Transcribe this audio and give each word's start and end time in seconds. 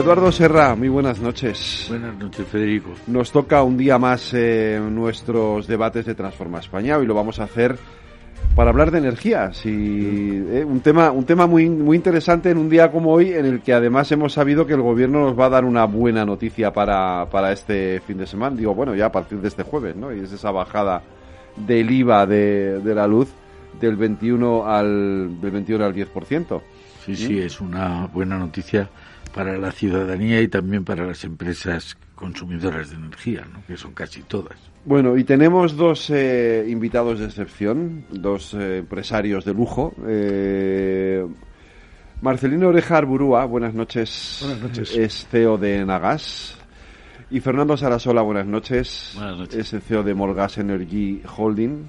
Eduardo 0.00 0.32
Serra, 0.32 0.74
muy 0.74 0.88
buenas 0.88 1.20
noches. 1.20 1.84
Buenas 1.90 2.16
noches, 2.16 2.46
Federico. 2.46 2.88
Nos 3.06 3.30
toca 3.30 3.62
un 3.62 3.76
día 3.76 3.98
más 3.98 4.32
eh, 4.32 4.80
nuestros 4.90 5.66
debates 5.66 6.06
de 6.06 6.14
Transforma 6.14 6.58
España. 6.58 6.98
Y 7.02 7.04
lo 7.04 7.12
vamos 7.12 7.38
a 7.38 7.44
hacer 7.44 7.76
para 8.56 8.70
hablar 8.70 8.90
de 8.90 8.98
energías 8.98 9.66
y 9.66 10.38
eh, 10.48 10.64
un 10.66 10.80
tema 10.80 11.10
un 11.10 11.26
tema 11.26 11.46
muy 11.46 11.68
muy 11.68 11.98
interesante 11.98 12.48
en 12.48 12.56
un 12.56 12.70
día 12.70 12.90
como 12.90 13.12
hoy 13.12 13.32
en 13.32 13.44
el 13.44 13.60
que 13.60 13.74
además 13.74 14.10
hemos 14.10 14.32
sabido 14.32 14.66
que 14.66 14.72
el 14.72 14.80
gobierno 14.80 15.20
nos 15.20 15.38
va 15.38 15.46
a 15.46 15.50
dar 15.50 15.66
una 15.66 15.84
buena 15.84 16.24
noticia 16.24 16.72
para, 16.72 17.28
para 17.28 17.52
este 17.52 18.00
fin 18.00 18.16
de 18.16 18.26
semana. 18.26 18.56
Digo 18.56 18.74
bueno 18.74 18.94
ya 18.94 19.06
a 19.06 19.12
partir 19.12 19.38
de 19.42 19.48
este 19.48 19.64
jueves 19.64 19.96
no 19.96 20.14
y 20.14 20.20
es 20.20 20.32
esa 20.32 20.50
bajada 20.50 21.02
del 21.56 21.90
IVA 21.90 22.24
de, 22.24 22.80
de 22.80 22.94
la 22.94 23.06
luz 23.06 23.28
del 23.78 23.96
21 23.96 24.66
al 24.66 25.38
del 25.42 25.50
21 25.50 25.84
al 25.84 25.94
10%. 25.94 26.62
Sí, 27.04 27.16
sí, 27.16 27.38
es 27.38 27.60
una 27.60 28.06
buena 28.06 28.38
noticia 28.38 28.88
para 29.34 29.56
la 29.58 29.72
ciudadanía 29.72 30.40
y 30.40 30.48
también 30.48 30.84
para 30.84 31.06
las 31.06 31.24
empresas 31.24 31.96
consumidoras 32.14 32.90
de 32.90 32.96
energía, 32.96 33.46
¿no? 33.52 33.64
que 33.66 33.76
son 33.76 33.92
casi 33.92 34.22
todas. 34.22 34.58
Bueno, 34.84 35.16
y 35.16 35.24
tenemos 35.24 35.76
dos 35.76 36.10
eh, 36.10 36.66
invitados 36.68 37.20
de 37.20 37.26
excepción, 37.26 38.04
dos 38.10 38.54
eh, 38.54 38.78
empresarios 38.78 39.44
de 39.44 39.54
lujo. 39.54 39.94
Eh, 40.06 41.26
Marcelino 42.22 42.68
Oreja 42.68 42.98
Arburúa, 42.98 43.44
buenas 43.44 43.74
noches. 43.74 44.38
Buenas 44.42 44.62
noches. 44.62 44.96
Es 44.96 45.26
CEO 45.30 45.58
de 45.58 45.84
Nagas. 45.84 46.56
Y 47.30 47.40
Fernando 47.40 47.76
Sarasola, 47.76 48.22
buenas 48.22 48.46
noches. 48.46 49.12
Buenas 49.14 49.38
noches. 49.38 49.58
Es 49.58 49.72
el 49.72 49.82
CEO 49.82 50.02
de 50.02 50.14
Molgas 50.14 50.58
Energy 50.58 51.22
Holding. 51.36 51.88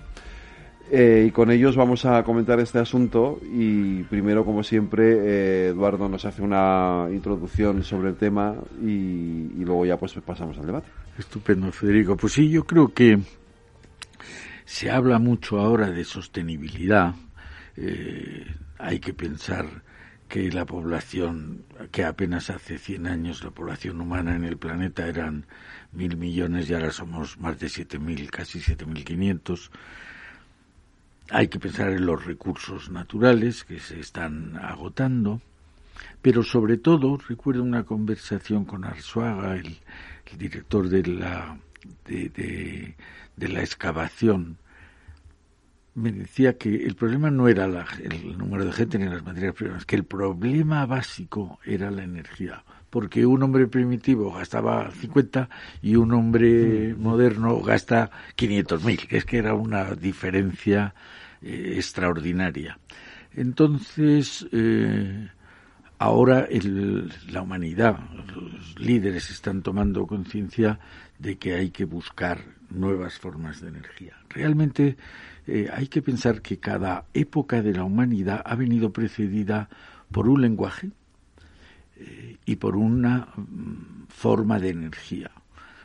Eh, 0.93 1.27
y 1.29 1.31
con 1.31 1.49
ellos 1.51 1.77
vamos 1.77 2.03
a 2.03 2.21
comentar 2.21 2.59
este 2.59 2.77
asunto 2.77 3.39
y 3.49 4.03
primero, 4.03 4.43
como 4.43 4.61
siempre, 4.61 5.13
eh, 5.13 5.67
Eduardo 5.69 6.09
nos 6.09 6.25
hace 6.25 6.41
una 6.41 7.07
introducción 7.13 7.81
sobre 7.81 8.09
el 8.09 8.17
tema 8.17 8.55
y, 8.81 9.63
luego 9.63 9.85
ya 9.85 9.95
pues 9.95 10.13
pasamos 10.15 10.57
al 10.57 10.65
debate. 10.65 10.89
Estupendo, 11.17 11.71
Federico. 11.71 12.17
Pues 12.17 12.33
sí, 12.33 12.49
yo 12.49 12.65
creo 12.65 12.93
que 12.93 13.19
se 14.65 14.91
habla 14.91 15.17
mucho 15.17 15.61
ahora 15.61 15.89
de 15.89 16.03
sostenibilidad. 16.03 17.15
Eh, 17.77 18.45
hay 18.77 18.99
que 18.99 19.13
pensar 19.13 19.67
que 20.27 20.51
la 20.51 20.65
población, 20.65 21.63
que 21.91 22.03
apenas 22.03 22.49
hace 22.49 22.77
100 22.77 23.07
años 23.07 23.45
la 23.45 23.51
población 23.51 24.01
humana 24.01 24.35
en 24.35 24.43
el 24.43 24.57
planeta 24.57 25.07
eran 25.07 25.45
mil 25.93 26.17
millones 26.17 26.69
y 26.69 26.73
ahora 26.73 26.91
somos 26.91 27.39
más 27.39 27.57
de 27.59 27.69
siete 27.69 27.97
mil, 27.97 28.29
casi 28.29 28.59
siete 28.59 28.85
mil 28.85 29.05
quinientos. 29.05 29.71
Hay 31.29 31.47
que 31.47 31.59
pensar 31.59 31.89
en 31.91 32.05
los 32.05 32.25
recursos 32.25 32.89
naturales 32.89 33.63
que 33.63 33.79
se 33.79 33.99
están 33.99 34.57
agotando, 34.57 35.41
pero 36.21 36.43
sobre 36.43 36.77
todo 36.77 37.17
recuerdo 37.17 37.63
una 37.63 37.83
conversación 37.83 38.65
con 38.65 38.83
Arzuaga, 38.83 39.55
el, 39.55 39.77
el 40.31 40.37
director 40.37 40.89
de 40.89 41.03
la 41.03 41.57
de, 42.05 42.29
de, 42.29 42.95
de, 43.35 43.47
la 43.47 43.61
excavación, 43.61 44.57
me 45.93 46.11
decía 46.11 46.57
que 46.57 46.85
el 46.85 46.95
problema 46.95 47.31
no 47.31 47.47
era 47.47 47.67
la, 47.67 47.85
el 48.01 48.37
número 48.37 48.65
de 48.65 48.71
gente 48.71 48.97
ni 48.97 49.05
las 49.05 49.23
materias 49.23 49.55
primas, 49.55 49.85
que 49.85 49.95
el 49.95 50.05
problema 50.05 50.85
básico 50.85 51.59
era 51.65 51.91
la 51.91 52.03
energía, 52.03 52.63
porque 52.89 53.25
un 53.25 53.43
hombre 53.43 53.67
primitivo 53.67 54.31
gastaba 54.31 54.89
50 54.91 55.49
y 55.81 55.95
un 55.95 56.13
hombre 56.13 56.95
moderno 56.97 57.61
gasta 57.61 58.11
500 58.35 58.83
mil, 58.83 59.07
que 59.07 59.17
es 59.17 59.25
que 59.25 59.37
era 59.37 59.53
una 59.53 59.95
diferencia 59.95 60.93
eh, 61.41 61.73
extraordinaria. 61.75 62.79
Entonces, 63.33 64.47
eh, 64.51 65.29
ahora 65.97 66.41
el, 66.49 67.11
la 67.31 67.41
humanidad, 67.41 67.99
los 68.35 68.79
líderes 68.79 69.29
están 69.29 69.61
tomando 69.61 70.05
conciencia 70.05 70.79
de 71.17 71.37
que 71.37 71.55
hay 71.55 71.71
que 71.71 71.85
buscar 71.85 72.39
nuevas 72.69 73.19
formas 73.19 73.61
de 73.61 73.69
energía. 73.69 74.17
Realmente 74.29 74.97
eh, 75.47 75.69
hay 75.73 75.87
que 75.87 76.01
pensar 76.01 76.41
que 76.41 76.59
cada 76.59 77.05
época 77.13 77.61
de 77.61 77.73
la 77.73 77.83
humanidad 77.83 78.41
ha 78.45 78.55
venido 78.55 78.91
precedida 78.91 79.69
por 80.11 80.27
un 80.27 80.41
lenguaje 80.41 80.91
y 82.45 82.55
por 82.55 82.75
una 82.75 83.27
mm, 83.35 84.07
forma 84.09 84.59
de 84.59 84.69
energía 84.69 85.31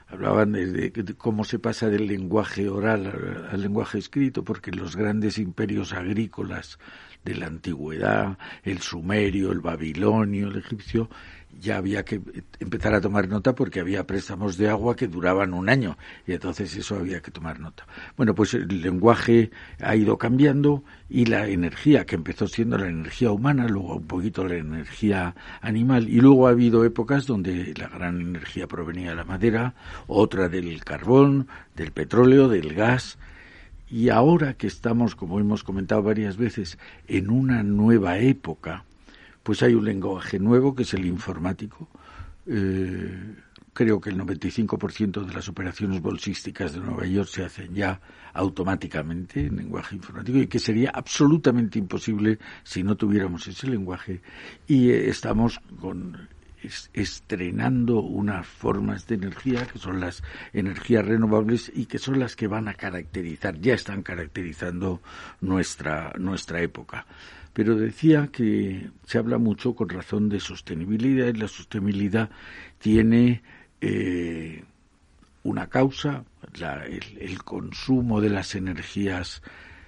hablaban 0.06 0.52
de, 0.52 0.90
de, 0.90 1.14
cómo 1.14 1.44
se 1.44 1.58
pasa 1.58 1.88
del 1.88 2.06
lenguaje 2.06 2.68
oral 2.68 3.06
al, 3.06 3.48
al, 3.50 3.60
lenguaje 3.60 3.98
escrito, 3.98 4.44
porque 4.44 4.70
los 4.70 4.96
grandes 4.96 5.38
imperios 5.38 5.92
agrícolas 5.92 6.78
de 7.26 7.34
la 7.34 7.46
antigüedad, 7.48 8.38
el 8.62 8.78
sumerio, 8.78 9.52
el 9.52 9.60
babilonio, 9.60 10.48
el 10.48 10.56
egipcio, 10.58 11.10
ya 11.60 11.78
había 11.78 12.04
que 12.04 12.20
empezar 12.60 12.94
a 12.94 13.00
tomar 13.00 13.28
nota 13.28 13.54
porque 13.54 13.80
había 13.80 14.06
préstamos 14.06 14.56
de 14.56 14.68
agua 14.68 14.94
que 14.94 15.08
duraban 15.08 15.54
un 15.54 15.68
año 15.68 15.96
y 16.26 16.32
entonces 16.32 16.74
eso 16.76 16.96
había 16.96 17.20
que 17.20 17.30
tomar 17.30 17.60
nota. 17.60 17.86
Bueno, 18.16 18.34
pues 18.34 18.54
el 18.54 18.82
lenguaje 18.82 19.50
ha 19.80 19.96
ido 19.96 20.18
cambiando 20.18 20.84
y 21.08 21.26
la 21.26 21.46
energía, 21.48 22.04
que 22.04 22.16
empezó 22.16 22.46
siendo 22.46 22.78
la 22.78 22.88
energía 22.88 23.30
humana, 23.30 23.66
luego 23.68 23.96
un 23.96 24.06
poquito 24.06 24.44
la 24.44 24.56
energía 24.56 25.34
animal 25.60 26.08
y 26.08 26.20
luego 26.20 26.46
ha 26.46 26.50
habido 26.50 26.84
épocas 26.84 27.26
donde 27.26 27.74
la 27.76 27.88
gran 27.88 28.20
energía 28.20 28.66
provenía 28.66 29.10
de 29.10 29.16
la 29.16 29.24
madera, 29.24 29.74
otra 30.06 30.48
del 30.48 30.84
carbón, 30.84 31.48
del 31.74 31.92
petróleo, 31.92 32.48
del 32.48 32.74
gas, 32.74 33.18
y 33.88 34.08
ahora 34.08 34.54
que 34.54 34.66
estamos, 34.66 35.14
como 35.14 35.38
hemos 35.38 35.62
comentado 35.62 36.02
varias 36.02 36.36
veces, 36.36 36.78
en 37.06 37.30
una 37.30 37.62
nueva 37.62 38.18
época, 38.18 38.84
pues 39.42 39.62
hay 39.62 39.74
un 39.74 39.84
lenguaje 39.84 40.38
nuevo 40.38 40.74
que 40.74 40.82
es 40.82 40.94
el 40.94 41.06
informático. 41.06 41.88
Eh, 42.46 43.34
creo 43.72 44.00
que 44.00 44.10
el 44.10 44.18
95% 44.18 45.24
de 45.24 45.34
las 45.34 45.48
operaciones 45.48 46.00
bolsísticas 46.00 46.72
de 46.72 46.80
Nueva 46.80 47.06
York 47.06 47.28
se 47.28 47.44
hacen 47.44 47.74
ya 47.74 48.00
automáticamente 48.32 49.46
en 49.46 49.56
lenguaje 49.56 49.96
informático 49.96 50.38
y 50.38 50.46
que 50.46 50.58
sería 50.58 50.90
absolutamente 50.90 51.78
imposible 51.78 52.38
si 52.64 52.82
no 52.82 52.96
tuviéramos 52.96 53.46
ese 53.46 53.68
lenguaje. 53.68 54.20
Y 54.66 54.90
eh, 54.90 55.08
estamos 55.10 55.60
con 55.80 56.28
estrenando 56.92 58.00
unas 58.00 58.46
formas 58.46 59.06
de 59.06 59.16
energía 59.16 59.66
que 59.66 59.78
son 59.78 60.00
las 60.00 60.22
energías 60.52 61.04
renovables 61.04 61.70
y 61.74 61.86
que 61.86 61.98
son 61.98 62.18
las 62.18 62.36
que 62.36 62.46
van 62.46 62.68
a 62.68 62.74
caracterizar, 62.74 63.60
ya 63.60 63.74
están 63.74 64.02
caracterizando 64.02 65.00
nuestra, 65.40 66.12
nuestra 66.18 66.60
época. 66.62 67.06
Pero 67.52 67.74
decía 67.74 68.28
que 68.30 68.90
se 69.06 69.18
habla 69.18 69.38
mucho 69.38 69.74
con 69.74 69.88
razón 69.88 70.28
de 70.28 70.40
sostenibilidad 70.40 71.28
y 71.28 71.32
la 71.32 71.48
sostenibilidad 71.48 72.30
tiene 72.78 73.42
eh, 73.80 74.62
una 75.42 75.68
causa, 75.68 76.24
la, 76.58 76.84
el, 76.84 77.42
consumo 77.44 78.20
de 78.20 78.30
las 78.30 78.54
energías 78.54 79.42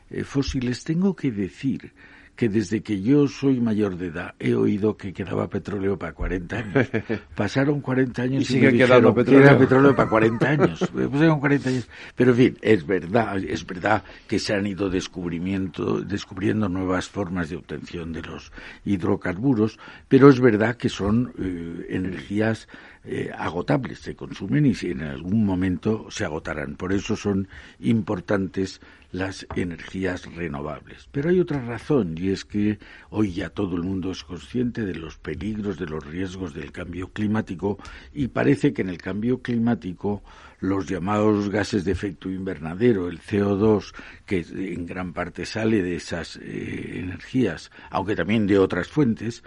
eh, 0.08 0.24
fósiles. 0.24 0.84
Tengo 0.84 1.14
que 1.14 1.30
decir 1.30 1.92
que 2.38 2.48
desde 2.48 2.82
que 2.84 3.02
yo 3.02 3.26
soy 3.26 3.58
mayor 3.58 3.96
de 3.96 4.06
edad 4.06 4.36
he 4.38 4.54
oído 4.54 4.96
que 4.96 5.12
quedaba 5.12 5.48
petróleo 5.48 5.98
para 5.98 6.12
40 6.12 6.56
años. 6.56 6.88
Pasaron 7.34 7.80
40 7.80 8.22
años 8.22 8.42
y, 8.42 8.44
sigue 8.44 8.72
quedando 8.74 9.12
petróleo. 9.12 9.40
Que 9.40 9.48
era 9.48 9.58
petróleo 9.58 9.96
para 9.96 10.08
40 10.08 10.48
años. 10.50 10.78
Pasaron 10.78 11.40
40 11.40 11.68
años. 11.68 11.88
Pero 12.14 12.30
en 12.30 12.36
fin, 12.36 12.58
es 12.62 12.86
verdad, 12.86 13.38
es 13.38 13.66
verdad 13.66 14.04
que 14.28 14.38
se 14.38 14.54
han 14.54 14.68
ido 14.68 14.88
descubrimiento, 14.88 16.00
descubriendo 16.00 16.68
nuevas 16.68 17.08
formas 17.08 17.50
de 17.50 17.56
obtención 17.56 18.12
de 18.12 18.22
los 18.22 18.52
hidrocarburos, 18.84 19.76
pero 20.06 20.30
es 20.30 20.38
verdad 20.38 20.76
que 20.76 20.90
son 20.90 21.32
eh, 21.40 21.86
energías 21.90 22.68
eh, 23.02 23.30
agotables, 23.36 24.00
se 24.00 24.14
consumen 24.14 24.66
y 24.66 24.74
en 24.86 25.02
algún 25.02 25.44
momento 25.44 26.06
se 26.10 26.24
agotarán. 26.24 26.76
Por 26.76 26.92
eso 26.92 27.16
son 27.16 27.48
importantes 27.80 28.80
las 29.10 29.46
energías 29.56 30.24
renovables. 30.34 31.08
Pero 31.10 31.30
hay 31.30 31.40
otra 31.40 31.64
razón 31.64 32.14
y 32.18 32.30
es 32.30 32.44
que 32.44 32.78
hoy 33.10 33.32
ya 33.32 33.50
todo 33.50 33.76
el 33.76 33.82
mundo 33.82 34.10
es 34.10 34.22
consciente 34.24 34.84
de 34.84 34.94
los 34.94 35.16
peligros, 35.18 35.78
de 35.78 35.86
los 35.86 36.04
riesgos 36.04 36.54
del 36.54 36.72
cambio 36.72 37.08
climático 37.08 37.78
y 38.12 38.28
parece 38.28 38.72
que 38.72 38.82
en 38.82 38.90
el 38.90 38.98
cambio 38.98 39.40
climático 39.40 40.22
los 40.60 40.86
llamados 40.86 41.48
gases 41.50 41.84
de 41.84 41.92
efecto 41.92 42.28
invernadero, 42.30 43.08
el 43.08 43.20
CO2, 43.20 43.94
que 44.26 44.44
en 44.50 44.86
gran 44.86 45.12
parte 45.12 45.46
sale 45.46 45.82
de 45.82 45.96
esas 45.96 46.36
eh, 46.36 46.98
energías, 46.98 47.70
aunque 47.90 48.16
también 48.16 48.46
de 48.46 48.58
otras 48.58 48.88
fuentes, 48.88 49.42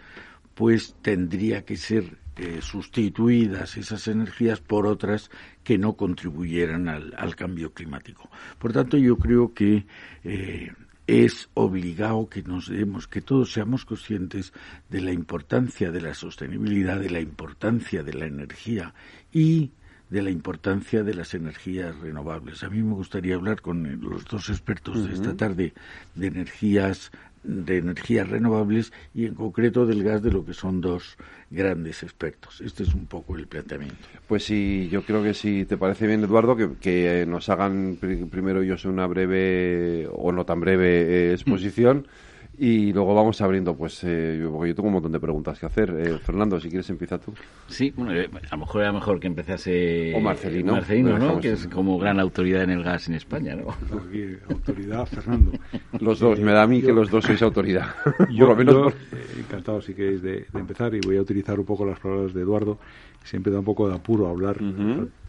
pues 0.55 0.95
tendría 1.01 1.65
que 1.65 1.75
ser 1.75 2.17
eh, 2.41 2.59
sustituidas 2.63 3.77
esas 3.77 4.07
energías 4.07 4.59
por 4.61 4.87
otras 4.87 5.29
que 5.63 5.77
no 5.77 5.93
contribuyeran 5.93 6.89
al, 6.89 7.35
cambio 7.35 7.71
climático. 7.71 8.31
Por 8.57 8.73
tanto, 8.73 8.97
yo 8.97 9.15
creo 9.17 9.53
que 9.53 9.85
eh, 10.23 10.71
es 11.05 11.49
obligado 11.53 12.29
que 12.29 12.41
nos 12.41 12.67
demos, 12.67 13.07
que 13.07 13.21
todos 13.21 13.53
seamos 13.53 13.85
conscientes 13.85 14.53
de 14.89 15.01
la 15.01 15.11
importancia 15.11 15.91
de 15.91 16.01
la 16.01 16.15
sostenibilidad, 16.15 16.99
de 16.99 17.11
la 17.11 17.19
importancia 17.19 18.01
de 18.01 18.13
la 18.13 18.25
energía 18.25 18.95
y 19.31 19.69
de 20.09 20.23
la 20.23 20.31
importancia 20.31 21.03
de 21.03 21.13
las 21.13 21.35
energías 21.35 21.95
renovables. 21.99 22.63
A 22.63 22.69
mí 22.69 22.81
me 22.81 22.95
gustaría 22.95 23.35
hablar 23.35 23.61
con 23.61 24.01
los 24.01 24.25
dos 24.25 24.49
expertos 24.49 25.07
de 25.07 25.13
esta 25.13 25.37
tarde 25.37 25.73
de 26.15 26.27
energías 26.27 27.11
de 27.43 27.77
energías 27.77 28.29
renovables 28.29 28.93
y 29.13 29.25
en 29.25 29.35
concreto 29.35 29.85
del 29.85 30.03
gas 30.03 30.21
de 30.21 30.31
lo 30.31 30.45
que 30.45 30.53
son 30.53 30.81
dos 30.81 31.17
grandes 31.49 32.03
expertos. 32.03 32.61
Este 32.61 32.83
es 32.83 32.93
un 32.93 33.05
poco 33.05 33.35
el 33.35 33.47
planteamiento. 33.47 33.97
Pues 34.27 34.43
sí, 34.43 34.89
yo 34.91 35.03
creo 35.03 35.23
que 35.23 35.33
si 35.33 35.65
te 35.65 35.77
parece 35.77 36.07
bien, 36.07 36.23
Eduardo, 36.23 36.55
que, 36.79 37.25
nos 37.27 37.49
hagan 37.49 37.97
primero 37.99 38.63
yo 38.63 38.77
sé 38.77 38.87
una 38.87 39.07
breve 39.07 40.07
o 40.11 40.31
no 40.31 40.45
tan 40.45 40.59
breve 40.59 41.29
eh, 41.29 41.33
exposición. 41.33 42.07
Y 42.57 42.91
luego 42.91 43.15
vamos 43.15 43.41
abriendo, 43.41 43.75
pues, 43.75 44.03
eh, 44.03 44.45
porque 44.51 44.69
yo 44.69 44.75
tengo 44.75 44.87
un 44.87 44.93
montón 44.93 45.11
de 45.11 45.19
preguntas 45.19 45.57
que 45.57 45.65
hacer. 45.65 45.89
Eh, 45.97 46.19
Fernando, 46.19 46.59
si 46.59 46.69
quieres, 46.69 46.89
empieza 46.89 47.17
tú. 47.17 47.33
Sí, 47.67 47.93
bueno, 47.95 48.13
eh, 48.13 48.29
a 48.49 48.55
lo 48.55 48.59
mejor 48.59 48.81
era 48.81 48.91
mejor 48.91 49.19
que 49.19 49.27
empezase 49.27 50.13
o 50.13 50.19
Marcelino, 50.19 50.73
Marcelino 50.73 51.17
¿no? 51.17 51.39
Que 51.39 51.53
es 51.53 51.67
como 51.67 51.97
gran 51.97 52.19
autoridad 52.19 52.63
en 52.63 52.71
el 52.71 52.83
gas 52.83 53.07
en 53.07 53.15
España, 53.15 53.55
¿no? 53.55 53.73
autoridad, 54.49 55.05
Fernando. 55.05 55.53
Los 55.99 56.19
dos, 56.19 56.39
me 56.39 56.51
da 56.51 56.63
a 56.63 56.67
mí 56.67 56.81
que 56.81 56.91
los 56.91 57.09
dos 57.09 57.23
sois 57.23 57.41
autoridad. 57.41 57.87
Yo, 58.29 58.47
Por 58.47 58.65
lo 58.65 58.73
menos 58.73 58.93
encantado, 59.39 59.81
si 59.81 59.93
queréis, 59.93 60.21
de, 60.21 60.45
empezar 60.53 60.93
y 60.93 60.99
voy 60.99 61.17
a 61.17 61.21
utilizar 61.21 61.57
un 61.57 61.65
poco 61.65 61.85
las 61.85 61.99
palabras 61.99 62.33
de 62.33 62.41
Eduardo. 62.41 62.77
Siempre 63.23 63.51
da 63.51 63.59
un 63.59 63.65
poco 63.65 63.87
de 63.87 63.95
apuro 63.95 64.27
hablar 64.27 64.57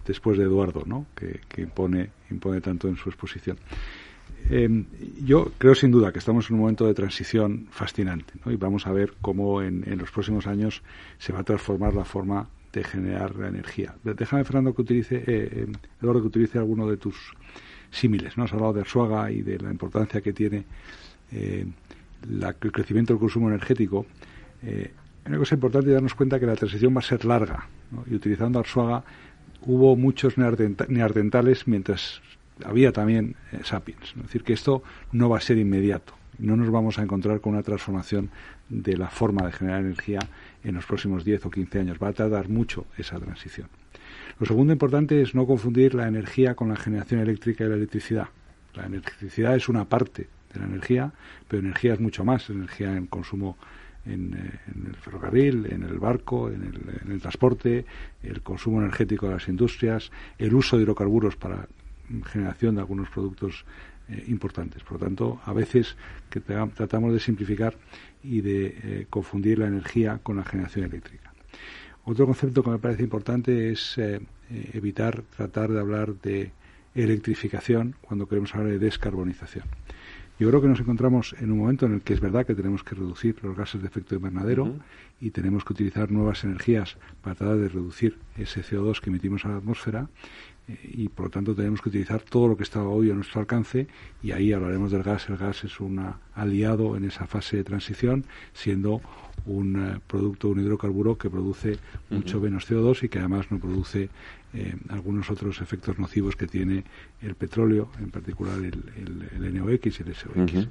después 0.05 0.39
de 0.39 0.45
Eduardo, 0.45 0.83
¿no? 0.87 1.07
Que, 1.15 1.41
que 1.49 1.63
impone, 1.63 2.11
impone 2.31 2.61
tanto 2.61 2.89
en 2.89 2.97
su 2.97 3.11
exposición. 3.11 3.59
Eh, 4.51 4.85
yo 5.25 5.53
creo 5.59 5.75
sin 5.75 5.91
duda 5.91 6.13
que 6.13 6.19
estamos 6.19 6.49
en 6.49 6.55
un 6.55 6.61
momento 6.61 6.87
de 6.87 6.95
transición 6.95 7.69
fascinante 7.71 8.35
y 8.47 8.57
vamos 8.57 8.87
a 8.87 8.93
ver 8.93 9.15
cómo 9.21 9.63
en, 9.63 9.85
los 9.99 10.11
próximos 10.11 10.47
años 10.47 10.83
se 11.19 11.33
va 11.33 11.41
a 11.41 11.45
transformar 11.45 11.95
la 11.95 12.05
forma 12.05 12.49
de 12.73 12.85
generar 12.85 13.37
la 13.37 13.49
energía. 13.49 13.95
Déjame, 14.03 14.45
Fernando, 14.45 14.75
que 14.75 14.83
utilice, 14.83 15.17
eh, 15.17 15.25
eh, 15.27 15.67
Eduardo, 16.01 16.23
que 16.23 16.29
utilice 16.29 16.59
alguno 16.59 16.89
de 16.89 16.97
tus 16.97 17.35
símiles. 17.91 18.37
¿no? 18.37 18.45
Has 18.45 18.53
hablado 18.53 18.73
de 18.73 18.81
Arsuaga 18.81 19.31
y 19.31 19.43
de 19.43 19.59
la 19.59 19.71
importancia 19.71 20.21
que 20.21 20.33
tiene 20.33 20.65
el 21.31 22.73
crecimiento 22.73 23.13
del 23.13 23.21
consumo 23.21 23.49
energético. 23.49 24.07
una 25.27 25.39
cosa 25.39 25.55
importante 25.55 25.89
es 25.89 25.95
darnos 25.95 26.15
cuenta 26.15 26.41
que 26.41 26.47
la 26.47 26.57
transición 26.57 26.95
va 26.95 27.01
a 27.01 27.03
ser 27.03 27.25
larga. 27.25 27.69
Y 28.11 28.15
utilizando 28.15 28.59
Arsuaga 28.59 29.05
hubo 29.67 29.97
muchos 29.97 30.37
neardentales 30.39 31.69
mientras 31.69 32.23
había 32.65 32.93
también 32.93 33.37
eh, 33.53 33.61
Sapiens. 33.65 34.15
Es 34.17 34.23
decir, 34.23 34.43
que 34.43 34.53
esto 34.53 34.83
no 35.13 35.29
va 35.29 35.39
a 35.39 35.41
ser 35.41 35.59
inmediato. 35.59 36.15
No 36.39 36.57
nos 36.57 36.71
vamos 36.71 36.99
a 36.99 37.03
encontrar 37.03 37.41
con 37.41 37.53
una 37.53 37.63
transformación 37.63 38.31
de 38.69 38.97
la 38.97 39.09
forma 39.09 39.47
de 39.47 39.53
generar 39.53 39.81
energía 39.81 40.21
en 40.65 40.75
los 40.75 40.87
próximos 40.87 41.25
10 41.25 41.47
o 41.47 41.51
15 41.51 41.81
años. 41.81 41.99
Va 42.03 42.09
a 42.09 42.13
tardar 42.13 42.49
mucho 42.49 42.87
esa 42.97 43.19
transición. 43.19 43.69
Lo 44.41 44.47
segundo 44.47 44.73
importante 44.73 45.21
es 45.21 45.35
no 45.35 45.47
confundir 45.47 45.95
la 45.95 46.09
energía 46.09 46.55
con 46.55 46.69
la 46.69 46.77
generación 46.77 47.21
eléctrica 47.21 47.65
y 47.65 47.69
la 47.69 47.75
electricidad. 47.75 48.29
La 48.75 48.87
electricidad 48.87 49.55
es 49.55 49.69
una 49.69 49.85
parte 49.85 50.29
de 50.53 50.61
la 50.61 50.67
energía, 50.67 51.13
pero 51.49 51.63
energía 51.63 51.95
es 51.95 52.01
mucho 52.01 52.25
más. 52.25 52.49
Energía 52.49 52.97
en 52.97 53.07
consumo 53.07 53.59
en, 54.07 54.35
eh, 54.35 54.61
el 54.89 54.97
ferrocarril, 54.97 55.67
en 55.71 55.83
el 55.83 55.99
barco, 55.99 56.49
en 56.49 56.63
el, 56.65 57.03
en 57.05 57.13
el, 57.13 57.21
transporte, 57.21 57.85
el 58.23 58.43
consumo 58.43 58.81
energético 58.81 59.29
de 59.29 59.35
las 59.35 59.49
industrias, 59.49 60.11
el 60.39 60.55
uso 60.55 60.77
de 60.77 60.85
hidrocarburos 60.85 61.37
para 61.37 61.69
generación 62.25 62.75
de 62.75 62.81
algunos 62.81 63.09
productos 63.11 63.65
eh, 64.09 64.25
importantes. 64.29 64.83
Por 64.83 64.95
lo 64.95 65.07
tanto, 65.07 65.41
a 65.45 65.53
veces 65.53 65.97
que 66.29 66.41
tratamos 66.41 67.13
de 67.13 67.21
simplificar 67.21 67.77
y 68.23 68.41
de 68.41 68.67
eh, 68.67 69.07
confundir 69.09 69.59
la 69.59 69.67
energía 69.67 70.21
con 70.23 70.37
la 70.37 70.45
generación 70.45 70.87
eléctrica. 70.87 71.33
Otro 72.05 72.27
concepto 72.27 72.63
que 72.63 72.71
me 72.71 72.79
parece 72.79 73.05
importante 73.05 73.71
es 73.71 73.97
eh, 73.99 74.21
evitar 74.73 75.23
tratar 75.37 75.71
de 75.71 75.81
hablar 75.81 76.15
de 76.21 76.51
electrificación 76.95 77.95
cuando 78.01 78.27
queremos 78.27 78.55
hablar 78.55 78.73
de 78.73 78.79
descarbonización. 78.79 79.65
Yo 80.39 80.49
creo 80.49 80.61
que 80.61 80.69
nos 80.69 80.81
encontramos 80.81 81.37
en 81.39 81.53
un 81.53 81.59
momento 81.59 81.87
en 81.87 81.95
el 81.95 82.01
que 82.01 82.15
es 82.15 82.21
verdad 82.21 82.45
que 82.45 82.57
tenemos 82.57 82.83
que 82.83 82.97
reducir 82.97 83.37
los 83.45 83.57
gases 83.57 83.81
de 83.81 83.87
efecto 83.87 84.17
invernadero 84.17 84.75
y 85.21 85.31
tenemos 85.31 85.65
que 85.65 85.73
utilizar 85.73 86.11
nuevas 86.11 86.43
energías 86.43 86.97
para 87.21 87.37
tratar 87.37 87.59
de 87.59 87.69
reducir 87.69 88.19
ese 88.37 88.63
CO2 88.63 89.01
que 89.01 89.11
emitimos 89.11 89.45
a 89.45 89.51
la 89.51 89.59
atmósfera 89.59 90.09
y 90.69 91.09
por 91.09 91.27
lo 91.27 91.31
tanto 91.31 91.55
tenemos 91.55 91.83
que 91.83 91.89
utilizar 91.89 92.23
todo 92.23 92.49
lo 92.49 92.57
que 92.57 92.63
está 92.63 92.83
hoy 92.83 93.11
a 93.11 93.15
nuestro 93.15 93.41
alcance 93.41 93.89
y 94.23 94.33
ahí 94.33 94.53
hablaremos 94.53 94.93
del 94.93 95.03
gas. 95.03 95.29
El 95.29 95.37
gas 95.37 95.65
es 95.65 95.81
un 95.81 96.15
aliado 96.35 96.97
en 96.97 97.05
esa 97.05 97.27
fase 97.27 97.57
de 97.57 97.65
transición, 97.65 98.25
siendo 98.53 99.01
un 99.45 99.77
eh, 99.77 100.01
producto, 100.07 100.49
un 100.49 100.61
hidrocarburo 100.61 101.19
que 101.19 101.29
produce 101.29 101.79
mucho 102.11 102.41
menos 102.41 102.71
CO2 102.71 103.05
y 103.05 103.09
que 103.09 103.19
además 103.19 103.51
no 103.51 103.59
produce 103.59 104.09
eh, 104.55 104.77
algunos 104.89 105.31
otros 105.31 105.61
efectos 105.61 105.99
nocivos 105.99 106.37
que 106.37 106.47
tiene 106.47 106.85
el 107.21 107.35
petróleo, 107.35 107.91
en 107.99 108.11
particular 108.11 108.59
el, 108.59 108.85
el, 109.41 109.55
NOx 109.55 110.01
y 110.01 110.03
el 110.03 110.15
SOX. 110.15 110.69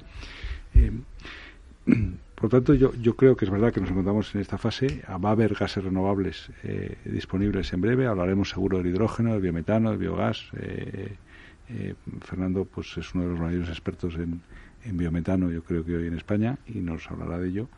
Por 2.34 2.50
tanto, 2.50 2.74
yo, 2.74 2.92
yo 2.94 3.14
creo 3.14 3.36
que 3.36 3.44
es 3.44 3.50
verdad 3.52 3.72
que 3.72 3.80
nos 3.80 3.90
encontramos 3.90 4.34
en 4.34 4.40
esta 4.40 4.58
fase. 4.58 5.02
Va 5.08 5.28
a 5.28 5.32
haber 5.32 5.54
gases 5.54 5.84
renovables 5.84 6.50
eh, 6.64 6.96
disponibles 7.04 7.72
en 7.72 7.80
breve. 7.80 8.08
Hablaremos 8.08 8.50
seguro 8.50 8.78
del 8.78 8.88
hidrógeno, 8.88 9.32
del 9.32 9.42
biometano, 9.42 9.90
del 9.90 9.98
biogás. 9.98 10.48
Eh, 10.56 11.14
eh, 11.68 11.94
Fernando 12.20 12.64
pues 12.64 12.96
es 12.98 13.14
uno 13.14 13.24
de 13.24 13.30
los 13.30 13.40
mayores 13.40 13.68
expertos 13.68 14.16
en, 14.16 14.40
en, 14.84 14.96
biometano, 14.96 15.50
yo 15.50 15.62
creo 15.62 15.84
que 15.84 15.96
hoy 15.96 16.08
en 16.08 16.16
España, 16.16 16.58
y 16.66 16.78
nos 16.80 17.08
hablará 17.10 17.38
de 17.38 17.48
ello. 17.48 17.68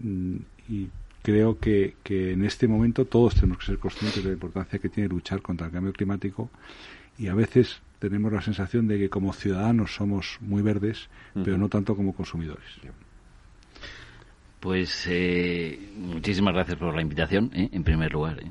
Mm, 0.00 0.36
y 0.68 0.88
creo 1.22 1.58
que, 1.58 1.94
que 2.02 2.32
en 2.32 2.44
este 2.44 2.66
momento 2.66 3.04
todos 3.04 3.36
tenemos 3.36 3.58
que 3.58 3.66
ser 3.66 3.78
conscientes 3.78 4.24
de 4.24 4.30
la 4.30 4.34
importancia 4.34 4.78
que 4.78 4.88
tiene 4.88 5.08
luchar 5.08 5.40
contra 5.40 5.68
el 5.68 5.72
cambio 5.72 5.92
climático 5.92 6.50
y 7.18 7.28
a 7.28 7.34
veces 7.34 7.80
tenemos 7.98 8.32
la 8.32 8.40
sensación 8.40 8.88
de 8.88 8.98
que 8.98 9.10
como 9.10 9.32
ciudadanos 9.32 9.94
somos 9.94 10.38
muy 10.40 10.62
verdes, 10.62 11.08
pero 11.34 11.58
no 11.58 11.68
tanto 11.68 11.94
como 11.94 12.14
consumidores. 12.14 12.64
Pues 14.60 15.06
eh, 15.08 15.78
muchísimas 15.96 16.52
gracias 16.52 16.76
por 16.76 16.94
la 16.94 17.00
invitación, 17.00 17.50
¿eh? 17.54 17.70
en 17.72 17.82
primer 17.82 18.12
lugar. 18.12 18.42
¿eh? 18.42 18.50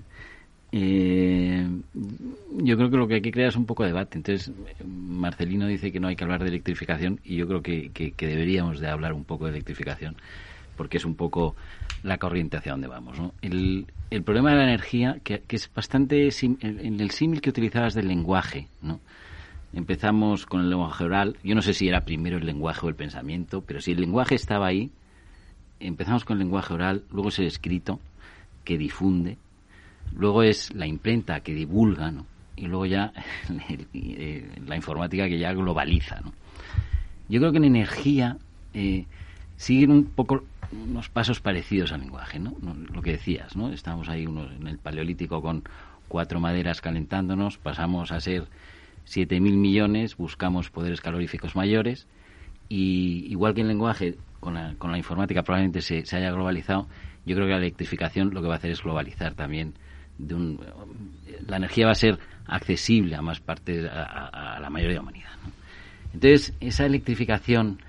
yo 0.72 2.78
creo 2.78 2.92
que 2.92 2.98
lo 2.98 3.08
que 3.08 3.16
hay 3.16 3.22
que 3.22 3.32
crear 3.32 3.50
es 3.50 3.56
un 3.56 3.66
poco 3.66 3.84
de 3.84 3.90
debate. 3.90 4.18
Entonces, 4.18 4.52
Marcelino 4.86 5.68
dice 5.68 5.92
que 5.92 6.00
no 6.00 6.08
hay 6.08 6.16
que 6.16 6.24
hablar 6.24 6.42
de 6.42 6.50
electrificación 6.50 7.20
y 7.24 7.38
yo 7.38 7.48
creo 7.48 7.62
que, 7.62 8.14
deberíamos 8.18 8.80
de 8.80 8.88
hablar 8.88 9.14
un 9.14 9.24
poco 9.24 9.46
de 9.46 9.52
electrificación 9.52 10.16
porque 10.76 10.98
es 10.98 11.06
un 11.06 11.16
poco 11.16 11.56
la 12.04 12.18
corriente 12.18 12.58
hacia 12.58 12.72
donde 12.72 12.88
vamos. 12.88 13.18
El, 13.42 13.86
problema 14.24 14.52
de 14.52 14.58
la 14.58 14.64
energía, 14.64 15.20
que, 15.24 15.44
es 15.50 15.72
bastante 15.74 16.30
en 16.42 17.00
el 17.00 17.12
símil 17.12 17.42
que 17.42 17.50
utilizabas 17.50 17.94
del 17.94 18.08
lenguaje, 18.08 18.68
¿no? 18.82 19.00
Empezamos 19.74 20.48
con 20.48 20.62
el 20.62 20.70
lenguaje 20.70 21.04
oral. 21.04 21.38
Yo 21.44 21.54
no 21.54 21.62
sé 21.62 21.74
si 21.74 21.88
era 21.88 22.02
primero 22.02 22.38
el 22.38 22.46
lenguaje 22.46 22.86
o 22.86 22.90
el 22.90 22.96
pensamiento, 22.96 23.62
pero 23.62 23.82
si 23.82 23.92
el 23.92 24.02
lenguaje 24.02 24.36
estaba 24.36 24.68
ahí, 24.68 24.90
empezamos 25.80 26.26
con 26.26 26.38
el 26.38 26.40
lenguaje 26.40 26.74
oral, 26.74 27.04
luego 27.12 27.30
es 27.30 27.40
el 27.40 27.46
escrito 27.46 28.00
que 28.64 28.78
difunde, 28.78 29.38
luego 30.14 30.44
es 30.44 30.74
la 30.74 30.88
imprenta 30.88 31.40
que 31.42 31.54
divulga, 31.54 32.12
¿no? 32.12 32.26
y 32.60 32.68
luego 32.68 32.86
ya 32.86 33.14
eh, 33.94 34.50
la 34.66 34.76
informática 34.76 35.28
que 35.28 35.40
ya 35.40 35.54
globaliza. 35.54 36.20
¿no? 36.22 36.34
Yo 37.30 37.40
creo 37.40 37.52
que 37.52 37.58
en 37.58 37.66
energía 37.66 38.38
eh, 38.74 39.06
siguen 39.56 39.92
un 39.92 40.06
poco 40.06 40.44
unos 40.72 41.10
pasos 41.10 41.40
parecidos 41.40 41.92
al 41.92 42.02
lenguaje, 42.02 42.38
¿no? 42.38 42.56
Lo 42.94 43.02
que 43.02 43.14
decías, 43.14 43.56
¿no? 43.56 43.72
Estamos 43.72 44.08
ahí 44.08 44.28
unos, 44.28 44.52
en 44.52 44.68
el 44.68 44.78
paleolítico 44.78 45.42
con 45.42 45.64
cuatro 46.08 46.40
maderas 46.40 46.80
calentándonos, 46.80 47.58
pasamos 47.58 48.12
a 48.12 48.20
ser 48.20 48.46
siete 49.04 49.40
mil 49.40 49.58
millones, 49.58 50.16
buscamos 50.16 50.70
poderes 50.70 51.02
caloríficos 51.02 51.56
mayores 51.56 52.08
y 52.68 53.26
igual 53.30 53.56
que 53.56 53.62
en 53.62 53.68
lenguaje 53.68 54.18
con 54.40 54.54
la, 54.54 54.76
con 54.78 54.92
la 54.92 54.98
informática 54.98 55.44
probablemente 55.44 55.82
se, 55.82 56.06
se, 56.06 56.18
haya 56.18 56.32
globalizado, 56.32 56.88
yo 57.26 57.36
creo 57.36 57.48
que 57.48 57.52
la 57.52 57.58
electrificación 57.58 58.34
lo 58.34 58.42
que 58.42 58.48
va 58.48 58.56
a 58.56 58.58
hacer 58.58 58.72
es 58.72 58.82
globalizar 58.82 59.34
también. 59.34 59.74
De 60.18 60.36
un, 60.36 60.60
la 61.48 61.58
energía 61.58 61.86
va 61.86 61.94
a 61.94 61.96
ser 61.96 62.20
accesible 62.46 63.16
a 63.16 63.22
más 63.22 63.40
partes, 63.40 63.90
a, 63.90 64.60
la 64.60 64.70
mayoría 64.70 64.90
de 64.90 64.96
la 64.96 65.02
humanidad. 65.02 65.30
Entonces, 66.14 66.54
esa 66.60 66.86
electrificación 66.86 67.80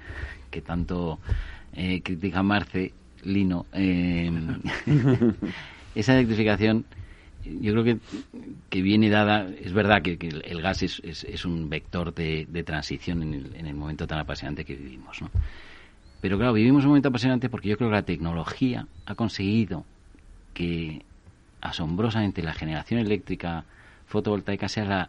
que 0.50 0.60
tanto 0.60 1.18
eh, 1.72 2.02
critica 2.02 2.42
Marce, 2.42 2.92
Lino, 3.24 3.66
eh, 3.72 4.30
esa 5.94 6.14
electrificación 6.14 6.84
yo 7.44 7.72
creo 7.72 7.84
que, 7.84 7.98
que 8.68 8.82
viene 8.82 9.08
dada, 9.08 9.48
es 9.48 9.72
verdad 9.72 10.02
que, 10.02 10.18
el 10.20 10.62
gas 10.62 10.82
es, 10.82 11.00
es, 11.04 11.44
un 11.44 11.70
vector 11.70 12.14
de, 12.14 12.46
de 12.48 12.62
transición 12.62 13.22
en 13.22 13.34
el, 13.34 13.56
en 13.56 13.66
el, 13.66 13.74
momento 13.74 14.06
tan 14.06 14.18
apasionante 14.18 14.64
que 14.64 14.74
vivimos, 14.74 15.22
¿no? 15.22 15.30
Pero 16.20 16.36
claro, 16.36 16.52
vivimos 16.52 16.84
un 16.84 16.88
momento 16.88 17.08
apasionante 17.08 17.48
porque 17.48 17.68
yo 17.68 17.76
creo 17.76 17.88
que 17.88 17.96
la 17.96 18.02
tecnología 18.02 18.86
ha 19.06 19.14
conseguido 19.14 19.84
que 20.52 21.04
asombrosamente 21.60 22.42
la 22.42 22.52
generación 22.52 23.00
eléctrica 23.00 23.64
fotovoltaica 24.06 24.68
sea 24.68 24.84
la, 24.84 25.08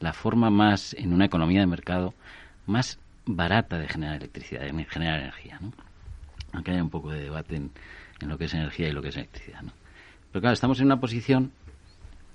la 0.00 0.12
forma 0.12 0.50
más, 0.50 0.94
en 0.94 1.12
una 1.12 1.26
economía 1.26 1.60
de 1.60 1.66
mercado, 1.66 2.14
más 2.66 2.98
barata 3.26 3.78
de 3.78 3.88
generar 3.88 4.16
electricidad, 4.16 4.62
de 4.62 4.84
generar 4.84 5.20
energía, 5.20 5.58
¿no? 5.60 5.72
Aunque 6.52 6.72
haya 6.72 6.82
un 6.82 6.90
poco 6.90 7.10
de 7.10 7.20
debate 7.20 7.56
en, 7.56 7.70
lo 8.20 8.36
que 8.36 8.46
es 8.46 8.54
energía 8.54 8.88
y 8.88 8.92
lo 8.92 9.02
que 9.02 9.08
es 9.08 9.16
electricidad, 9.16 9.62
¿no? 9.62 9.72
Pero 10.32 10.40
claro, 10.40 10.54
estamos 10.54 10.78
en 10.80 10.86
una 10.86 11.00
posición 11.00 11.52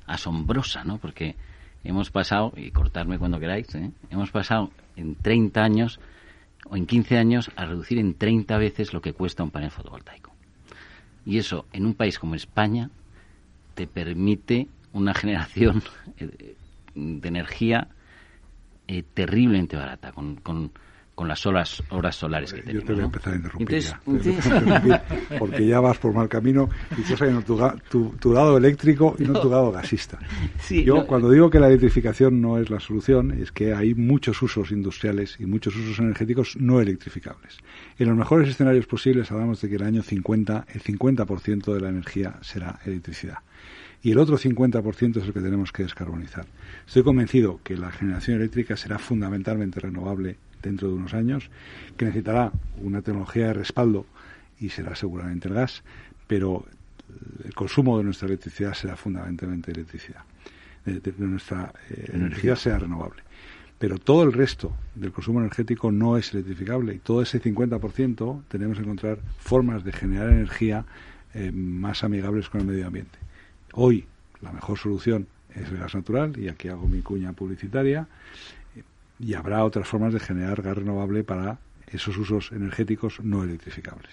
asombrosa, 0.07 0.83
¿no? 0.83 0.97
Porque 0.97 1.35
hemos 1.83 2.11
pasado, 2.11 2.53
y 2.55 2.71
cortarme 2.71 3.17
cuando 3.17 3.39
queráis, 3.39 3.73
¿eh? 3.75 3.91
hemos 4.09 4.31
pasado 4.31 4.71
en 4.95 5.15
30 5.15 5.63
años 5.63 5.99
o 6.65 6.75
en 6.75 6.85
15 6.85 7.17
años 7.17 7.51
a 7.55 7.65
reducir 7.65 7.97
en 7.97 8.13
30 8.13 8.57
veces 8.57 8.93
lo 8.93 9.01
que 9.01 9.13
cuesta 9.13 9.43
un 9.43 9.51
panel 9.51 9.71
fotovoltaico. 9.71 10.33
Y 11.25 11.37
eso, 11.37 11.65
en 11.73 11.85
un 11.85 11.93
país 11.93 12.19
como 12.19 12.35
España, 12.35 12.89
te 13.73 13.87
permite 13.87 14.67
una 14.93 15.13
generación 15.21 15.83
eh, 16.17 16.55
de 16.95 17.27
energía 17.27 17.87
eh, 18.87 19.03
terriblemente 19.13 19.75
barata, 19.75 20.11
con, 20.11 20.35
con, 20.35 20.71
con 21.15 21.29
las 21.29 21.45
horas, 21.45 21.81
horas 21.89 22.17
solares 22.17 22.53
que 22.53 22.61
tenemos. 22.61 22.83
Yo 22.83 22.87
te 22.87 22.93
voy 22.93 23.01
a 23.01 23.05
empezar 23.05 23.33
a 23.33 23.35
interrumpir, 23.37 23.79
ya. 23.79 24.01
porque 25.39 25.65
ya 25.65 25.79
vas 25.79 25.97
por 25.97 26.13
mal 26.13 26.27
camino 26.27 26.69
y 26.97 27.01
estás 27.01 27.19
sabiendo 27.19 27.41
tu, 27.89 28.09
tu, 28.19 28.33
lado 28.33 28.57
eléctrico 28.57 29.15
y 29.17 29.23
no, 29.23 29.39
tu 29.39 29.49
lado 29.49 29.71
gasista. 29.71 30.19
Yo 30.69 31.07
cuando 31.07 31.31
digo 31.31 31.49
que 31.49 31.59
la 31.59 31.67
electrificación 31.67 32.41
no 32.41 32.59
es 32.59 32.69
la 32.69 32.81
solución, 32.81 33.31
es 33.31 33.53
que 33.53 33.73
hay 33.73 33.95
muchos 33.95 34.41
usos 34.41 34.71
industriales 34.71 35.37
y 35.39 35.45
muchos 35.45 35.75
usos 35.75 35.99
energéticos 35.99 36.57
no 36.57 36.81
electrificables. 36.81 37.57
En 37.97 38.09
los 38.09 38.17
mejores 38.17 38.49
escenarios 38.49 38.85
posibles 38.85 39.31
hablamos 39.31 39.61
de 39.61 39.69
que 39.69 39.75
el 39.75 39.83
año 39.83 40.03
50, 40.03 40.65
el 40.73 40.83
50% 40.83 41.73
de 41.73 41.79
la 41.79 41.89
energía 41.89 42.35
será 42.41 42.79
electricidad 42.85 43.39
y 44.05 44.11
el 44.11 44.19
otro 44.19 44.37
50% 44.37 45.17
es 45.17 45.23
el 45.23 45.33
que 45.33 45.41
tenemos 45.41 45.71
que 45.71 45.81
descarbonizar. 45.81 46.45
Estoy 46.85 47.01
convencido 47.01 47.59
que 47.63 47.75
la 47.75 47.91
generación 47.91 48.37
eléctrica 48.37 48.77
será 48.77 48.99
fundamentalmente 48.99 49.79
renovable 49.79 50.37
dentro 50.61 50.89
de 50.89 50.93
unos 50.93 51.15
años, 51.15 51.49
que 51.97 52.05
necesitará 52.05 52.51
una 52.83 53.01
tecnología 53.01 53.47
de 53.47 53.53
respaldo 53.53 54.05
y 54.59 54.69
será 54.69 54.95
seguramente 54.95 55.47
el 55.47 55.55
gas, 55.55 55.81
pero 56.27 56.67
el 57.43 57.55
consumo 57.55 57.97
de 57.97 58.03
nuestra 58.03 58.27
electricidad 58.27 58.75
será 58.75 58.95
fundamentalmente 58.95 59.71
electricidad, 59.71 60.21
de, 60.85 61.01
nuestra 61.17 61.73
eh, 61.89 62.11
energía 62.13 62.55
sea 62.55 62.77
renovable. 62.77 63.23
Pero 63.79 63.97
todo 63.97 64.21
el 64.21 64.33
resto 64.33 64.71
del 64.93 65.13
consumo 65.13 65.39
energético 65.39 65.91
no 65.91 66.15
es 66.15 66.31
electrificable 66.31 66.93
y 66.93 66.99
todo 66.99 67.23
ese 67.23 67.41
50% 67.41 68.43
tenemos 68.49 68.77
que 68.77 68.83
encontrar 68.83 69.17
formas 69.39 69.83
de 69.83 69.93
generar 69.93 70.29
energía 70.29 70.85
eh, 71.33 71.51
más 71.51 72.03
amigables 72.03 72.49
con 72.49 72.61
el 72.61 72.67
medio 72.67 72.85
ambiente. 72.85 73.24
Hoy 73.75 74.05
la 74.41 74.51
mejor 74.51 74.77
solución 74.77 75.27
es 75.53 75.69
el 75.69 75.77
gas 75.77 75.95
natural, 75.95 76.37
y 76.37 76.47
aquí 76.47 76.69
hago 76.69 76.87
mi 76.87 77.01
cuña 77.01 77.33
publicitaria, 77.33 78.07
y 79.19 79.33
habrá 79.33 79.63
otras 79.63 79.87
formas 79.87 80.13
de 80.13 80.19
generar 80.19 80.61
gas 80.61 80.77
renovable 80.77 81.23
para 81.23 81.59
esos 81.87 82.17
usos 82.17 82.51
energéticos 82.51 83.19
no 83.21 83.43
electrificables. 83.43 84.11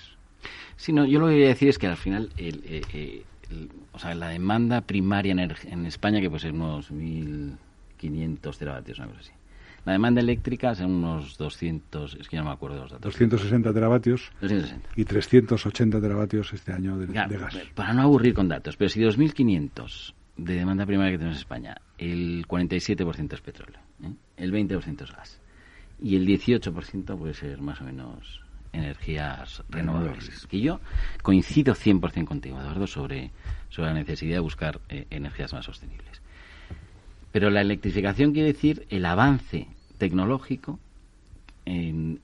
Sí, 0.77 0.93
no, 0.93 1.05
yo 1.05 1.21
lo 1.21 1.27
que 1.27 1.33
quería 1.33 1.49
decir 1.49 1.69
es 1.69 1.79
que 1.79 1.87
al 1.87 1.97
final 1.97 2.31
eh, 2.37 2.83
eh, 2.93 3.25
o 3.93 3.99
sea, 3.99 4.15
la 4.15 4.29
demanda 4.29 4.81
primaria 4.81 5.33
en, 5.33 5.87
España, 5.87 6.21
que 6.21 6.29
puede 6.29 6.41
ser 6.41 6.53
unos 6.53 6.91
1.500 6.91 8.57
teravatios, 8.57 8.99
una 8.99 9.09
cosa 9.09 9.21
así. 9.21 9.33
La 9.85 9.93
demanda 9.93 10.21
eléctrica 10.21 10.75
son 10.75 10.93
unos 10.93 11.37
200, 11.39 12.15
es 12.15 12.29
que 12.29 12.37
ya 12.37 12.43
no 12.43 12.49
me 12.49 12.55
acuerdo 12.55 12.77
de 12.77 12.83
los 12.83 12.91
datos. 12.93 13.13
260 13.13 13.73
teravatios 13.73 14.31
260. 14.41 14.91
y 14.97 15.05
380 15.05 16.01
teravatios 16.01 16.53
este 16.53 16.73
año 16.73 16.97
de, 16.99 17.07
gas. 17.07 17.29
Para 17.75 17.93
no 17.93 18.03
aburrir 18.03 18.35
con 18.35 18.49
datos, 18.49 18.77
pero 18.77 18.89
si 18.89 19.01
2.500 19.01 20.15
de 20.37 20.55
demanda 20.55 20.87
primaria 20.87 21.13
que 21.13 21.19
tenemos 21.19 21.37
en 21.37 21.41
España, 21.41 21.77
el 21.99 22.47
47% 22.47 23.35
es 23.35 23.41
petróleo, 23.41 23.81
¿eh? 24.05 24.13
el 24.37 24.53
20% 24.53 25.03
es 25.03 25.13
gas 25.13 25.41
y 26.01 26.17
el 26.17 26.27
18% 26.27 27.19
puede 27.19 27.35
ser 27.35 27.61
más 27.61 27.81
o 27.81 27.85
menos 27.85 28.41
energías 28.73 29.63
renovables. 29.69 30.49
Y 30.51 30.63
yo 30.63 30.81
coincido 31.23 31.75
100% 31.75 32.25
contigo, 32.25 32.59
Eduardo, 32.61 32.87
sobre, 32.87 33.31
sobre 33.69 33.89
la 33.91 33.95
necesidad 33.95 34.37
de 34.37 34.41
buscar 34.41 34.81
eh, 34.89 35.07
energías 35.11 35.53
más 35.53 35.65
sostenibles. 35.65 36.22
Pero 37.33 37.51
la 37.51 37.63
electrificación 37.63 38.33
quiere 38.33 38.53
decir 38.53 38.87
el 38.91 39.07
avance 39.07 39.67
tecnológico 39.99 40.79
en, 41.65 42.21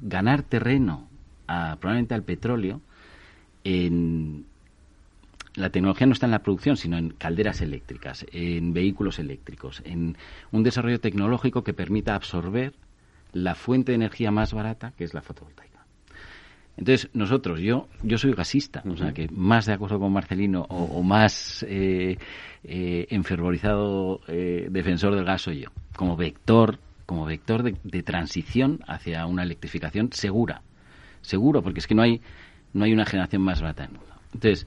ganar 0.00 0.42
terreno 0.42 1.08
a, 1.46 1.76
probablemente 1.80 2.14
al 2.14 2.22
petróleo. 2.22 2.80
En, 3.64 4.46
la 5.54 5.70
tecnología 5.70 6.06
no 6.06 6.14
está 6.14 6.26
en 6.26 6.32
la 6.32 6.42
producción, 6.42 6.76
sino 6.76 6.96
en 6.96 7.10
calderas 7.10 7.60
eléctricas, 7.60 8.24
en 8.32 8.72
vehículos 8.72 9.18
eléctricos, 9.18 9.82
en 9.84 10.16
un 10.50 10.62
desarrollo 10.62 10.98
tecnológico 10.98 11.62
que 11.62 11.74
permita 11.74 12.14
absorber 12.14 12.72
la 13.32 13.54
fuente 13.54 13.92
de 13.92 13.96
energía 13.96 14.30
más 14.30 14.54
barata, 14.54 14.92
que 14.96 15.04
es 15.04 15.14
la 15.14 15.20
fotovoltaica. 15.20 15.71
Entonces, 16.82 17.10
nosotros, 17.12 17.60
yo, 17.60 17.86
yo 18.02 18.18
soy 18.18 18.32
gasista, 18.32 18.82
o 18.84 18.96
sea, 18.96 19.12
que 19.12 19.28
más 19.30 19.66
de 19.66 19.72
acuerdo 19.72 20.00
con 20.00 20.12
Marcelino 20.12 20.62
o, 20.68 21.00
más 21.04 21.64
eh, 21.68 22.18
eh, 22.64 23.06
enfervorizado 23.08 24.20
eh, 24.26 24.66
defensor 24.68 25.14
del 25.14 25.24
gas 25.24 25.42
soy 25.42 25.60
yo, 25.60 25.68
como 25.94 26.16
vector, 26.16 26.80
como 27.06 27.24
vector 27.24 27.62
de, 27.62 28.02
transición 28.02 28.80
hacia 28.88 29.26
una 29.26 29.44
electrificación 29.44 30.12
segura, 30.12 30.62
seguro, 31.20 31.62
porque 31.62 31.78
es 31.78 31.86
que 31.86 31.94
no 31.94 32.02
hay, 32.02 32.20
no 32.72 32.84
hay 32.84 32.92
una 32.92 33.06
generación 33.06 33.42
más 33.42 33.62
barata 33.62 33.84
en 33.84 33.90
el 33.90 33.98
mundo. 33.98 34.14
Entonces, 34.34 34.66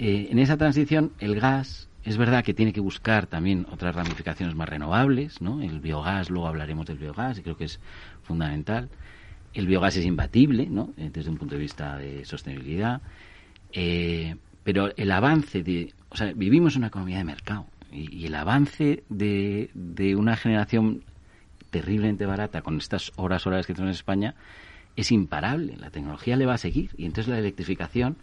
en 0.00 0.40
esa 0.40 0.56
transición, 0.56 1.12
el 1.20 1.38
gas 1.38 1.88
es 2.02 2.16
verdad 2.16 2.42
que 2.42 2.52
tiene 2.52 2.72
que 2.72 2.80
buscar 2.80 3.28
también 3.28 3.64
otras 3.70 3.94
ramificaciones 3.94 4.56
más 4.56 4.68
renovables, 4.68 5.40
¿no? 5.40 5.62
El 5.62 5.78
biogás, 5.78 6.30
luego 6.30 6.48
hablaremos 6.48 6.86
del 6.86 6.98
biogás 6.98 7.38
y 7.38 7.42
creo 7.42 7.56
que 7.56 7.66
es 7.66 7.78
fundamental 8.24 8.88
el 9.54 9.66
biogás 9.66 9.96
es 9.96 10.04
imbatible, 10.04 10.66
¿no? 10.66 10.92
Eh, 10.96 11.10
desde 11.12 11.30
un 11.30 11.38
punto 11.38 11.54
de 11.54 11.60
vista 11.60 11.96
de 11.96 12.24
sostenibilidad, 12.24 13.00
eh, 13.72 14.36
pero 14.64 14.94
el 14.96 15.10
avance 15.10 15.62
de, 15.62 15.94
o 16.10 16.16
sea, 16.16 16.32
vivimos 16.32 16.76
una 16.76 16.88
economía 16.88 17.18
de 17.18 17.24
mercado 17.24 17.66
y, 17.90 18.26
el 18.26 18.34
avance 18.34 19.02
de, 19.08 19.70
de, 19.74 20.16
una 20.16 20.36
generación 20.36 21.02
terriblemente 21.70 22.26
barata 22.26 22.62
con 22.62 22.76
estas 22.78 23.12
horas 23.16 23.46
horas 23.46 23.66
que 23.66 23.74
tenemos 23.74 23.94
en 23.94 23.98
España 23.98 24.34
es 24.96 25.12
imparable. 25.12 25.76
La 25.76 25.90
tecnología 25.90 26.36
le 26.36 26.46
va 26.46 26.54
a 26.54 26.58
seguir 26.58 26.90
y 26.96 27.06
entonces 27.06 27.28
la 27.28 27.38
electrificación 27.38 28.16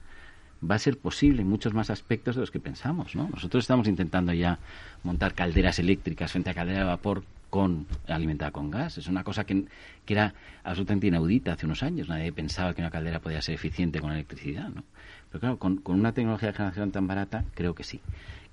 va 0.69 0.75
a 0.75 0.79
ser 0.79 0.97
posible 0.97 1.41
en 1.41 1.49
muchos 1.49 1.73
más 1.73 1.89
aspectos 1.89 2.35
de 2.35 2.41
los 2.41 2.51
que 2.51 2.59
pensamos, 2.59 3.15
¿no? 3.15 3.29
Nosotros 3.29 3.63
estamos 3.63 3.87
intentando 3.87 4.33
ya 4.33 4.59
montar 5.03 5.33
calderas 5.33 5.79
eléctricas 5.79 6.31
frente 6.31 6.49
a 6.49 6.53
caldera 6.53 6.79
de 6.79 6.85
vapor 6.85 7.23
con 7.55 7.87
alimentada 8.09 8.51
con 8.51 8.69
gas. 8.69 8.97
Es 8.97 9.07
una 9.07 9.23
cosa 9.23 9.45
que, 9.45 9.63
que, 10.05 10.13
era 10.13 10.33
absolutamente 10.65 11.07
inaudita 11.07 11.53
hace 11.53 11.65
unos 11.65 11.83
años. 11.83 12.09
Nadie 12.09 12.33
pensaba 12.33 12.73
que 12.73 12.81
una 12.81 12.91
caldera 12.91 13.21
podía 13.21 13.41
ser 13.41 13.55
eficiente 13.55 14.01
con 14.01 14.11
electricidad, 14.11 14.67
¿no? 14.67 14.83
Pero 15.29 15.39
claro, 15.39 15.57
con, 15.57 15.77
con 15.77 15.97
una 15.97 16.11
tecnología 16.11 16.49
de 16.49 16.53
generación 16.53 16.91
tan 16.91 17.07
barata, 17.07 17.45
creo 17.53 17.73
que 17.73 17.85
sí. 17.85 18.01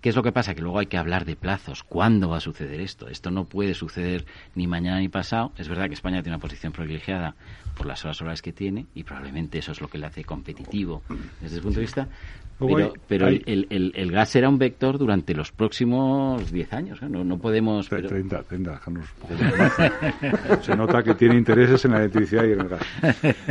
¿Qué 0.01 0.09
es 0.09 0.15
lo 0.15 0.23
que 0.23 0.31
pasa? 0.31 0.55
Que 0.55 0.63
luego 0.63 0.79
hay 0.79 0.87
que 0.87 0.99
hablar 0.99 1.25
de 1.25 1.35
plazos. 1.35 1.83
¿Cuándo 1.83 2.29
va 2.29 2.37
a 2.37 2.41
suceder 2.41 2.81
esto? 2.81 3.09
Esto 3.09 3.33
no 3.33 3.45
puede 3.45 3.75
suceder 3.75 4.25
ni 4.55 4.69
mañana 4.69 5.01
ni 5.01 5.09
pasado. 5.09 5.51
Es 5.59 5.69
verdad 5.69 5.89
que 5.89 5.95
España 5.95 6.23
tiene 6.23 6.37
una 6.37 6.43
posición 6.43 6.73
privilegiada 6.73 7.35
por 7.77 7.87
las 7.87 8.05
horas 8.05 8.17
solares 8.17 8.43
que 8.43 8.53
tiene 8.53 8.87
y 8.95 9.03
probablemente 9.03 9.59
eso 9.59 9.73
es 9.73 9.81
lo 9.81 9.89
que 9.89 9.99
le 9.99 10.07
hace 10.07 10.25
competitivo 10.25 11.03
desde 11.41 11.57
ese 11.57 11.63
punto 11.63 11.81
de 11.81 11.87
vista. 11.87 12.09
Pero, 13.09 13.29
el, 13.29 13.67
el, 13.71 13.93
el, 13.95 14.11
gas 14.13 14.31
será 14.31 14.49
un 14.49 14.59
vector 14.59 14.99
durante 14.99 15.35
los 15.35 15.53
próximos 15.53 16.51
10 16.51 16.73
años. 16.73 17.03
¿eh? 17.03 17.09
No, 17.09 17.25
no 17.25 17.39
podemos. 17.39 17.89
Pero... 17.89 18.09
30, 18.09 18.43
30, 18.45 18.81
Se 20.63 20.77
nota 20.77 21.03
que 21.03 21.15
tiene 21.15 21.37
intereses 21.37 21.85
en 21.85 21.93
la 21.93 21.99
electricidad 21.99 22.45
y 22.45 22.53
en 22.53 22.61
el 22.61 22.69
gas. 22.69 22.83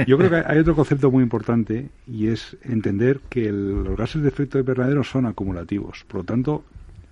Yo 0.08 0.18
creo 0.18 0.30
que 0.30 0.44
hay 0.46 0.60
otro 0.60 0.75
concepto 0.75 1.12
muy 1.12 1.24
importante 1.24 1.89
y 2.08 2.27
es 2.27 2.58
entender 2.63 3.20
que 3.30 3.51
los 3.51 3.96
gases 3.98 4.22
de 4.22 4.30
efecto 4.30 4.60
invernadero 4.60 5.03
son 5.03 5.25
acumulativos. 5.25 6.03
Por 6.08 6.22
lo 6.22 6.24
tanto, 6.24 6.63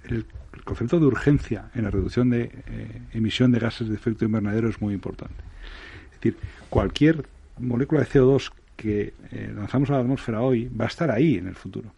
el 0.06 0.26
concepto 0.64 1.00
de 1.00 1.06
urgencia 1.06 1.70
en 1.76 1.84
la 1.84 1.92
reducción 1.92 2.30
de 2.30 2.44
eh, 2.44 3.02
emisión 3.14 3.52
de 3.52 3.60
gases 3.60 3.90
de 3.90 3.96
efecto 3.96 4.26
invernadero 4.26 4.70
es 4.70 4.82
muy 4.82 4.94
importante. 4.94 5.44
Es 6.12 6.22
decir, 6.22 6.38
cualquier 6.70 7.26
molécula 7.58 8.02
de 8.02 8.08
CO2 8.08 8.52
que 8.80 9.14
eh, 9.32 9.52
lanzamos 9.54 9.90
a 9.90 9.94
la 9.94 10.00
atmósfera 10.00 10.42
hoy 10.42 10.70
va 10.70 10.86
a 10.86 10.88
estar 10.88 11.12
ahí 11.12 11.36
en 11.36 11.48
el 11.48 11.56
futuro. 11.56 11.92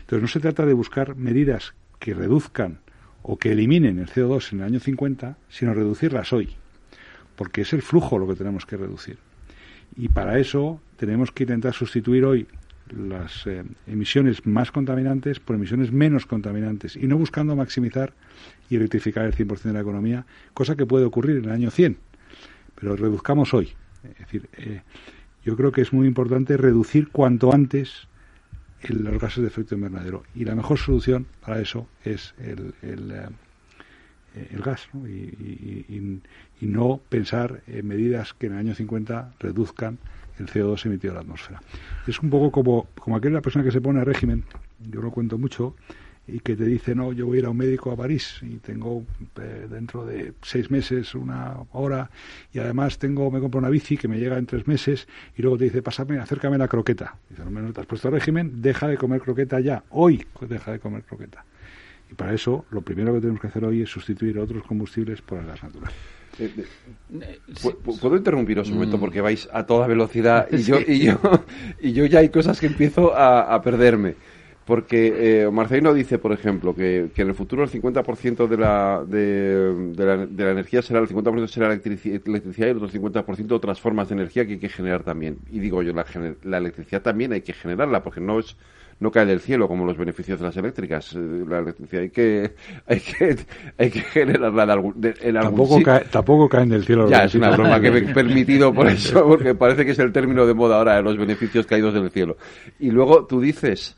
Entonces 0.00 0.20
no 0.20 0.28
se 0.28 0.40
trata 0.40 0.66
de 0.66 0.74
buscar 0.74 1.16
medidas 1.16 1.74
que 1.98 2.12
reduzcan 2.12 2.80
o 3.22 3.38
que 3.38 3.52
eliminen 3.52 3.98
el 3.98 4.08
CO2 4.08 4.52
en 4.52 4.60
el 4.60 4.66
año 4.66 4.80
50, 4.80 5.38
sino 5.48 5.72
reducirlas 5.72 6.34
hoy, 6.34 6.50
porque 7.36 7.62
es 7.62 7.72
el 7.72 7.80
flujo 7.80 8.18
lo 8.18 8.28
que 8.28 8.34
tenemos 8.34 8.66
que 8.66 8.76
reducir. 8.76 9.16
Y 9.96 10.08
para 10.08 10.38
eso 10.38 10.80
tenemos 10.98 11.32
que 11.32 11.44
intentar 11.44 11.72
sustituir 11.72 12.26
hoy 12.26 12.46
las 12.94 13.46
eh, 13.46 13.64
emisiones 13.86 14.46
más 14.46 14.70
contaminantes 14.70 15.40
por 15.40 15.56
emisiones 15.56 15.90
menos 15.90 16.26
contaminantes 16.26 16.96
y 16.96 17.06
no 17.06 17.16
buscando 17.16 17.56
maximizar 17.56 18.12
y 18.68 18.76
rectificar 18.76 19.24
el 19.24 19.34
100% 19.34 19.62
de 19.62 19.72
la 19.72 19.80
economía, 19.80 20.26
cosa 20.52 20.76
que 20.76 20.84
puede 20.84 21.06
ocurrir 21.06 21.38
en 21.38 21.46
el 21.46 21.50
año 21.50 21.70
100 21.70 21.96
pero 22.76 22.94
reduzcamos 22.94 23.52
hoy. 23.54 23.72
Es 24.04 24.18
decir, 24.18 24.48
eh, 24.56 24.82
yo 25.46 25.56
creo 25.56 25.70
que 25.70 25.80
es 25.80 25.92
muy 25.92 26.08
importante 26.08 26.56
reducir 26.56 27.08
cuanto 27.10 27.54
antes 27.54 28.08
los 28.88 29.20
gases 29.20 29.42
de 29.42 29.46
efecto 29.46 29.76
invernadero. 29.76 30.24
Y 30.34 30.44
la 30.44 30.56
mejor 30.56 30.76
solución 30.76 31.26
para 31.40 31.60
eso 31.60 31.88
es 32.04 32.34
el, 32.38 32.74
el, 32.82 33.12
eh, 34.34 34.58
gas 34.62 34.88
¿no? 34.92 35.08
Y, 35.08 36.20
no 36.60 37.00
pensar 37.08 37.62
en 37.68 37.86
medidas 37.86 38.34
que 38.34 38.46
en 38.46 38.54
el 38.54 38.58
año 38.58 38.74
50 38.74 39.34
reduzcan 39.38 39.98
el 40.40 40.48
CO2 40.48 40.84
emitido 40.86 41.12
a 41.12 41.14
la 41.14 41.20
atmósfera. 41.20 41.62
Es 42.08 42.18
un 42.20 42.28
poco 42.28 42.50
como, 42.50 42.88
como 42.98 43.16
aquella 43.16 43.40
persona 43.40 43.64
que 43.64 43.70
se 43.70 43.80
pone 43.80 44.00
a 44.00 44.04
régimen, 44.04 44.42
yo 44.90 45.00
lo 45.00 45.12
cuento 45.12 45.38
mucho, 45.38 45.76
y 46.28 46.40
que 46.40 46.56
te 46.56 46.64
dice, 46.64 46.94
no, 46.94 47.12
yo 47.12 47.26
voy 47.26 47.36
a 47.36 47.40
ir 47.40 47.46
a 47.46 47.50
un 47.50 47.56
médico 47.56 47.92
a 47.92 47.96
París 47.96 48.40
y 48.42 48.56
tengo 48.56 49.04
eh, 49.40 49.66
dentro 49.70 50.04
de 50.04 50.32
seis 50.42 50.70
meses 50.70 51.14
una 51.14 51.54
hora 51.72 52.10
y 52.52 52.58
además 52.58 52.98
tengo, 52.98 53.30
me 53.30 53.38
compro 53.40 53.58
una 53.58 53.68
bici 53.68 53.96
que 53.96 54.08
me 54.08 54.18
llega 54.18 54.36
en 54.36 54.46
tres 54.46 54.66
meses 54.66 55.06
y 55.36 55.42
luego 55.42 55.56
te 55.56 55.64
dice, 55.64 55.82
pásame, 55.82 56.18
acércame 56.18 56.58
la 56.58 56.66
croqueta. 56.66 57.16
Dice, 57.30 57.44
no, 57.44 57.50
menos 57.50 57.72
te 57.74 57.80
has 57.80 57.86
puesto 57.86 58.10
régimen, 58.10 58.60
deja 58.60 58.88
de 58.88 58.96
comer 58.96 59.20
croqueta 59.20 59.60
ya, 59.60 59.84
hoy 59.90 60.24
deja 60.48 60.72
de 60.72 60.80
comer 60.80 61.04
croqueta. 61.04 61.44
Y 62.10 62.14
para 62.14 62.34
eso, 62.34 62.64
lo 62.70 62.82
primero 62.82 63.14
que 63.14 63.20
tenemos 63.20 63.40
que 63.40 63.46
hacer 63.46 63.64
hoy 63.64 63.82
es 63.82 63.90
sustituir 63.90 64.38
otros 64.38 64.64
combustibles 64.64 65.22
por 65.22 65.38
el 65.38 65.46
gas 65.46 65.62
natural. 65.62 65.92
Eh, 66.38 66.52
eh, 67.20 67.40
¿Puedo 68.00 68.16
interrumpiros 68.16 68.68
un 68.68 68.74
momento 68.74 68.98
mm. 68.98 69.00
porque 69.00 69.20
vais 69.20 69.48
a 69.52 69.64
toda 69.64 69.86
velocidad 69.86 70.48
y 70.50 70.58
yo, 70.62 70.78
y 70.80 71.04
yo, 71.04 71.18
y 71.80 71.92
yo 71.92 72.04
ya 72.06 72.18
hay 72.18 72.28
cosas 72.30 72.60
que 72.60 72.66
empiezo 72.66 73.14
a, 73.14 73.54
a 73.54 73.62
perderme? 73.62 74.16
Porque 74.66 75.44
eh, 75.44 75.50
Marcelino 75.50 75.94
dice, 75.94 76.18
por 76.18 76.32
ejemplo, 76.32 76.74
que, 76.74 77.10
que 77.14 77.22
en 77.22 77.28
el 77.28 77.34
futuro 77.34 77.62
el 77.62 77.70
50% 77.70 78.48
de 78.48 78.56
la, 78.56 79.04
de, 79.06 79.92
de, 79.94 80.04
la, 80.04 80.26
de 80.26 80.44
la 80.44 80.50
energía 80.50 80.82
será, 80.82 80.98
el 80.98 81.06
50% 81.08 81.46
será 81.46 81.72
electricidad 81.72 82.66
y 82.66 82.70
el 82.70 82.76
otro 82.76 82.88
50% 82.88 83.52
otras 83.52 83.80
formas 83.80 84.08
de 84.08 84.16
energía 84.16 84.44
que 84.44 84.54
hay 84.54 84.58
que 84.58 84.68
generar 84.68 85.04
también. 85.04 85.38
Y 85.52 85.60
digo 85.60 85.84
yo, 85.84 85.92
la, 85.92 86.04
la 86.42 86.58
electricidad 86.58 87.00
también 87.00 87.32
hay 87.32 87.42
que 87.42 87.52
generarla 87.52 88.02
porque 88.02 88.20
no 88.20 88.40
es 88.40 88.56
no 88.98 89.10
cae 89.10 89.26
del 89.26 89.40
cielo 89.40 89.68
como 89.68 89.84
los 89.84 89.96
beneficios 89.96 90.38
de 90.40 90.46
las 90.46 90.56
eléctricas. 90.56 91.14
Eh, 91.14 91.44
la 91.46 91.58
electricidad 91.58 92.02
hay 92.02 92.10
que 92.10 92.54
hay 92.86 93.00
que 93.00 93.36
hay 93.78 93.90
que 93.90 94.00
generarla 94.00 94.66
de 94.66 94.72
algún, 94.72 95.00
de, 95.00 95.14
en 95.20 95.36
algún 95.36 95.58
tampoco, 95.58 95.82
cae, 95.82 96.04
tampoco 96.10 96.48
caen 96.48 96.70
del 96.70 96.84
cielo. 96.84 97.08
Ya, 97.08 97.24
es 97.24 97.34
una 97.34 97.50
broma 97.50 97.80
que 97.80 97.90
me 97.90 97.98
he 97.98 98.14
permitido 98.14 98.72
por 98.72 98.88
eso, 98.88 99.24
porque 99.28 99.54
parece 99.54 99.84
que 99.84 99.92
es 99.92 99.98
el 99.98 100.12
término 100.12 100.46
de 100.46 100.54
moda 100.54 100.78
ahora, 100.78 101.00
los 101.02 101.16
beneficios 101.16 101.66
caídos 101.66 101.94
del 101.94 102.10
cielo. 102.10 102.36
Y 102.78 102.90
luego 102.90 103.26
tú 103.26 103.40
dices 103.40 103.96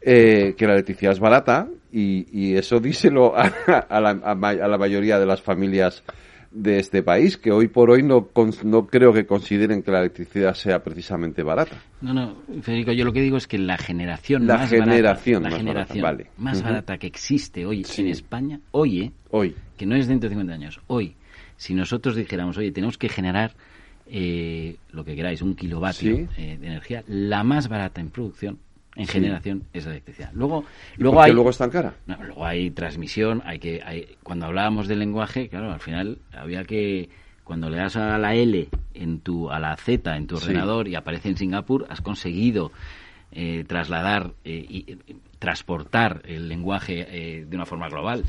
eh, 0.00 0.54
que 0.56 0.66
la 0.66 0.74
electricidad 0.74 1.12
es 1.12 1.20
barata 1.20 1.68
y, 1.92 2.26
y 2.32 2.56
eso 2.56 2.80
díselo 2.80 3.36
a, 3.36 3.42
a, 3.88 4.00
la, 4.00 4.10
a, 4.10 4.68
la, 4.68 4.78
mayoría 4.78 5.18
de 5.18 5.26
las 5.26 5.42
familias 5.42 6.04
de 6.50 6.78
este 6.78 7.02
país, 7.02 7.36
que 7.36 7.52
hoy 7.52 7.68
por 7.68 7.90
hoy 7.90 8.02
no, 8.02 8.30
no 8.64 8.86
creo 8.86 9.12
que 9.12 9.26
consideren 9.26 9.82
que 9.82 9.90
la 9.90 10.00
electricidad 10.00 10.54
sea 10.54 10.82
precisamente 10.82 11.42
barata. 11.42 11.76
No, 12.00 12.14
no, 12.14 12.36
Federico, 12.62 12.92
yo 12.92 13.04
lo 13.04 13.12
que 13.12 13.20
digo 13.20 13.36
es 13.36 13.46
que 13.46 13.58
la 13.58 13.76
generación 13.76 14.46
la 14.46 14.56
más 14.56 14.70
generación 14.70 15.42
barata, 15.42 15.50
la 15.50 15.50
más 15.50 15.58
generación 15.58 16.02
barata, 16.02 16.16
vale. 16.16 16.30
más 16.38 16.58
uh 16.58 16.60
-huh. 16.60 16.64
barata 16.64 16.98
que 16.98 17.06
existe 17.06 17.66
hoy 17.66 17.84
sí. 17.84 18.02
en 18.02 18.08
España, 18.08 18.60
hoy, 18.70 19.00
¿eh? 19.02 19.12
Hoy. 19.30 19.54
Que 19.76 19.84
no 19.84 19.94
es 19.94 20.08
dentro 20.08 20.28
de 20.28 20.34
50 20.36 20.54
años, 20.54 20.80
hoy. 20.86 21.16
Si 21.56 21.74
nosotros 21.74 22.16
dijéramos, 22.16 22.56
oye, 22.56 22.72
tenemos 22.72 22.96
que 22.96 23.08
generar 23.08 23.52
eh, 24.06 24.76
lo 24.92 25.04
que 25.04 25.14
queráis, 25.14 25.42
un 25.42 25.54
kilovatio 25.54 26.16
¿Sí? 26.16 26.26
eh, 26.38 26.56
de 26.58 26.66
energía, 26.66 27.04
la 27.08 27.44
más 27.44 27.68
barata 27.68 28.00
en 28.00 28.10
producción, 28.10 28.58
en 28.98 29.06
Sí. 29.06 29.12
generación 29.12 29.62
es 29.72 29.84
la 29.86 29.92
electricidad. 29.92 30.30
Luego, 30.34 30.64
¿Y 30.96 31.02
luego 31.02 31.14
por 31.16 31.24
qué 31.24 31.30
hay 31.30 31.34
luego 31.34 31.50
es 31.50 31.56
tan 31.58 31.70
cara? 31.70 31.94
no, 32.06 32.16
luego 32.22 32.44
hay 32.44 32.70
transmisión, 32.72 33.40
hay 33.46 33.58
que 33.58 33.80
hay, 33.82 34.16
cuando 34.22 34.44
hablábamos 34.46 34.88
del 34.88 34.98
lenguaje, 34.98 35.48
claro, 35.48 35.72
al 35.72 35.80
final 35.80 36.18
había 36.32 36.64
que 36.64 37.08
cuando 37.44 37.70
le 37.70 37.78
das 37.78 37.96
a 37.96 38.18
la 38.18 38.34
L 38.34 38.68
en 38.92 39.20
tu 39.20 39.50
a 39.50 39.58
la 39.58 39.74
Z 39.76 40.14
en 40.16 40.26
tu 40.26 40.36
Sí. 40.36 40.44
ordenador 40.48 40.86
y 40.88 40.94
aparece 40.96 41.30
en 41.30 41.36
Singapur, 41.38 41.86
has 41.88 42.02
conseguido 42.02 42.70
eh, 43.32 43.64
trasladar 43.66 44.32
eh, 44.44 44.66
y 44.68 44.92
eh, 44.92 44.96
transportar 45.38 46.22
el 46.26 46.48
lenguaje 46.48 47.06
eh, 47.08 47.44
de 47.48 47.56
una 47.56 47.66
forma 47.66 47.88
global. 47.88 48.24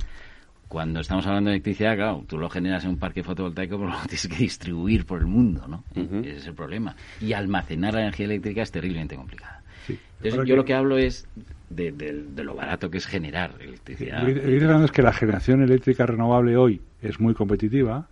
Cuando 0.68 1.00
estamos 1.00 1.26
hablando 1.26 1.50
de 1.50 1.56
electricidad, 1.56 1.96
claro, 1.96 2.24
tú 2.28 2.38
lo 2.38 2.48
generas 2.50 2.84
en 2.84 2.92
un 2.92 2.98
parque 3.00 3.24
fotovoltaico, 3.24 3.78
pero 3.80 3.90
lo 3.92 3.98
tienes 4.02 4.28
que 4.28 4.36
distribuir 4.38 5.06
por 5.06 5.20
el 5.20 5.26
mundo, 5.26 5.68
¿no? 5.68 5.84
Ese 5.96 6.38
es 6.38 6.46
el 6.48 6.54
problema. 6.54 6.96
Y 7.20 7.34
almacenar 7.34 7.94
la 7.96 8.02
energía 8.02 8.26
eléctrica 8.28 8.62
es 8.62 8.72
terriblemente 8.72 9.16
complicada. 9.16 9.59
Sí. 9.94 10.00
Entonces, 10.24 10.40
yo 10.40 10.54
que- 10.54 10.56
lo 10.56 10.66
que 10.66 10.74
hablo 10.74 10.98
es 10.98 11.28
de, 11.70 11.92
de- 11.92 12.24
de 12.36 12.44
lo 12.44 12.56
barato 12.56 12.90
que 12.90 12.98
es 12.98 13.06
generar 13.06 13.54
electricidad. 13.60 14.22
Lo 14.28 14.34
que 14.34 14.42
hablando 14.64 14.86
es 14.86 14.92
que 14.92 15.02
la 15.02 15.14
generación 15.14 15.62
eléctrica 15.62 16.06
renovable 16.06 16.58
hoy 16.58 16.82
es 17.02 17.20
muy 17.20 17.34
competitiva, 17.34 18.08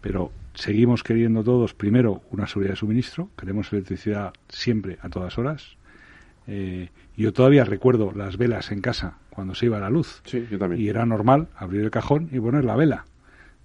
pero 0.00 0.32
seguimos 0.54 1.02
queriendo 1.02 1.44
todos, 1.44 1.74
primero, 1.74 2.22
una 2.30 2.46
seguridad 2.46 2.72
de 2.72 2.76
suministro, 2.76 3.28
queremos 3.38 3.72
electricidad 3.72 4.32
siempre, 4.48 4.98
a 5.02 5.08
todas 5.08 5.38
horas. 5.38 5.76
Eh, 6.46 6.88
yo 7.16 7.32
todavía 7.32 7.64
recuerdo 7.64 8.12
las 8.16 8.36
velas 8.36 8.72
en 8.72 8.80
casa 8.80 9.18
cuando 9.30 9.54
se 9.54 9.66
iba 9.66 9.78
la 9.78 9.90
luz. 9.90 10.22
Sí, 10.24 10.46
yo 10.50 10.58
también. 10.58 10.80
Y 10.82 10.88
era 10.88 11.04
normal 11.06 11.48
abrir 11.56 11.82
el 11.82 11.90
cajón 11.90 12.28
y 12.32 12.40
poner 12.40 12.64
la 12.64 12.74
vela. 12.76 13.04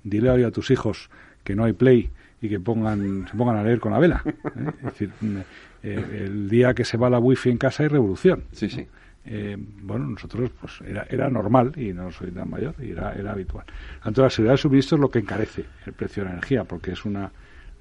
Dile 0.04 0.30
hoy 0.30 0.44
a 0.44 0.52
tus 0.52 0.70
hijos 0.72 1.10
que 1.44 1.56
no 1.56 1.64
hay 1.64 1.74
play 1.74 2.10
y 2.42 2.50
que 2.50 2.60
pongan, 2.60 3.28
se 3.32 3.36
pongan 3.38 3.56
a 3.58 3.64
leer 3.64 3.80
con 3.80 3.94
la 3.94 4.00
vela. 4.00 4.22
¿eh? 4.26 4.34
Es 4.80 4.84
decir, 4.84 5.10
eh, 5.86 6.26
el 6.26 6.50
día 6.50 6.74
que 6.74 6.84
se 6.84 6.98
va 6.98 7.10
la 7.10 7.20
wifi 7.20 7.52
en 7.52 7.58
casa 7.58 7.84
hay 7.84 7.90
revolución. 7.90 8.46
Sí, 8.52 8.70
sí. 8.70 8.88
Eh, 9.28 9.56
bueno, 9.58 10.06
nosotros 10.06 10.52
pues 10.60 10.82
era, 10.82 11.06
era 11.10 11.30
normal 11.30 11.74
y 11.78 11.94
no 11.94 12.12
soy 12.12 12.32
tan 12.32 12.50
mayor 12.50 12.76
y 12.80 12.92
era, 12.92 13.14
era 13.14 13.32
habitual. 13.32 13.66
Tanto 14.04 14.22
la 14.22 14.30
seguridad 14.30 14.54
de 14.54 14.58
suministro 14.58 14.98
es 14.98 15.02
lo 15.02 15.10
que 15.10 15.20
encarece 15.20 15.66
el 15.86 15.94
precio 15.94 16.24
de 16.24 16.30
la 16.30 16.34
energía 16.34 16.64
porque 16.64 16.92
es 16.92 17.06
una 17.06 17.32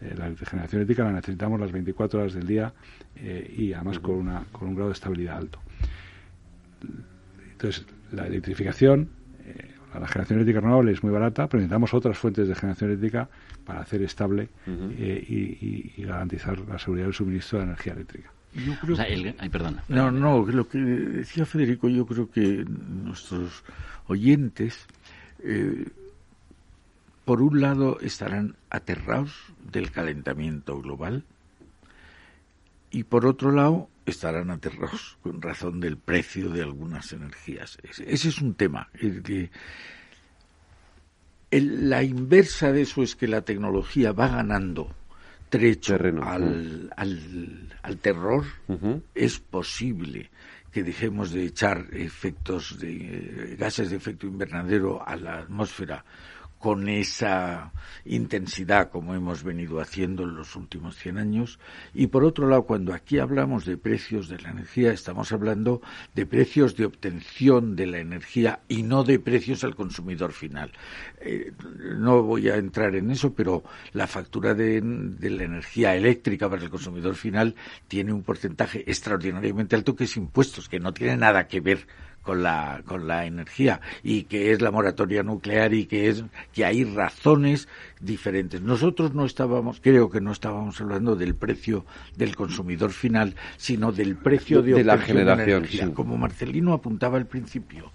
eh, 0.00 0.14
la 0.16 0.24
generación 0.46 0.80
eléctrica 0.80 1.04
la 1.04 1.12
necesitamos 1.12 1.60
las 1.60 1.70
24 1.70 2.20
horas 2.20 2.34
del 2.34 2.46
día 2.46 2.72
eh, 3.16 3.54
y 3.56 3.72
además 3.72 3.98
con, 4.00 4.16
una, 4.16 4.44
con 4.52 4.68
un 4.68 4.74
grado 4.74 4.88
de 4.88 4.94
estabilidad 4.94 5.36
alto. 5.36 5.60
Entonces, 7.52 7.86
la 8.12 8.26
electrificación, 8.26 9.10
la 9.92 10.08
generación 10.08 10.38
eléctrica 10.38 10.60
renovable 10.60 10.92
es 10.92 11.02
muy 11.02 11.12
barata, 11.12 11.46
pero 11.46 11.60
necesitamos 11.60 11.94
otras 11.94 12.18
fuentes 12.18 12.48
de 12.48 12.54
generación 12.54 12.90
eléctrica 12.90 13.28
para 13.64 13.80
hacer 13.80 14.02
estable 14.02 14.48
eh, 14.66 15.24
y, 15.28 15.34
y- 15.34 15.92
y 15.96 16.02
garantizar 16.04 16.58
la 16.60 16.78
seguridad 16.78 17.06
del 17.06 17.14
suministro 17.14 17.58
de 17.58 17.64
energía 17.64 17.92
eléctrica. 17.94 18.30
Yo 18.54 18.74
creo 18.80 18.94
O 18.94 18.96
sea, 18.96 19.06
el- 19.06 19.34
ay, 19.38 19.48
perdona. 19.48 19.82
No, 19.88 20.10
no, 20.10 20.44
lo 20.46 20.68
que 20.68 20.78
decía 20.78 21.44
Federico, 21.44 21.88
yo 21.88 22.06
creo 22.06 22.30
que 22.30 22.64
nuestros 22.68 23.64
oyentes, 24.06 24.86
eh, 25.42 25.86
por 27.24 27.42
un 27.42 27.60
lado, 27.60 27.98
estarán 28.00 28.54
aterrados 28.70 29.32
del 29.72 29.90
calentamiento 29.90 30.80
global 30.80 31.24
y 32.90 33.02
por 33.04 33.26
otro 33.26 33.50
lado, 33.50 33.88
estarán 34.06 34.50
aterrados 34.50 35.16
con 35.22 35.40
razón 35.42 35.80
del 35.80 35.96
precio 35.96 36.50
de 36.50 36.62
algunas 36.62 37.12
energías. 37.12 37.78
Ese, 37.82 38.12
ese 38.12 38.28
es 38.28 38.40
un 38.40 38.54
tema. 38.54 38.88
el 39.00 39.22
que- 39.22 39.50
el- 41.56 41.88
la 41.90 42.02
inversa 42.02 42.72
de 42.72 42.82
eso 42.82 43.02
es 43.02 43.14
que 43.16 43.26
la 43.28 43.42
tecnología 43.42 44.12
va 44.12 44.28
ganando 44.28 44.90
trecho 45.48 45.92
Terreno, 45.96 46.22
al, 46.24 46.90
al, 46.96 47.18
al 47.82 47.96
terror. 47.98 48.44
Es 49.14 49.38
posible 49.38 50.30
que 50.72 50.82
dejemos 50.82 51.30
de 51.30 51.44
echar 51.44 51.86
efectos 51.92 52.78
de 52.80 52.90
eh, 53.52 53.56
gases 53.56 53.90
de 53.90 53.96
efecto 53.96 54.26
invernadero 54.26 55.06
a 55.06 55.14
la 55.16 55.38
atmósfera 55.38 56.04
con 56.64 56.88
esa 56.88 57.72
intensidad 58.06 58.88
como 58.88 59.14
hemos 59.14 59.44
venido 59.44 59.82
haciendo 59.82 60.22
en 60.22 60.34
los 60.34 60.56
últimos 60.56 60.96
100 60.96 61.18
años. 61.18 61.58
Y 61.92 62.06
por 62.06 62.24
otro 62.24 62.48
lado, 62.48 62.62
cuando 62.62 62.94
aquí 62.94 63.18
hablamos 63.18 63.66
de 63.66 63.76
precios 63.76 64.30
de 64.30 64.38
la 64.38 64.48
energía, 64.48 64.90
estamos 64.90 65.30
hablando 65.32 65.82
de 66.14 66.24
precios 66.24 66.74
de 66.74 66.86
obtención 66.86 67.76
de 67.76 67.86
la 67.86 67.98
energía 67.98 68.60
y 68.66 68.82
no 68.82 69.04
de 69.04 69.18
precios 69.18 69.62
al 69.62 69.74
consumidor 69.74 70.32
final. 70.32 70.72
Eh, 71.20 71.52
no 71.98 72.22
voy 72.22 72.48
a 72.48 72.56
entrar 72.56 72.94
en 72.94 73.10
eso, 73.10 73.34
pero 73.34 73.62
la 73.92 74.06
factura 74.06 74.54
de, 74.54 74.80
de 74.80 75.28
la 75.28 75.44
energía 75.44 75.94
eléctrica 75.94 76.48
para 76.48 76.62
el 76.62 76.70
consumidor 76.70 77.14
final 77.14 77.54
tiene 77.88 78.10
un 78.10 78.22
porcentaje 78.22 78.90
extraordinariamente 78.90 79.76
alto 79.76 79.94
que 79.94 80.04
es 80.04 80.16
impuestos, 80.16 80.70
que 80.70 80.80
no 80.80 80.94
tiene 80.94 81.18
nada 81.18 81.46
que 81.46 81.60
ver 81.60 81.86
con 82.24 82.42
la 82.42 82.82
con 82.86 83.06
la 83.06 83.26
energía 83.26 83.80
y 84.02 84.24
que 84.24 84.52
es 84.52 84.60
la 84.60 84.70
moratoria 84.70 85.22
nuclear 85.22 85.72
y 85.74 85.86
que 85.86 86.08
es 86.08 86.24
que 86.52 86.64
hay 86.64 86.84
razones 86.84 87.68
diferentes. 88.00 88.60
Nosotros 88.60 89.14
no 89.14 89.24
estábamos, 89.24 89.80
creo 89.80 90.10
que 90.10 90.20
no 90.20 90.32
estábamos 90.32 90.80
hablando 90.80 91.16
del 91.16 91.34
precio 91.34 91.84
del 92.16 92.34
consumidor 92.34 92.90
final, 92.90 93.34
sino 93.56 93.92
del 93.92 94.16
precio 94.16 94.62
de, 94.62 94.72
De 94.74 94.84
la 94.84 94.98
generación, 94.98 95.58
energía. 95.58 95.86
sí. 95.86 95.92
Como 95.92 96.16
Marcelino 96.16 96.72
apuntaba 96.72 97.18
al 97.18 97.26
principio. 97.26 97.92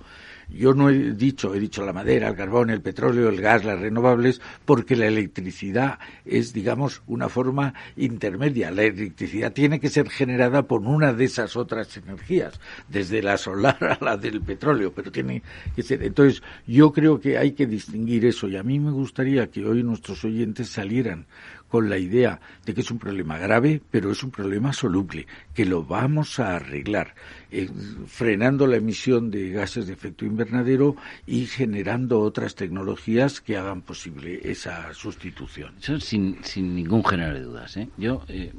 Yo 0.51 0.73
no 0.73 0.89
he 0.89 1.13
dicho, 1.13 1.53
he 1.53 1.59
dicho 1.59 1.85
la 1.85 1.93
madera, 1.93 2.27
el 2.27 2.35
carbón, 2.35 2.69
el 2.69 2.81
petróleo, 2.81 3.29
el 3.29 3.39
gas, 3.39 3.63
las 3.63 3.79
renovables, 3.79 4.41
porque 4.65 4.95
la 4.95 5.05
electricidad 5.05 5.99
es, 6.25 6.53
digamos, 6.53 7.03
una 7.07 7.29
forma 7.29 7.73
intermedia. 7.95 8.71
La 8.71 8.83
electricidad 8.83 9.53
tiene 9.53 9.79
que 9.79 9.89
ser 9.89 10.09
generada 10.09 10.63
por 10.63 10.81
una 10.81 11.13
de 11.13 11.25
esas 11.25 11.55
otras 11.55 11.95
energías, 11.97 12.59
desde 12.87 13.21
la 13.21 13.37
solar 13.37 13.77
a 14.01 14.03
la 14.03 14.17
del 14.17 14.41
petróleo, 14.41 14.91
pero 14.93 15.11
tiene 15.11 15.43
que 15.75 15.83
ser. 15.83 16.03
Entonces, 16.03 16.41
yo 16.65 16.91
creo 16.91 17.19
que 17.19 17.37
hay 17.37 17.51
que 17.51 17.67
distinguir 17.67 18.25
eso 18.25 18.47
y 18.47 18.57
a 18.57 18.63
mí 18.63 18.79
me 18.79 18.91
gustaría 18.91 19.47
que 19.47 19.65
hoy 19.65 19.83
nuestros 19.83 20.25
oyentes 20.25 20.69
salieran 20.69 21.27
con 21.69 21.89
la 21.89 21.97
idea 21.97 22.39
de 22.65 22.73
que 22.73 22.81
es 22.81 22.91
un 22.91 22.99
problema 22.99 23.37
grave, 23.37 23.81
pero 23.89 24.11
es 24.11 24.23
un 24.23 24.31
problema 24.31 24.73
soluble, 24.73 25.27
que 25.53 25.65
lo 25.65 25.83
vamos 25.83 26.39
a 26.39 26.55
arreglar, 26.55 27.15
eh, 27.51 27.69
frenando 28.07 28.67
la 28.67 28.77
emisión 28.77 29.31
de 29.31 29.51
gases 29.51 29.87
de 29.87 29.93
efecto 29.93 30.25
invernadero 30.25 30.95
y 31.25 31.45
generando 31.45 32.19
otras 32.19 32.55
tecnologías 32.55 33.39
que 33.41 33.57
hagan 33.57 33.81
posible 33.81 34.39
esa 34.43 34.93
sustitución. 34.93 35.75
Eso 35.81 35.99
sin, 35.99 36.43
sin 36.43 36.75
ningún 36.75 37.03
género 37.05 37.33
de 37.33 37.41
dudas. 37.41 37.77
¿eh? 37.77 37.87
Yo 37.97 38.23
eh, 38.27 38.51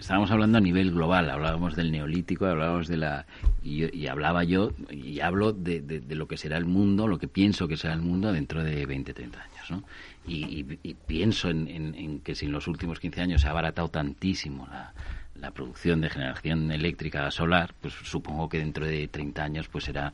estábamos 0.00 0.30
hablando 0.30 0.58
a 0.58 0.60
nivel 0.60 0.90
global, 0.90 1.30
hablábamos 1.30 1.76
del 1.76 1.92
neolítico, 1.92 2.46
hablábamos 2.46 2.88
de 2.88 2.96
la 2.96 3.26
y, 3.62 4.06
hablaba 4.06 4.44
yo 4.44 4.72
y 4.90 5.20
hablo 5.20 5.52
de, 5.52 5.80
de, 5.80 6.14
lo 6.14 6.26
que 6.26 6.36
será 6.36 6.56
el 6.56 6.64
mundo, 6.64 7.06
lo 7.06 7.18
que 7.18 7.28
pienso 7.28 7.68
que 7.68 7.76
será 7.76 7.94
el 7.94 8.00
mundo 8.00 8.32
dentro 8.32 8.64
de 8.64 8.86
20, 8.86 9.14
30 9.14 9.40
años, 9.40 9.70
¿no? 9.70 9.84
y, 10.26 10.64
pienso 11.06 11.50
en, 11.50 12.20
que 12.24 12.34
si 12.34 12.46
en 12.46 12.52
los 12.52 12.68
últimos 12.68 13.00
15 13.00 13.20
años 13.20 13.40
se 13.42 13.48
ha 13.48 13.50
abaratado 13.50 13.88
tantísimo 13.88 14.68
la, 14.68 15.50
producción 15.52 16.00
de 16.00 16.10
generación 16.10 16.70
eléctrica 16.70 17.30
solar, 17.30 17.74
pues 17.80 17.94
supongo 17.94 18.48
que 18.48 18.58
dentro 18.58 18.84
de 18.84 19.08
30 19.08 19.42
años 19.42 19.68
pues 19.68 19.84
será 19.84 20.12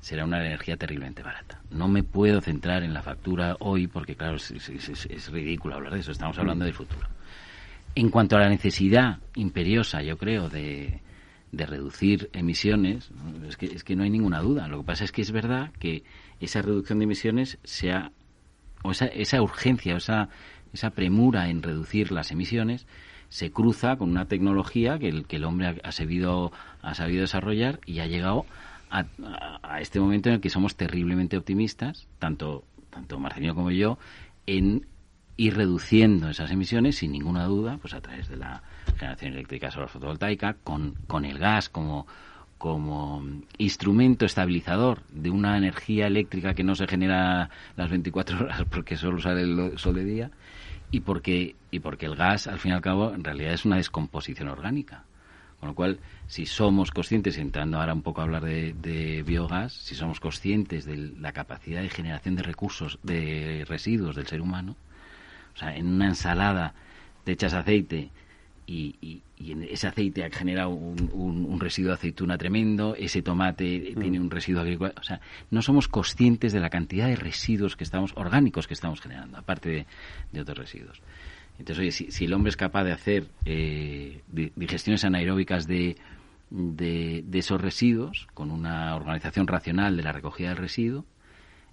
será 0.00 0.24
una 0.24 0.44
energía 0.44 0.76
terriblemente 0.76 1.22
barata. 1.22 1.60
No 1.70 1.86
me 1.86 2.02
puedo 2.02 2.40
centrar 2.40 2.82
en 2.82 2.94
la 2.94 3.02
factura 3.02 3.56
hoy 3.60 3.86
porque, 3.86 4.16
claro, 4.16 4.36
es, 4.36 5.30
ridículo 5.30 5.74
hablar 5.74 5.92
de 5.92 6.00
eso. 6.00 6.10
Estamos 6.10 6.38
hablando 6.38 6.64
del 6.64 6.72
futuro. 6.72 7.06
En 7.94 8.10
cuanto 8.10 8.36
a 8.36 8.40
la 8.40 8.48
necesidad 8.48 9.18
imperiosa, 9.34 10.02
yo 10.02 10.16
creo, 10.16 10.48
de, 10.48 11.00
de 11.52 11.66
reducir 11.66 12.30
emisiones, 12.32 13.10
es 13.42 13.84
que, 13.84 13.96
no 13.96 14.04
hay 14.04 14.10
ninguna 14.10 14.40
duda. 14.40 14.68
Lo 14.68 14.78
que 14.78 14.86
pasa 14.86 15.04
es 15.04 15.12
que 15.12 15.22
es 15.22 15.32
verdad 15.32 15.72
que 15.78 16.04
esa 16.40 16.62
reducción 16.62 16.98
de 16.98 17.04
emisiones 17.04 17.58
se 17.64 17.92
ha 17.92 18.12
o 18.82 18.92
esa, 18.92 19.06
esa 19.06 19.42
urgencia, 19.42 19.96
esa, 19.96 20.30
esa 20.72 20.90
premura 20.90 21.50
en 21.50 21.62
reducir 21.62 22.12
las 22.12 22.30
emisiones, 22.30 22.86
se 23.28 23.50
cruza 23.50 23.96
con 23.96 24.10
una 24.10 24.26
tecnología 24.26 24.98
que 24.98 25.08
el, 25.08 25.26
que 25.26 25.36
el 25.36 25.44
hombre 25.44 25.80
ha, 25.82 25.92
sabido, 25.92 26.52
ha 26.80 26.94
sabido 26.94 27.22
desarrollar 27.22 27.80
y 27.84 27.98
ha 28.00 28.06
llegado 28.06 28.46
a, 28.90 29.04
a, 29.62 29.80
este 29.80 30.00
momento 30.00 30.30
en 30.30 30.36
el 30.36 30.40
que 30.40 30.48
somos 30.48 30.76
terriblemente 30.76 31.36
optimistas, 31.36 32.08
tanto, 32.18 32.64
tanto 32.88 33.18
Marcelino 33.18 33.54
como 33.54 33.70
yo, 33.70 33.98
en 34.46 34.86
ir 35.36 35.56
reduciendo 35.56 36.28
esas 36.28 36.50
emisiones 36.50 36.96
sin 36.96 37.12
ninguna 37.12 37.44
duda, 37.46 37.78
pues 37.80 37.94
a 37.94 38.00
través 38.00 38.28
de 38.28 38.36
la 38.36 38.62
generación 38.98 39.32
eléctrica 39.32 39.70
solar 39.70 39.88
fotovoltaica, 39.88 40.56
con, 40.62 40.94
con 41.06 41.24
el 41.24 41.38
gas 41.38 41.68
como 41.68 42.06
como 42.60 43.24
instrumento 43.56 44.26
estabilizador 44.26 45.00
de 45.08 45.30
una 45.30 45.56
energía 45.56 46.06
eléctrica 46.06 46.52
que 46.52 46.62
no 46.62 46.74
se 46.74 46.86
genera 46.86 47.48
las 47.74 47.88
24 47.88 48.38
horas 48.38 48.64
porque 48.70 48.98
solo 48.98 49.18
sale 49.18 49.40
el 49.40 49.78
sol 49.78 49.94
de 49.94 50.04
día 50.04 50.30
y 50.90 51.00
porque 51.00 51.56
y 51.70 51.80
porque 51.80 52.04
el 52.04 52.16
gas 52.16 52.48
al 52.48 52.58
fin 52.58 52.72
y 52.72 52.74
al 52.74 52.82
cabo 52.82 53.14
en 53.14 53.24
realidad 53.24 53.54
es 53.54 53.64
una 53.64 53.76
descomposición 53.76 54.48
orgánica. 54.48 55.04
Con 55.58 55.70
lo 55.70 55.74
cual 55.74 56.00
si 56.26 56.44
somos 56.44 56.90
conscientes 56.90 57.38
entrando 57.38 57.78
ahora 57.78 57.94
un 57.94 58.02
poco 58.02 58.20
a 58.20 58.24
hablar 58.24 58.44
de, 58.44 59.24
biogás 59.26 59.72
si 59.72 59.94
somos 59.94 60.20
conscientes 60.20 60.84
de 60.84 61.14
la 61.18 61.32
capacidad 61.32 61.80
de 61.80 61.88
generación 61.88 62.36
de 62.36 62.42
recursos 62.42 62.98
de 63.02 63.64
residuos 63.66 64.16
del 64.16 64.26
ser 64.26 64.42
humano 64.42 64.76
sea 65.60 65.76
en 65.76 65.86
una 65.86 66.08
ensalada 66.08 66.74
te 67.24 67.32
echas 67.32 67.54
aceite 67.54 68.10
y, 68.66 69.22
ese 69.70 69.88
aceite 69.88 70.24
ha 70.24 70.30
generado 70.30 70.68
un, 70.68 71.58
residuo 71.58 71.88
de 71.88 71.94
aceituna 71.94 72.36
tremendo, 72.36 72.94
ese 72.94 73.22
tomate 73.22 73.94
mm. 73.96 74.00
tiene 74.00 74.20
un 74.20 74.30
residuo 74.30 74.60
agrícola. 74.60 74.92
O 74.98 75.02
sea, 75.02 75.20
no 75.50 75.62
somos 75.62 75.88
conscientes 75.88 76.52
de 76.52 76.60
la 76.60 76.68
cantidad 76.70 77.06
de 77.06 77.16
residuos 77.16 77.74
que 77.74 77.84
estamos, 77.84 78.12
orgánicos 78.16 78.66
que 78.66 78.74
estamos 78.74 79.00
generando, 79.00 79.38
aparte 79.38 79.86
de, 80.32 80.40
otros 80.40 80.58
residuos. 80.58 81.00
Entonces, 81.58 81.78
oye, 81.78 82.12
si, 82.12 82.24
el 82.24 82.32
hombre 82.32 82.50
es 82.50 82.56
capaz 82.56 82.84
de 82.84 82.92
hacer 82.92 83.26
eh, 83.44 84.20
digestiones 84.56 85.04
anaeróbicas 85.04 85.66
de, 85.66 85.96
de, 86.50 87.24
de, 87.26 87.38
esos 87.38 87.60
residuos, 87.60 88.28
con 88.34 88.50
una 88.50 88.94
organización 88.94 89.46
racional 89.46 89.96
de 89.96 90.02
la 90.02 90.12
recogida 90.12 90.50
del 90.50 90.58
residuo, 90.58 91.04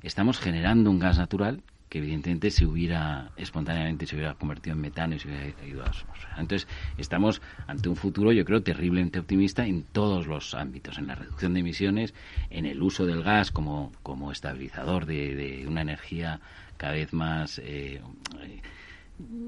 estamos 0.03 0.39
generando 0.39 0.89
un 0.89 0.99
gas 0.99 1.17
natural 1.17 1.61
que 1.89 1.99
evidentemente 1.99 2.51
se 2.51 2.65
hubiera 2.65 3.31
espontáneamente 3.37 4.05
se 4.05 4.15
hubiera 4.15 4.33
convertido 4.33 4.75
en 4.75 4.81
metano 4.81 5.15
y 5.15 5.19
se 5.19 5.27
hubiera 5.27 5.45
ido 5.65 5.81
a 5.81 5.85
la 5.85 5.91
atmósfera. 5.91 6.35
Entonces, 6.37 6.67
estamos 6.97 7.41
ante 7.65 7.89
un 7.89 7.95
futuro, 7.95 8.31
yo 8.31 8.43
creo, 8.45 8.61
terriblemente 8.61 9.19
optimista 9.19 9.65
en 9.65 9.83
todos 9.83 10.27
los 10.27 10.53
ámbitos, 10.53 10.97
en 10.97 11.07
la 11.07 11.15
reducción 11.15 11.53
de 11.53 11.61
emisiones, 11.61 12.13
en 12.49 12.65
el 12.65 12.81
uso 12.81 13.05
del 13.05 13.23
gas 13.23 13.51
como, 13.51 13.91
como 14.03 14.31
estabilizador 14.31 15.05
de, 15.05 15.65
una 15.67 15.81
energía 15.81 16.39
cada 16.77 16.93
vez 16.93 17.13
más 17.13 17.59
eh, 17.63 18.01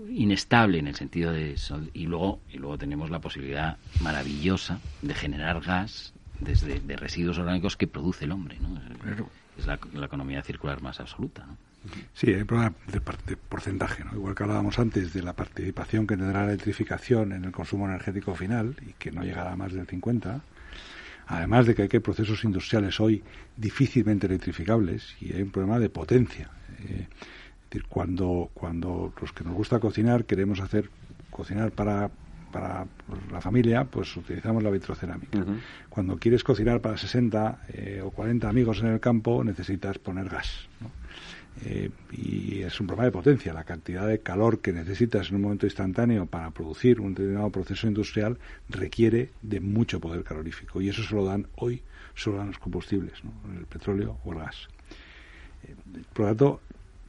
inestable 0.10 0.80
en 0.80 0.88
el 0.88 0.96
sentido 0.96 1.32
de 1.32 1.56
y 1.94 2.08
luego 2.08 2.40
y 2.52 2.58
luego 2.58 2.78
tenemos 2.78 3.10
la 3.12 3.20
posibilidad 3.20 3.78
maravillosa 4.02 4.80
de 5.02 5.14
generar 5.14 5.62
gas 5.62 6.14
desde 6.40 6.80
de 6.80 6.96
residuos 6.96 7.38
orgánicos 7.38 7.78
que 7.78 7.86
produce 7.86 8.26
el 8.26 8.32
hombre, 8.32 8.58
¿no? 8.60 8.80
Es 9.58 9.68
la, 9.68 9.78
la 9.94 10.06
economía 10.06 10.42
circular 10.42 10.82
más 10.82 11.00
absoluta, 11.00 11.46
¿no? 11.46 11.58
Sí, 12.14 12.34
hay 12.34 12.42
un 12.42 12.48
problema 12.48 12.74
de, 12.88 13.38
porcentaje, 13.38 14.04
¿no? 14.04 14.14
Igual 14.14 14.36
que 14.36 14.44
hablábamos 14.44 14.78
antes 14.80 15.14
de 15.14 15.22
la 15.22 15.34
participación 15.34 16.06
que 16.06 16.18
tendrá 16.18 16.42
la 16.42 16.52
electrificación 16.52 17.32
en 17.32 17.46
el 17.46 17.52
consumo 17.52 17.88
energético 17.88 18.36
final 18.36 18.76
y 18.86 18.94
que 18.94 19.12
no 19.12 19.24
llegará 19.24 19.54
a 19.54 19.56
más 19.56 19.74
del 19.74 19.88
50, 19.88 20.42
además 21.28 21.66
de 21.66 21.76
que 21.76 21.84
hay 21.84 21.88
que 21.88 22.02
procesos 22.02 22.44
industriales 22.44 23.00
hoy 23.00 23.24
difícilmente 23.56 24.28
electrificables 24.28 25.16
y 25.22 25.34
hay 25.34 25.42
un 25.42 25.52
problema 25.52 25.80
de 25.80 25.90
potencia. 25.90 26.50
Eh, 26.80 27.08
es 27.10 27.70
decir, 27.70 27.88
cuando, 27.88 28.50
cuando 28.54 29.14
los 29.22 29.32
que 29.32 29.44
nos 29.44 29.54
gusta 29.54 29.80
cocinar 29.80 30.26
queremos 30.26 30.60
hacer 30.60 30.90
cocinar 31.30 31.72
para 31.72 32.10
para 32.52 32.86
la 33.32 33.42
familia, 33.42 33.84
pues 33.84 34.16
utilizamos 34.18 34.64
la 34.64 34.70
vitrocerámica. 34.70 35.46
Cuando 35.90 36.18
quieres 36.18 36.44
cocinar 36.44 36.82
para 36.82 36.98
60 36.98 37.60
eh, 37.70 38.02
o 38.04 38.12
40 38.12 38.50
amigos 38.50 38.80
en 38.82 38.88
el 38.88 39.00
campo, 39.00 39.44
necesitas 39.44 40.00
poner 40.00 40.30
gas. 40.30 40.68
¿no? 40.82 40.90
Eh, 41.66 41.90
y 42.12 42.62
es 42.62 42.80
un 42.80 42.88
problema 42.88 43.06
de 43.06 43.12
potencia. 43.12 43.54
La 43.54 43.64
cantidad 43.64 44.08
de 44.08 44.20
calor 44.20 44.60
que 44.60 44.72
necesitas 44.72 45.30
en 45.30 45.36
un 45.36 45.42
momento 45.42 45.66
instantáneo 45.66 46.26
para 46.26 46.52
producir 46.52 47.02
un 47.02 47.14
determinado 47.14 47.50
proceso 47.50 47.88
industrial 47.88 48.38
requiere 48.70 49.32
de 49.42 49.60
mucho 49.60 50.00
poder 50.00 50.24
calorífico 50.24 50.82
y 50.82 50.90
eso 50.90 51.04
se 51.04 51.14
lo 51.16 51.26
dan 51.26 51.48
hoy, 51.56 51.82
solo 52.16 52.38
dan 52.38 52.48
los 52.48 52.60
combustibles, 52.60 53.14
el 53.58 53.66
petróleo 53.66 54.18
o 54.24 54.34
el 54.34 54.40
gas. 54.40 54.68
Eh, 55.64 55.76
por 56.14 56.26
lo 56.26 56.28
tanto, 56.30 56.62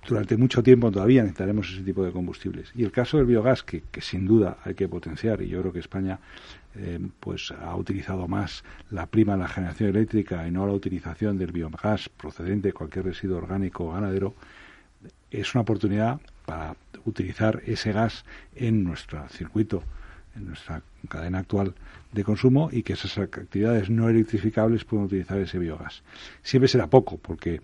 durante 0.08 0.36
mucho 0.36 0.62
tiempo 0.62 0.90
todavía 0.90 1.22
necesitaremos 1.22 1.70
ese 1.70 1.82
tipo 1.82 2.04
de 2.04 2.12
combustibles. 2.12 2.72
Y 2.74 2.84
el 2.84 2.90
caso 2.90 3.18
del 3.18 3.26
biogás, 3.26 3.62
que, 3.62 3.82
sin 4.00 4.26
duda 4.26 4.58
hay 4.64 4.74
que 4.74 4.88
potenciar, 4.88 5.42
y 5.42 5.48
yo 5.48 5.60
creo 5.60 5.72
que 5.72 5.80
España 5.80 6.18
eh, 6.76 7.00
pues 7.18 7.50
ha 7.50 7.74
utilizado 7.76 8.28
más 8.28 8.64
la 8.90 9.06
prima 9.06 9.32
de 9.32 9.40
la 9.40 9.48
generación 9.48 9.90
eléctrica 9.90 10.46
y 10.46 10.50
no 10.50 10.66
la 10.66 10.72
utilización 10.72 11.38
del 11.38 11.52
biogás 11.52 12.08
procedente 12.08 12.68
de 12.68 12.72
cualquier 12.72 13.06
residuo 13.06 13.38
orgánico 13.38 13.92
ganadero, 13.92 14.34
es 15.30 15.54
una 15.54 15.62
oportunidad 15.62 16.20
para 16.46 16.76
utilizar 17.04 17.62
ese 17.66 17.92
gas 17.92 18.24
en 18.54 18.84
nuestro 18.84 19.28
circuito, 19.28 19.82
en 20.36 20.46
nuestra 20.48 20.82
cadena 21.08 21.38
actual 21.38 21.74
de 22.12 22.24
consumo 22.24 22.70
y 22.72 22.82
que 22.82 22.94
esas 22.94 23.18
actividades 23.18 23.90
no 23.90 24.08
electrificables 24.08 24.84
puedan 24.84 25.06
utilizar 25.06 25.38
ese 25.38 25.58
biogás. 25.58 26.02
Siempre 26.42 26.68
será 26.68 26.88
poco, 26.88 27.18
porque 27.18 27.60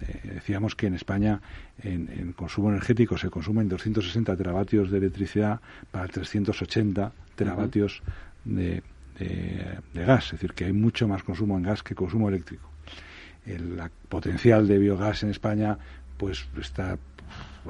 eh, 0.00 0.20
decíamos 0.34 0.74
que 0.74 0.86
en 0.86 0.94
España 0.94 1.40
en, 1.82 2.32
consumo 2.32 2.70
energético 2.70 3.18
se 3.18 3.30
consumen 3.30 3.68
260 3.68 4.36
teravatios 4.36 4.90
de 4.90 4.98
electricidad 4.98 5.60
para 5.90 6.06
380 6.08 7.12
teravatios 7.34 8.02
de, 8.44 8.82
gas, 9.94 10.26
es 10.26 10.32
decir, 10.32 10.52
que 10.52 10.64
hay 10.66 10.72
mucho 10.72 11.08
más 11.08 11.22
consumo 11.22 11.56
en 11.56 11.64
gas 11.64 11.82
que 11.82 11.94
consumo 11.94 12.28
eléctrico. 12.28 12.70
El 13.44 13.80
potencial 14.08 14.68
de 14.68 14.78
biogás 14.78 15.22
en 15.22 15.30
España, 15.30 15.78
pues 16.16 16.46
está 16.60 16.98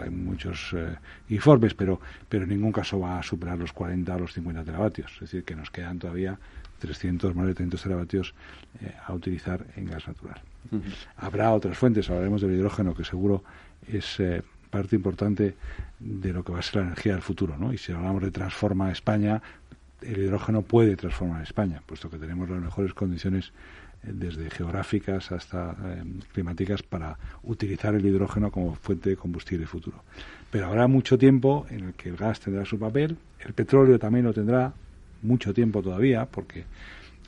hay 0.01 0.11
muchos 0.11 0.73
eh, 0.75 0.97
informes, 1.29 1.75
pero, 1.75 2.01
pero 2.29 2.45
en 2.45 2.51
ningún 2.51 2.73
caso 2.73 3.01
va 3.01 3.19
a 3.19 3.23
superar 3.23 3.59
los 3.59 3.73
40 3.73 4.15
o 4.15 4.19
los 4.21 4.33
50 4.33 4.65
teravatios. 4.65 5.13
Es 5.15 5.21
decir, 5.21 5.45
que 5.45 5.57
nos 5.57 5.71
quedan 5.71 5.99
todavía 5.99 6.39
300, 6.79 7.35
más 7.35 7.47
de 7.47 7.55
300 7.55 7.83
teravatios 7.83 8.35
eh, 8.81 8.93
a 9.07 9.13
utilizar 9.13 9.67
en 9.77 9.87
gas 9.87 10.07
natural. 10.07 10.41
Habrá 11.17 11.53
otras 11.53 11.79
fuentes, 11.79 12.11
hablaremos 12.11 12.43
del 12.43 12.55
hidrógeno, 12.55 12.95
que 12.95 13.05
seguro 13.05 13.43
es 13.87 14.21
eh, 14.21 14.43
parte 14.71 14.97
importante 14.97 15.57
de 15.99 16.33
lo 16.33 16.45
que 16.45 16.53
va 16.53 16.59
a 16.59 16.63
ser 16.63 16.77
la 16.77 16.89
energía 16.89 17.13
del 17.15 17.23
futuro. 17.23 17.57
¿no? 17.57 17.73
Y 17.73 17.79
si 17.79 17.93
hablamos 17.93 18.23
de 18.23 18.31
transforma 18.31 18.93
España, 18.93 19.43
el 20.03 20.19
hidrógeno 20.19 20.63
puede 20.63 20.97
transformar 20.97 21.43
España, 21.43 21.83
puesto 21.85 22.11
que 22.11 22.19
tenemos 22.19 22.49
las 22.49 22.61
mejores 22.61 22.95
condiciones 22.95 23.53
eh, 24.03 24.11
desde 24.13 24.51
geográficas 24.51 25.33
hasta 25.33 25.77
climáticas 26.33 26.83
para 26.83 27.19
utilizar 27.43 27.95
el 27.95 28.05
hidrógeno 28.07 28.51
como 28.51 28.75
fuente 28.75 29.11
de 29.11 29.17
combustible 29.17 29.67
futuro. 29.67 30.03
Pero 30.51 30.67
habrá 30.67 30.87
mucho 30.87 31.19
tiempo 31.19 31.67
en 31.71 31.85
el 31.85 31.95
que 31.95 32.09
el 32.09 32.17
gas 32.17 32.41
tendrá 32.41 32.65
su 32.65 32.79
papel, 32.79 33.17
el 33.41 33.53
petróleo 33.55 33.99
también 33.99 34.25
lo 34.25 34.33
tendrá 34.33 34.73
mucho 35.23 35.53
tiempo 35.53 35.83
todavía, 35.83 36.27
porque 36.27 36.65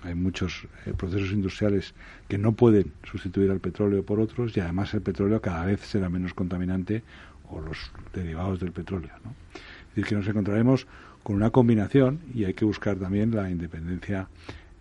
hay 0.03 0.15
muchos 0.15 0.67
eh, 0.87 0.95
procesos 0.97 1.33
industriales 1.33 1.95
que 2.29 2.39
no 2.39 2.53
pueden 2.53 2.93
sustituir 3.05 3.51
al 3.51 3.61
petróleo 3.61 4.05
por 4.05 4.21
otros 4.21 4.57
y 4.57 4.61
además 4.61 4.95
el 4.95 5.03
petróleo 5.03 5.41
cada 5.41 5.67
vez 5.67 5.81
será 5.81 6.09
menos 6.09 6.35
contaminante 6.35 7.03
o 7.51 7.61
los 7.61 7.91
derivados 8.15 8.61
del 8.61 8.73
petróleo. 8.73 9.11
¿no? 9.25 9.35
Es 9.53 9.89
decir, 9.89 10.07
que 10.07 10.15
nos 10.15 10.29
encontraremos 10.29 10.87
con 11.23 11.37
una 11.37 11.51
combinación 11.51 12.21
y 12.35 12.45
hay 12.45 12.55
que 12.55 12.65
buscar 12.65 12.97
también 12.97 13.35
la 13.35 13.51
independencia 13.51 14.29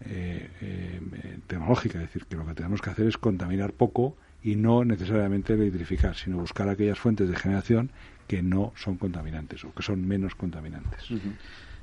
eh, 0.05 0.49
eh, 0.61 0.99
tecnológica. 1.47 1.99
Es 1.99 2.05
decir, 2.05 2.25
que 2.25 2.35
lo 2.35 2.45
que 2.45 2.53
tenemos 2.53 2.81
que 2.81 2.89
hacer 2.89 3.07
es 3.07 3.17
contaminar 3.17 3.73
poco 3.73 4.15
y 4.43 4.55
no 4.55 4.85
necesariamente 4.85 5.53
electrificar, 5.53 6.15
sino 6.15 6.37
buscar 6.37 6.69
aquellas 6.69 6.97
fuentes 6.97 7.29
de 7.29 7.35
generación 7.35 7.91
que 8.27 8.41
no 8.41 8.71
son 8.75 8.97
contaminantes 8.97 9.65
o 9.65 9.73
que 9.73 9.83
son 9.83 10.07
menos 10.07 10.35
contaminantes. 10.35 11.03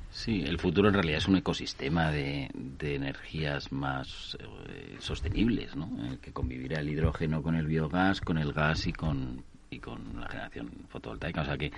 Sí, 0.09 0.43
el 0.43 0.57
futuro 0.57 0.87
en 0.87 0.95
realidad 0.95 1.17
es 1.17 1.27
un 1.27 1.35
ecosistema 1.35 2.09
de, 2.09 2.49
energías 2.79 3.71
más 3.71 4.37
eh, 4.39 4.95
sostenibles, 4.99 5.75
¿no? 5.75 5.91
En 5.99 6.05
el 6.05 6.19
que 6.19 6.31
convivirá 6.31 6.79
el 6.79 6.89
hidrógeno 6.89 7.43
con 7.43 7.55
el 7.55 7.67
biogás, 7.67 8.21
con 8.21 8.37
el 8.37 8.53
gas 8.53 8.87
y 8.87 8.93
con, 8.93 9.43
y 9.69 9.79
con 9.79 10.19
la 10.19 10.27
generación 10.27 10.71
fotovoltaica. 10.89 11.41
O 11.41 11.45
sea 11.45 11.57
que 11.57 11.71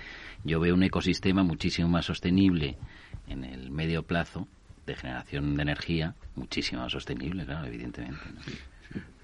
yo 0.44 0.60
veo 0.60 0.74
un 0.74 0.82
ecosistema 0.82 1.42
muchísimo 1.42 1.88
más 1.88 2.06
sostenible 2.06 2.76
en 3.28 3.44
el 3.44 3.70
medio 3.70 4.02
plazo 4.02 4.46
de 4.86 4.94
generación 4.94 5.56
de 5.56 5.62
energía, 5.62 6.14
muchísimo 6.34 6.82
más 6.82 6.92
sostenible, 6.92 7.44
claro, 7.44 7.66
evidentemente. 7.66 8.20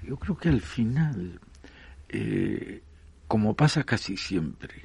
Yo 0.02 0.16
creo 0.16 0.36
que 0.36 0.48
al 0.48 0.60
final, 0.60 1.40
eh, 2.08 2.82
como 3.26 3.54
pasa 3.54 3.84
casi 3.84 4.16
siempre, 4.16 4.84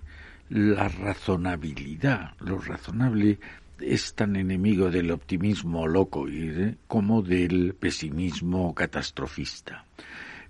la 0.49 0.89
razonabilidad, 0.89 2.33
lo 2.39 2.59
razonable 2.59 3.39
es 3.79 4.13
tan 4.13 4.35
enemigo 4.35 4.91
del 4.91 5.11
optimismo 5.11 5.87
loco 5.87 6.27
¿eh? 6.27 6.75
como 6.87 7.21
del 7.21 7.73
pesimismo 7.73 8.73
catastrofista. 8.75 9.85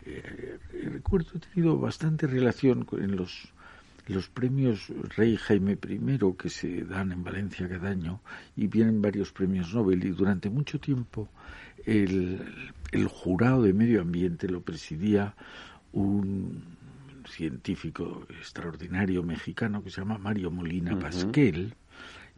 Eh, 0.05 0.57
recuerdo, 0.85 1.31
he 1.35 1.39
tenido 1.39 1.77
bastante 1.77 2.27
relación 2.27 2.87
en 2.93 3.15
los, 3.15 3.53
los 4.07 4.29
premios 4.29 4.87
Rey 5.15 5.37
Jaime 5.37 5.73
I 5.73 5.99
que 6.37 6.49
se 6.49 6.83
dan 6.85 7.11
en 7.11 7.23
Valencia 7.23 7.69
cada 7.69 7.89
año 7.89 8.21
y 8.55 8.67
vienen 8.67 9.01
varios 9.01 9.31
premios 9.31 9.73
Nobel 9.73 10.03
y 10.03 10.09
durante 10.09 10.49
mucho 10.49 10.79
tiempo 10.79 11.29
el, 11.85 12.41
el 12.91 13.07
jurado 13.07 13.63
de 13.63 13.73
medio 13.73 14.01
ambiente 14.01 14.47
lo 14.47 14.61
presidía 14.61 15.35
un 15.93 16.63
científico 17.27 18.25
extraordinario 18.29 19.23
mexicano 19.23 19.83
que 19.83 19.89
se 19.89 20.01
llama 20.01 20.17
Mario 20.17 20.51
Molina 20.51 20.97
Pasquel. 20.97 21.75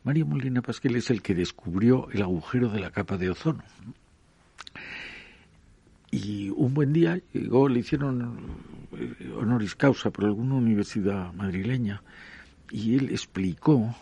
Mario 0.04 0.26
Molina 0.26 0.62
Pasquel 0.62 0.98
es 0.98 1.10
el 1.10 1.22
que 1.22 1.34
descubrió 1.34 2.10
el 2.12 2.22
agujero 2.22 2.70
de 2.70 2.80
la 2.80 2.92
capa 2.92 3.18
de 3.18 3.30
ozono. 3.30 3.64
Y 6.14 6.52
un 6.52 6.76
buen 6.76 6.94
día 6.94 7.20
llegó, 7.34 7.68
le 7.68 7.80
hicieron 7.80 8.38
eh, 8.96 9.34
honoris 9.36 9.74
causa 9.74 10.12
por 10.12 10.26
alguna 10.26 10.54
universidad 10.54 11.34
madrileña 11.34 12.04
y 12.70 12.96
él 12.96 13.10
explicó 13.10 13.96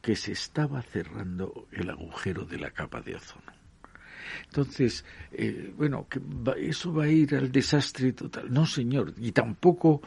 que 0.00 0.16
se 0.16 0.32
estaba 0.32 0.82
cerrando 0.82 1.68
el 1.70 1.88
agujero 1.88 2.44
de 2.44 2.58
la 2.58 2.72
capa 2.72 3.00
de 3.00 3.14
ozono. 3.14 3.52
Entonces, 4.46 5.04
eh, 5.30 5.72
bueno, 5.76 6.08
que 6.08 6.20
eso 6.68 6.92
va 6.92 7.04
a 7.04 7.08
ir 7.08 7.36
al 7.36 7.52
desastre 7.52 8.12
total. 8.12 8.52
No, 8.52 8.66
señor, 8.66 9.14
y 9.18 9.30
tampoco 9.30 10.02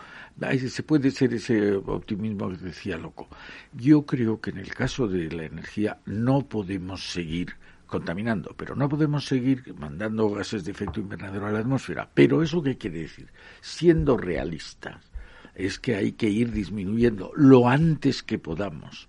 se 0.68 0.84
puede 0.84 1.10
ser 1.10 1.36
ese 1.36 1.74
optimismo 1.74 2.50
que 2.50 2.58
decía 2.58 2.98
loco. 2.98 3.30
Yo 3.72 4.06
creo 4.06 4.42
que 4.42 4.50
en 4.50 4.58
el 4.58 4.74
caso 4.74 5.08
de 5.08 5.32
la 5.32 5.46
energía 5.46 6.00
no 6.06 6.42
podemos 6.42 7.14
seguir 7.14 7.56
contaminando, 7.86 8.54
pero 8.58 8.76
no 8.76 8.90
podemos 8.90 9.26
seguir 9.26 9.74
mandando 9.76 10.30
gases 10.30 10.66
de 10.66 10.72
efecto 10.72 11.00
invernadero 11.00 11.48
a 11.48 11.52
la 11.52 11.60
atmósfera. 11.60 12.10
Pero 12.14 12.42
eso 12.42 12.62
qué 12.62 12.78
quiere 12.78 13.00
decir? 13.00 13.32
Siendo 13.62 14.18
realistas, 14.18 15.12
es 15.54 15.80
que 15.80 15.96
hay 15.96 16.14
que 16.14 16.30
ir 16.30 16.52
disminuyendo 16.52 17.32
lo 17.36 17.68
antes 17.68 18.24
que 18.24 18.40
podamos 18.40 19.08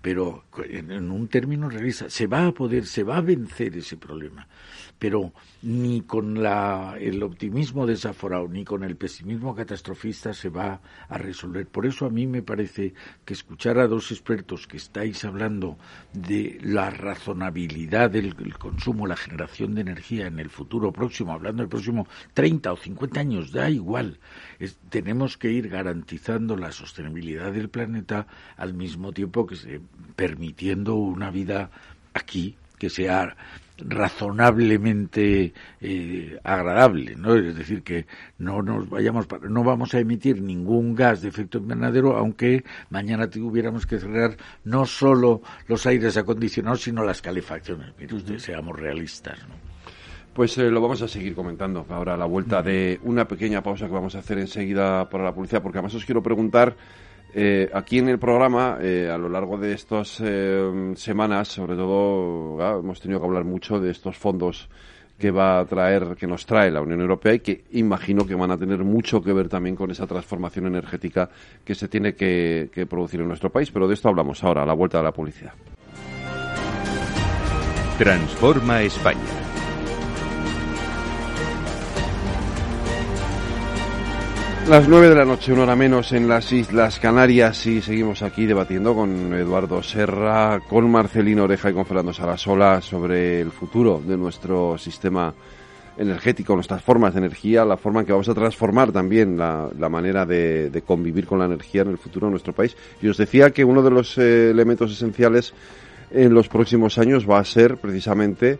pero 0.00 0.44
en, 0.64 1.10
un 1.10 1.28
término 1.28 1.68
realista 1.68 2.08
se 2.08 2.26
va 2.26 2.46
a 2.46 2.52
poder, 2.52 2.86
se 2.86 3.02
va 3.02 3.16
a 3.16 3.20
vencer 3.20 3.76
ese 3.76 3.96
problema 3.96 4.46
pero 4.98 5.32
ni 5.62 6.02
con 6.02 6.42
la, 6.42 6.96
el 6.98 7.22
optimismo 7.22 7.86
desaforado 7.86 8.48
ni 8.48 8.64
con 8.64 8.82
el 8.82 8.96
pesimismo 8.96 9.54
catastrofista 9.54 10.34
se 10.34 10.48
va 10.48 10.80
a 11.08 11.18
resolver. 11.18 11.66
Por 11.66 11.86
eso 11.86 12.06
a 12.06 12.10
mí 12.10 12.26
me 12.26 12.42
parece 12.42 12.94
que 13.24 13.34
escuchar 13.34 13.78
a 13.78 13.86
dos 13.86 14.10
expertos 14.10 14.66
que 14.66 14.76
estáis 14.76 15.24
hablando 15.24 15.78
de 16.12 16.58
la 16.62 16.90
razonabilidad 16.90 18.10
del, 18.10 18.34
consumo, 18.58 19.06
la 19.06 19.16
generación 19.16 19.74
de 19.74 19.82
energía 19.82 20.26
en 20.26 20.38
el 20.38 20.50
futuro 20.50 20.92
próximo, 20.92 21.32
hablando 21.32 21.62
del 21.62 21.70
próximo 21.70 22.06
30 22.34 22.72
o 22.72 22.76
50 22.76 23.20
años, 23.20 23.52
da 23.52 23.70
igual. 23.70 24.18
tenemos 24.88 25.36
que 25.36 25.50
ir 25.52 25.68
garantizando 25.68 26.56
la 26.56 26.72
sostenibilidad 26.72 27.52
del 27.52 27.68
planeta 27.68 28.26
al 28.56 28.74
mismo 28.74 29.12
tiempo 29.12 29.46
que 29.46 29.56
se, 29.56 29.80
permitiendo 30.16 30.94
una 30.96 31.30
vida 31.30 31.70
aquí 32.14 32.56
que 32.78 32.90
sea 32.90 33.36
razonablemente 33.78 35.52
eh, 35.80 36.38
agradable, 36.42 37.14
¿no? 37.16 37.34
Es 37.34 37.56
decir, 37.56 37.82
que 37.82 38.06
no 38.38 38.62
nos 38.62 38.88
vayamos, 38.88 39.26
no 39.48 39.64
vamos 39.64 39.94
a 39.94 40.00
emitir 40.00 40.42
ningún 40.42 40.94
gas 40.94 41.22
de 41.22 41.28
efecto 41.28 41.58
invernadero, 41.58 42.16
aunque 42.16 42.64
mañana 42.90 43.30
tuviéramos 43.30 43.86
que 43.86 43.98
cerrar 43.98 44.36
no 44.64 44.86
solo 44.86 45.42
los 45.66 45.86
aires 45.86 46.16
acondicionados, 46.16 46.82
sino 46.82 47.04
las 47.04 47.22
calefacciones. 47.22 47.92
Mire 47.98 48.16
usted, 48.16 48.38
seamos 48.38 48.78
realistas, 48.78 49.38
¿no? 49.48 49.54
Pues 50.34 50.56
eh, 50.58 50.70
lo 50.70 50.80
vamos 50.80 51.02
a 51.02 51.08
seguir 51.08 51.34
comentando 51.34 51.84
ahora 51.88 52.14
a 52.14 52.16
la 52.16 52.24
vuelta 52.26 52.62
de 52.62 53.00
una 53.02 53.26
pequeña 53.26 53.60
pausa 53.60 53.86
que 53.86 53.92
vamos 53.92 54.14
a 54.14 54.20
hacer 54.20 54.38
enseguida 54.38 55.08
para 55.08 55.24
la 55.24 55.34
publicidad, 55.34 55.62
porque 55.62 55.78
además 55.78 55.94
os 55.94 56.04
quiero 56.04 56.22
preguntar 56.22 56.76
eh, 57.40 57.70
aquí 57.72 57.98
en 57.98 58.08
el 58.08 58.18
programa, 58.18 58.78
eh, 58.80 59.08
a 59.08 59.16
lo 59.16 59.28
largo 59.28 59.56
de 59.56 59.72
estas 59.72 60.20
eh, 60.24 60.92
semanas, 60.96 61.46
sobre 61.46 61.76
todo, 61.76 62.60
ah, 62.60 62.80
hemos 62.80 63.00
tenido 63.00 63.20
que 63.20 63.26
hablar 63.26 63.44
mucho 63.44 63.78
de 63.78 63.92
estos 63.92 64.16
fondos 64.16 64.68
que 65.16 65.30
va 65.30 65.60
a 65.60 65.64
traer, 65.64 66.16
que 66.16 66.26
nos 66.26 66.44
trae 66.44 66.68
la 66.72 66.80
Unión 66.80 67.00
Europea 67.00 67.34
y 67.34 67.38
que 67.38 67.62
imagino 67.74 68.26
que 68.26 68.34
van 68.34 68.50
a 68.50 68.58
tener 68.58 68.82
mucho 68.82 69.22
que 69.22 69.32
ver 69.32 69.48
también 69.48 69.76
con 69.76 69.88
esa 69.92 70.04
transformación 70.04 70.66
energética 70.66 71.30
que 71.64 71.76
se 71.76 71.86
tiene 71.86 72.16
que 72.16 72.86
producir 72.90 73.20
en 73.20 73.28
nuestro 73.28 73.50
país. 73.50 73.70
Pero 73.70 73.86
de 73.86 73.94
esto 73.94 74.08
hablamos 74.08 74.42
ahora, 74.42 74.64
a 74.64 74.66
la 74.66 74.74
vuelta 74.74 74.98
de 74.98 75.04
la 75.04 75.12
publicidad. 75.12 75.52
Transforma 77.98 78.82
España. 78.82 79.47
Las 84.68 84.86
nueve 84.86 85.08
de 85.08 85.14
la 85.14 85.24
noche, 85.24 85.50
una 85.50 85.62
hora 85.62 85.76
menos 85.76 86.12
en 86.12 86.28
las 86.28 86.52
Islas 86.52 87.00
Canarias 87.00 87.66
y 87.66 87.80
seguimos 87.80 88.20
aquí 88.20 88.44
debatiendo 88.44 88.94
con 88.94 89.32
Eduardo 89.32 89.82
Serra, 89.82 90.60
con 90.60 90.90
Marcelino 90.90 91.44
Oreja 91.44 91.70
y 91.70 91.72
con 91.72 91.86
Fernando 91.86 92.12
Sarasola 92.12 92.82
sobre 92.82 93.40
el 93.40 93.50
futuro 93.50 93.98
de 94.06 94.18
nuestro 94.18 94.76
sistema 94.76 95.32
energético, 95.96 96.54
nuestras 96.54 96.82
formas 96.82 97.14
de 97.14 97.20
energía, 97.20 97.64
la 97.64 97.78
forma 97.78 98.00
en 98.00 98.06
que 98.06 98.12
vamos 98.12 98.28
a 98.28 98.34
transformar 98.34 98.92
también 98.92 99.38
la, 99.38 99.88
manera 99.88 100.26
de, 100.26 100.82
convivir 100.86 101.26
con 101.26 101.38
la 101.38 101.46
energía 101.46 101.80
en 101.80 101.88
el 101.88 101.98
futuro 101.98 102.26
de 102.26 102.32
nuestro 102.32 102.52
país. 102.52 102.76
Y 103.00 103.08
os 103.08 103.16
decía 103.16 103.50
que 103.52 103.64
uno 103.64 103.82
de 103.82 103.90
los 103.90 104.18
eh, 104.18 104.50
elementos 104.50 104.92
esenciales 104.92 105.54
en 106.10 106.34
los 106.34 106.48
próximos 106.48 106.98
años 106.98 107.26
va 107.28 107.38
a 107.38 107.44
ser 107.44 107.78
precisamente 107.78 108.58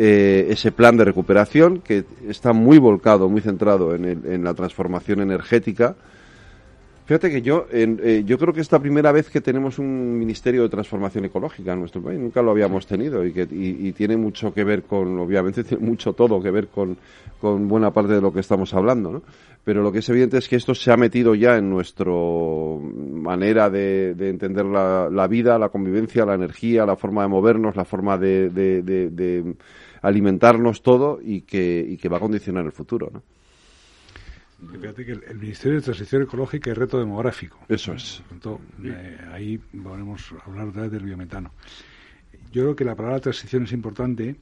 eh, 0.00 0.46
ese 0.50 0.70
plan 0.70 0.96
de 0.96 1.04
recuperación 1.04 1.80
que 1.80 2.04
está 2.28 2.52
muy 2.52 2.78
volcado, 2.78 3.28
muy 3.28 3.40
centrado 3.40 3.96
en, 3.96 4.44
la 4.44 4.54
transformación 4.54 5.20
energética. 5.20 5.96
Fíjate 7.04 7.30
que 7.30 7.42
yo, 7.42 7.66
eh, 7.72 8.22
yo 8.24 8.38
creo 8.38 8.54
que 8.54 8.60
es 8.60 8.70
la 8.70 8.78
primera 8.78 9.10
vez 9.10 9.28
que 9.28 9.40
tenemos 9.40 9.76
un 9.80 10.16
Ministerio 10.16 10.62
de 10.62 10.68
Transformación 10.68 11.24
Ecológica 11.24 11.72
en 11.72 11.80
nuestro 11.80 12.00
país. 12.00 12.20
Nunca 12.20 12.42
lo 12.42 12.52
habíamos 12.52 12.86
tenido 12.86 13.26
y, 13.26 13.32
que, 13.32 13.46
tiene 13.92 14.16
mucho 14.16 14.54
que 14.54 14.62
ver 14.62 14.84
con, 14.84 15.18
obviamente, 15.18 15.64
tiene 15.68 15.84
mucho 15.84 16.12
todo 16.12 16.40
que 16.40 16.52
ver 16.52 16.68
con, 16.68 16.96
buena 17.40 17.90
parte 17.90 18.12
de 18.12 18.20
lo 18.20 18.32
que 18.32 18.38
estamos 18.38 18.72
hablando, 18.74 19.20
Pero 19.64 19.82
lo 19.82 19.90
que 19.90 19.98
es 19.98 20.08
evidente 20.10 20.38
es 20.38 20.48
que 20.48 20.54
esto 20.54 20.76
se 20.76 20.92
ha 20.92 20.96
metido 20.96 21.34
ya 21.34 21.56
en 21.56 21.68
nuestra 21.68 22.04
manera 22.04 23.68
de, 23.68 24.10
entender 24.10 24.64
la, 24.64 25.26
vida, 25.26 25.58
la 25.58 25.70
convivencia, 25.70 26.24
la 26.24 26.34
energía, 26.34 26.86
la 26.86 26.94
forma 26.94 27.22
de 27.22 27.28
movernos, 27.28 27.74
la 27.74 27.84
forma 27.84 28.16
de 28.16 28.48
alimentarnos 30.02 30.82
todo 30.82 31.20
y 31.22 31.42
que, 31.42 31.84
y 31.88 31.96
que 31.96 32.08
va 32.08 32.18
a 32.18 32.20
condicionar 32.20 32.64
el 32.64 32.72
futuro. 32.72 33.10
¿no? 33.12 33.22
Fíjate 34.72 35.04
que 35.04 35.12
el, 35.12 35.38
Ministerio 35.38 35.76
de 35.78 35.82
Transición 35.84 36.22
Ecológica 36.22 36.70
y 36.70 36.72
Reto 36.72 36.98
Demográfico. 36.98 37.58
Eso 37.68 37.92
es. 37.92 38.22
Eh, 38.82 39.18
ahí 39.32 39.60
hablar 40.44 40.68
otra 40.68 40.82
vez 40.82 40.90
del 40.90 41.04
biometano. 41.04 41.52
Yo 42.50 42.62
creo 42.62 42.76
que 42.76 42.84
la 42.84 42.96
palabra 42.96 43.20
transición 43.20 43.64
es 43.64 43.72
importante. 43.72 44.36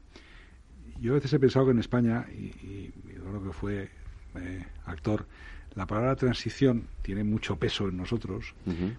Yo 1.00 1.12
a 1.12 1.14
veces 1.16 1.32
he 1.34 1.38
pensado 1.38 1.66
que 1.66 1.72
en 1.72 1.80
España, 1.80 2.24
y, 2.32 2.46
y, 2.46 2.92
creo 3.20 3.42
que 3.42 3.52
fue 3.52 3.90
eh, 4.36 4.64
actor, 4.86 5.26
la 5.74 5.86
palabra 5.86 6.16
transición 6.16 6.88
tiene 7.02 7.22
mucho 7.22 7.56
peso 7.56 7.86
en 7.88 7.98
nosotros, 7.98 8.54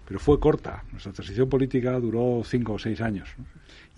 pero 0.06 0.20
fue 0.20 0.38
corta. 0.38 0.84
Nuestra 0.92 1.12
transición 1.12 1.48
política 1.48 1.98
duró 1.98 2.42
cinco 2.44 2.74
o 2.74 2.78
seis 2.78 3.00
años. 3.00 3.28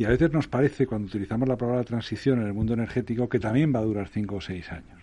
Y 0.01 0.07
a 0.07 0.09
veces 0.09 0.33
nos 0.33 0.49
parece, 0.49 0.87
cuando 0.87 1.09
utilizamos 1.09 1.47
la 1.47 1.59
palabra 1.59 1.85
transición 1.85 2.41
en 2.41 2.47
el 2.47 2.55
mundo 2.55 2.73
energético, 2.73 3.29
que 3.29 3.39
también 3.39 3.71
va 3.71 3.81
a 3.81 3.83
durar 3.83 4.09
cinco 4.09 4.37
o 4.37 4.41
seis 4.41 4.73
años. 4.73 4.99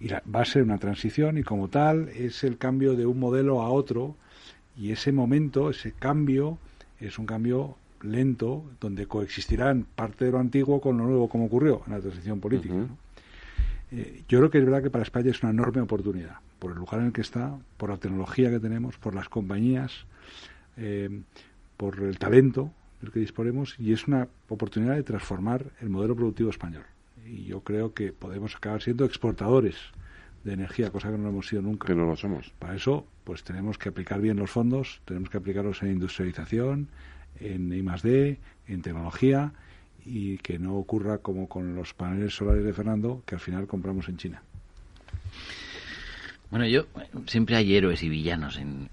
Y 0.00 0.08
va 0.08 0.40
a 0.40 0.44
ser 0.46 0.62
una 0.62 0.78
transición 0.78 1.36
y 1.36 1.42
como 1.42 1.68
tal 1.68 2.08
es 2.08 2.42
el 2.42 2.56
cambio 2.56 2.96
de 2.96 3.04
un 3.04 3.20
modelo 3.20 3.60
a 3.60 3.68
otro 3.68 4.16
Y 4.78 4.92
ese 4.92 5.12
momento, 5.12 5.68
ese 5.68 5.92
cambio, 5.92 6.56
es 7.00 7.18
un 7.18 7.26
cambio 7.26 7.76
lento, 8.00 8.64
donde 8.80 9.04
coexistirán 9.04 9.84
parte 9.94 10.24
de 10.24 10.30
lo 10.30 10.38
antiguo 10.38 10.80
con 10.80 10.96
lo 10.96 11.04
nuevo, 11.04 11.28
como 11.28 11.44
ocurrió 11.44 11.82
en 11.86 11.92
la 11.92 12.00
transición 12.00 12.40
política. 12.40 12.74
Eh, 13.92 14.22
yo 14.26 14.38
creo 14.38 14.50
que 14.50 14.56
es 14.56 14.64
verdad 14.64 14.82
que 14.82 14.88
para 14.88 15.02
España 15.02 15.32
es 15.32 15.42
una 15.42 15.50
enorme 15.52 15.82
oportunidad, 15.82 16.36
por 16.58 16.70
el 16.70 16.78
lugar 16.78 17.00
en 17.00 17.08
el 17.08 17.12
que 17.12 17.20
está, 17.20 17.58
por 17.76 17.90
la 17.90 17.98
tecnología 17.98 18.48
que 18.48 18.58
tenemos, 18.58 18.96
por 18.96 19.14
las 19.14 19.28
compañías, 19.28 20.06
eh, 20.78 21.10
por 21.76 22.00
el 22.00 22.18
talento 22.18 22.72
del 23.00 23.12
que 23.12 23.20
disponemos, 23.20 23.76
y 23.78 23.92
es 23.92 24.06
una 24.06 24.28
oportunidad 24.48 24.94
de 24.94 25.02
transformar 25.02 25.66
el 25.80 25.88
modelo 25.88 26.16
productivo 26.16 26.50
español. 26.50 26.84
Y 27.26 27.44
yo 27.44 27.60
creo 27.60 27.94
que 27.94 28.12
podemos 28.12 28.56
acabar 28.56 28.82
siendo 28.82 29.04
exportadores 29.04 29.76
de 30.44 30.54
energía, 30.54 30.90
cosa 30.90 31.10
que 31.10 31.18
no 31.18 31.28
hemos 31.28 31.48
sido 31.48 31.62
nunca. 31.62 31.86
Que 31.86 31.94
no 31.94 32.06
lo 32.06 32.16
somos. 32.16 32.52
Para 32.58 32.74
eso, 32.74 33.06
pues 33.24 33.44
tenemos 33.44 33.78
que 33.78 33.90
aplicar 33.90 34.20
bien 34.20 34.36
los 34.36 34.50
fondos, 34.50 35.00
tenemos 35.04 35.30
que 35.30 35.36
aplicarlos 35.36 35.82
en 35.82 35.92
industrialización, 35.92 36.88
en 37.38 37.72
I+D, 37.72 38.38
en 38.66 38.82
tecnología 38.82 39.52
y 40.04 40.38
que 40.38 40.58
no 40.58 40.76
ocurra 40.76 41.18
como 41.18 41.48
con 41.48 41.74
los 41.74 41.92
paneles 41.94 42.34
solares 42.34 42.64
de 42.64 42.72
Fernando, 42.72 43.22
que 43.26 43.34
al 43.34 43.40
final 43.40 43.66
compramos 43.66 44.08
en 44.08 44.16
China. 44.16 44.42
Bueno, 46.50 46.66
yo 46.66 46.86
siempre 47.26 47.56
hay 47.56 47.76
héroes 47.76 48.02
y 48.02 48.08
villanos 48.08 48.56
en, 48.56 48.88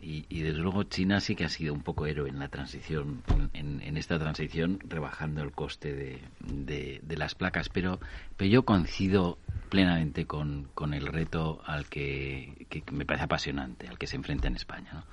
y, 0.00 0.42
desde 0.42 0.58
luego 0.58 0.84
China 0.84 1.20
sí 1.20 1.34
que 1.34 1.44
ha 1.44 1.48
sido 1.48 1.74
un 1.74 1.82
poco 1.82 2.06
héroe 2.06 2.28
en 2.28 2.38
la 2.38 2.48
transición, 2.48 3.22
en, 3.54 3.96
esta 3.96 4.18
transición, 4.18 4.78
rebajando 4.88 5.42
el 5.42 5.52
coste 5.52 5.92
de, 5.92 7.00
de, 7.02 7.16
las 7.16 7.34
placas. 7.34 7.68
Pero, 7.68 7.98
pero 8.36 8.50
yo 8.50 8.64
coincido 8.64 9.38
plenamente 9.68 10.26
con, 10.26 10.68
el 10.92 11.06
reto 11.06 11.60
al 11.66 11.86
que, 11.86 12.66
me 12.92 13.04
parece 13.04 13.24
apasionante, 13.24 13.88
al 13.88 13.98
que 13.98 14.06
se 14.06 14.16
enfrenta 14.16 14.46
en 14.48 14.56
España. 14.56 14.90
¿no? 14.92 15.04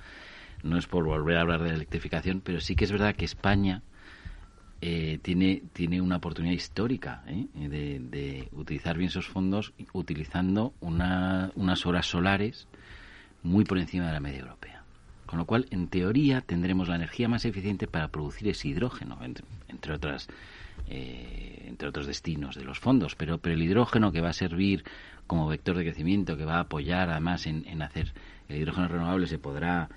no 0.62 0.78
es 0.78 0.86
por 0.86 1.04
volver 1.04 1.38
a 1.38 1.40
hablar 1.40 1.62
de 1.62 1.70
electrificación, 1.70 2.40
pero 2.40 2.60
sí 2.60 2.76
que 2.76 2.84
es 2.84 2.92
verdad 2.92 3.16
que 3.16 3.24
España 3.24 3.82
tiene, 5.18 5.62
tiene 5.72 6.00
una 6.00 6.16
oportunidad 6.16 6.54
histórica 6.54 7.22
¿eh? 7.26 7.46
de, 7.54 8.48
utilizar 8.52 8.96
bien 8.96 9.08
esos 9.08 9.26
fondos 9.26 9.72
utilizando 9.92 10.74
unas 10.80 11.86
horas 11.86 12.06
solares 12.06 12.68
muy 13.42 13.64
por 13.64 13.78
encima 13.78 14.06
de 14.06 14.12
la 14.12 14.20
media 14.20 14.40
europea. 14.40 14.84
Con 15.26 15.38
lo 15.38 15.44
cual, 15.44 15.66
en 15.70 15.88
teoría, 15.88 16.40
tendremos 16.40 16.88
la 16.88 16.96
energía 16.96 17.28
más 17.28 17.44
eficiente 17.44 17.86
para 17.86 18.08
producir 18.08 18.48
ese 18.48 18.68
hidrógeno, 18.68 19.18
entre, 19.68 19.94
otras, 19.94 20.28
eh, 20.88 21.66
entre 21.68 21.88
otros 21.88 22.06
destinos 22.06 22.56
de 22.56 22.64
los 22.64 22.80
fondos. 22.80 23.14
Pero, 23.14 23.38
pero 23.38 23.54
el 23.54 23.62
hidrógeno 23.62 24.10
que 24.10 24.20
va 24.20 24.30
a 24.30 24.32
servir 24.32 24.82
como 25.28 25.46
vector 25.46 25.76
de 25.76 25.84
crecimiento, 25.84 26.36
que 26.36 26.44
va 26.44 26.56
a 26.56 26.60
apoyar 26.60 27.10
además 27.10 27.46
en, 27.46 27.64
en 27.68 27.80
hacer 27.80 28.12
el 28.48 28.56
hidrógeno 28.56 28.88
renovable, 28.88 29.28
se 29.28 29.38
podrá 29.38 29.88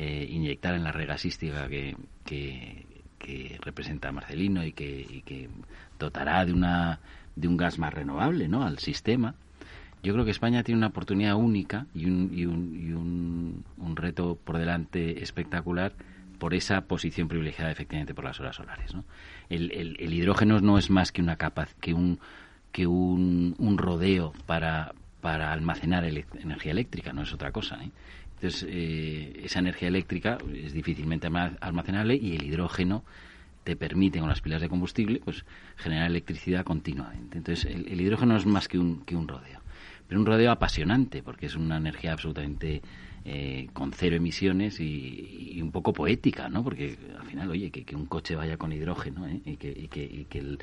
eh, 0.00 0.28
inyectar 0.30 0.76
en 0.76 0.84
la 0.84 0.92
regasística 0.92 1.66
que, 1.66 1.96
que, 2.24 2.86
representa 3.60 4.12
Marcelino 4.12 4.64
y 4.64 4.72
que, 4.72 5.22
que, 5.24 5.48
dotará 5.98 6.44
de, 6.44 6.52
una, 6.52 7.00
de 7.36 7.48
un 7.48 7.56
gas 7.56 7.78
más 7.78 7.92
renovable 7.92 8.48
¿no? 8.48 8.62
al 8.64 8.78
sistema, 8.78 9.34
yo 10.02 10.12
creo 10.12 10.24
que 10.24 10.30
España 10.30 10.62
tiene 10.62 10.78
una 10.78 10.88
oportunidad 10.88 11.34
única 11.34 11.86
y 11.94 12.06
un, 12.06 12.30
y 12.32 12.46
un, 12.46 12.74
y 12.80 12.92
un, 12.92 13.64
un 13.76 13.96
reto 13.96 14.38
por 14.42 14.58
delante 14.58 15.22
espectacular 15.22 15.92
por 16.38 16.54
esa 16.54 16.82
posición 16.82 17.26
privilegiada 17.26 17.70
efectivamente 17.72 18.14
por 18.14 18.24
las 18.24 18.38
horas 18.38 18.56
solares. 18.56 18.94
¿no? 18.94 19.04
El, 19.48 19.72
el, 19.72 20.12
hidrógeno 20.12 20.60
no 20.60 20.78
es 20.78 20.88
más 20.88 21.10
que 21.10 21.20
una 21.20 21.36
capa, 21.36 21.66
que 21.80 21.94
un 21.94 22.20
que 22.72 22.86
un, 22.86 23.54
un 23.58 23.78
rodeo 23.78 24.32
para, 24.46 24.94
para 25.20 25.52
almacenar 25.52 26.04
energía 26.04 26.72
eléctrica, 26.72 27.12
no 27.12 27.22
es 27.22 27.32
otra 27.32 27.50
cosa. 27.50 27.82
¿eh? 27.82 27.90
Entonces, 28.40 28.66
eh, 28.70 29.40
esa 29.42 29.58
energía 29.58 29.88
eléctrica 29.88 30.38
es 30.54 30.72
difícilmente 30.72 31.28
almacenable 31.60 32.14
y 32.14 32.36
el 32.36 32.44
hidrógeno 32.44 33.02
te 33.64 33.74
permite 33.74 34.20
con 34.20 34.28
las 34.28 34.40
pilas 34.40 34.60
de 34.60 34.68
combustible 34.68 35.20
pues 35.24 35.44
generar 35.76 36.06
electricidad 36.06 36.64
continuamente. 36.64 37.36
Entonces, 37.36 37.66
el, 37.66 38.00
hidrógeno 38.00 38.36
es 38.36 38.46
más 38.46 38.68
que 38.68 38.78
un, 38.78 39.04
que 39.04 39.16
un 39.16 39.26
rodeo, 39.26 39.60
pero 40.06 40.20
un 40.20 40.26
rodeo 40.26 40.52
apasionante 40.52 41.22
porque 41.22 41.46
es 41.46 41.56
una 41.56 41.76
energía 41.78 42.12
absolutamente 42.12 42.80
eh, 43.24 43.68
con 43.72 43.92
cero 43.92 44.14
emisiones 44.14 44.78
y, 44.78 45.58
un 45.60 45.72
poco 45.72 45.92
poética, 45.92 46.48
¿no? 46.48 46.62
Porque 46.62 46.96
al 47.18 47.26
final, 47.26 47.50
oye, 47.50 47.70
que, 47.70 47.96
un 47.96 48.06
coche 48.06 48.36
vaya 48.36 48.56
con 48.56 48.72
hidrógeno 48.72 49.26
¿eh? 49.26 49.40
y 49.44 49.56
que, 49.56 49.68
y 49.68 49.88
que, 49.88 50.04
y 50.04 50.26
que 50.26 50.58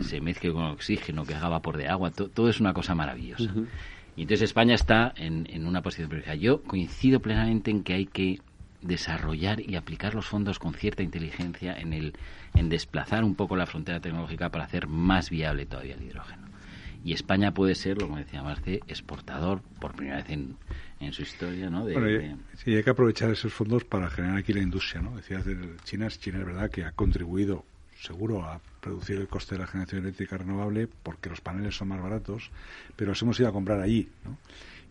se 0.00 0.20
mezcle 0.22 0.50
con 0.52 0.64
oxígeno, 0.64 1.24
que 1.24 1.34
haga 1.34 1.48
vapor 1.48 1.76
de 1.76 1.88
agua, 1.88 2.10
todo 2.10 2.48
es 2.48 2.58
una 2.58 2.72
cosa 2.72 2.94
maravillosa. 2.94 3.52
Y 4.16 4.22
entonces 4.22 4.42
España 4.42 4.74
está 4.74 5.12
en, 5.16 5.46
en 5.50 5.66
una 5.66 5.82
posición 5.82 6.08
privilegiada. 6.08 6.38
Yo 6.38 6.62
coincido 6.62 7.20
plenamente 7.20 7.70
en 7.70 7.82
que 7.82 7.94
hay 7.94 8.06
que 8.06 8.40
desarrollar 8.82 9.60
y 9.60 9.76
aplicar 9.76 10.14
los 10.14 10.26
fondos 10.26 10.58
con 10.58 10.74
cierta 10.74 11.02
inteligencia 11.02 11.74
en, 11.78 11.92
el, 11.92 12.14
en 12.54 12.68
desplazar 12.68 13.24
un 13.24 13.34
poco 13.34 13.56
la 13.56 13.66
frontera 13.66 14.00
tecnológica 14.00 14.50
para 14.50 14.64
hacer 14.64 14.88
más 14.88 15.30
viable 15.30 15.66
todavía 15.66 15.94
el 15.94 16.02
hidrógeno. 16.02 16.48
Y 17.04 17.12
España 17.12 17.52
puede 17.52 17.74
ser, 17.74 17.98
como 17.98 18.16
decía 18.16 18.42
Marce, 18.42 18.80
exportador 18.86 19.60
por 19.80 19.94
primera 19.94 20.18
vez 20.18 20.30
en, 20.30 20.56
en 21.00 21.12
su 21.12 21.22
historia. 21.22 21.68
¿no? 21.68 21.84
De, 21.84 22.36
sí, 22.56 22.74
hay 22.74 22.84
que 22.84 22.90
aprovechar 22.90 23.30
esos 23.30 23.52
fondos 23.52 23.84
para 23.84 24.08
generar 24.08 24.36
aquí 24.36 24.52
la 24.52 24.60
industria. 24.60 25.02
¿no? 25.02 25.16
Decías, 25.16 25.44
China, 25.84 26.08
China 26.08 26.38
es 26.38 26.46
verdad 26.46 26.70
que 26.70 26.84
ha 26.84 26.92
contribuido 26.92 27.64
seguro 28.02 28.44
a 28.44 28.60
reducir 28.82 29.16
el 29.16 29.28
coste 29.28 29.54
de 29.54 29.60
la 29.60 29.66
generación 29.66 30.02
eléctrica 30.02 30.36
renovable 30.36 30.88
porque 31.02 31.30
los 31.30 31.40
paneles 31.40 31.76
son 31.76 31.88
más 31.88 32.02
baratos, 32.02 32.50
pero 32.96 33.10
los 33.10 33.22
hemos 33.22 33.38
ido 33.38 33.48
a 33.48 33.52
comprar 33.52 33.80
allí. 33.80 34.08
¿no? 34.24 34.36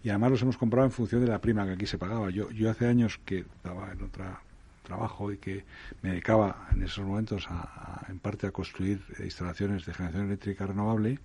Y 0.03 0.09
además 0.09 0.31
los 0.31 0.41
hemos 0.41 0.57
comprado 0.57 0.85
en 0.85 0.91
función 0.91 1.21
de 1.21 1.27
la 1.27 1.39
prima 1.39 1.65
que 1.65 1.73
aquí 1.73 1.85
se 1.85 1.97
pagaba. 1.97 2.29
Yo, 2.29 2.49
yo 2.51 2.71
hace 2.71 2.87
años 2.87 3.19
que 3.25 3.39
estaba 3.39 3.91
en 3.91 4.01
otro 4.01 4.25
trabajo 4.83 5.31
y 5.31 5.37
que 5.37 5.63
me 6.01 6.11
dedicaba 6.11 6.67
en 6.71 6.83
esos 6.83 7.05
momentos 7.05 7.45
a, 7.49 8.05
en 8.09 8.19
parte 8.19 8.47
a 8.47 8.51
construir 8.51 9.01
instalaciones 9.19 9.85
de 9.85 9.93
generación 9.93 10.25
eléctrica 10.25 10.65
renovable. 10.65 11.19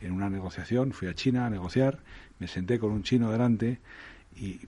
En 0.00 0.12
una 0.12 0.30
negociación 0.30 0.92
fui 0.92 1.08
a 1.08 1.14
China 1.14 1.46
a 1.46 1.50
negociar, 1.50 1.98
me 2.38 2.48
senté 2.48 2.78
con 2.78 2.92
un 2.92 3.02
chino 3.02 3.30
delante 3.30 3.78
y 4.36 4.60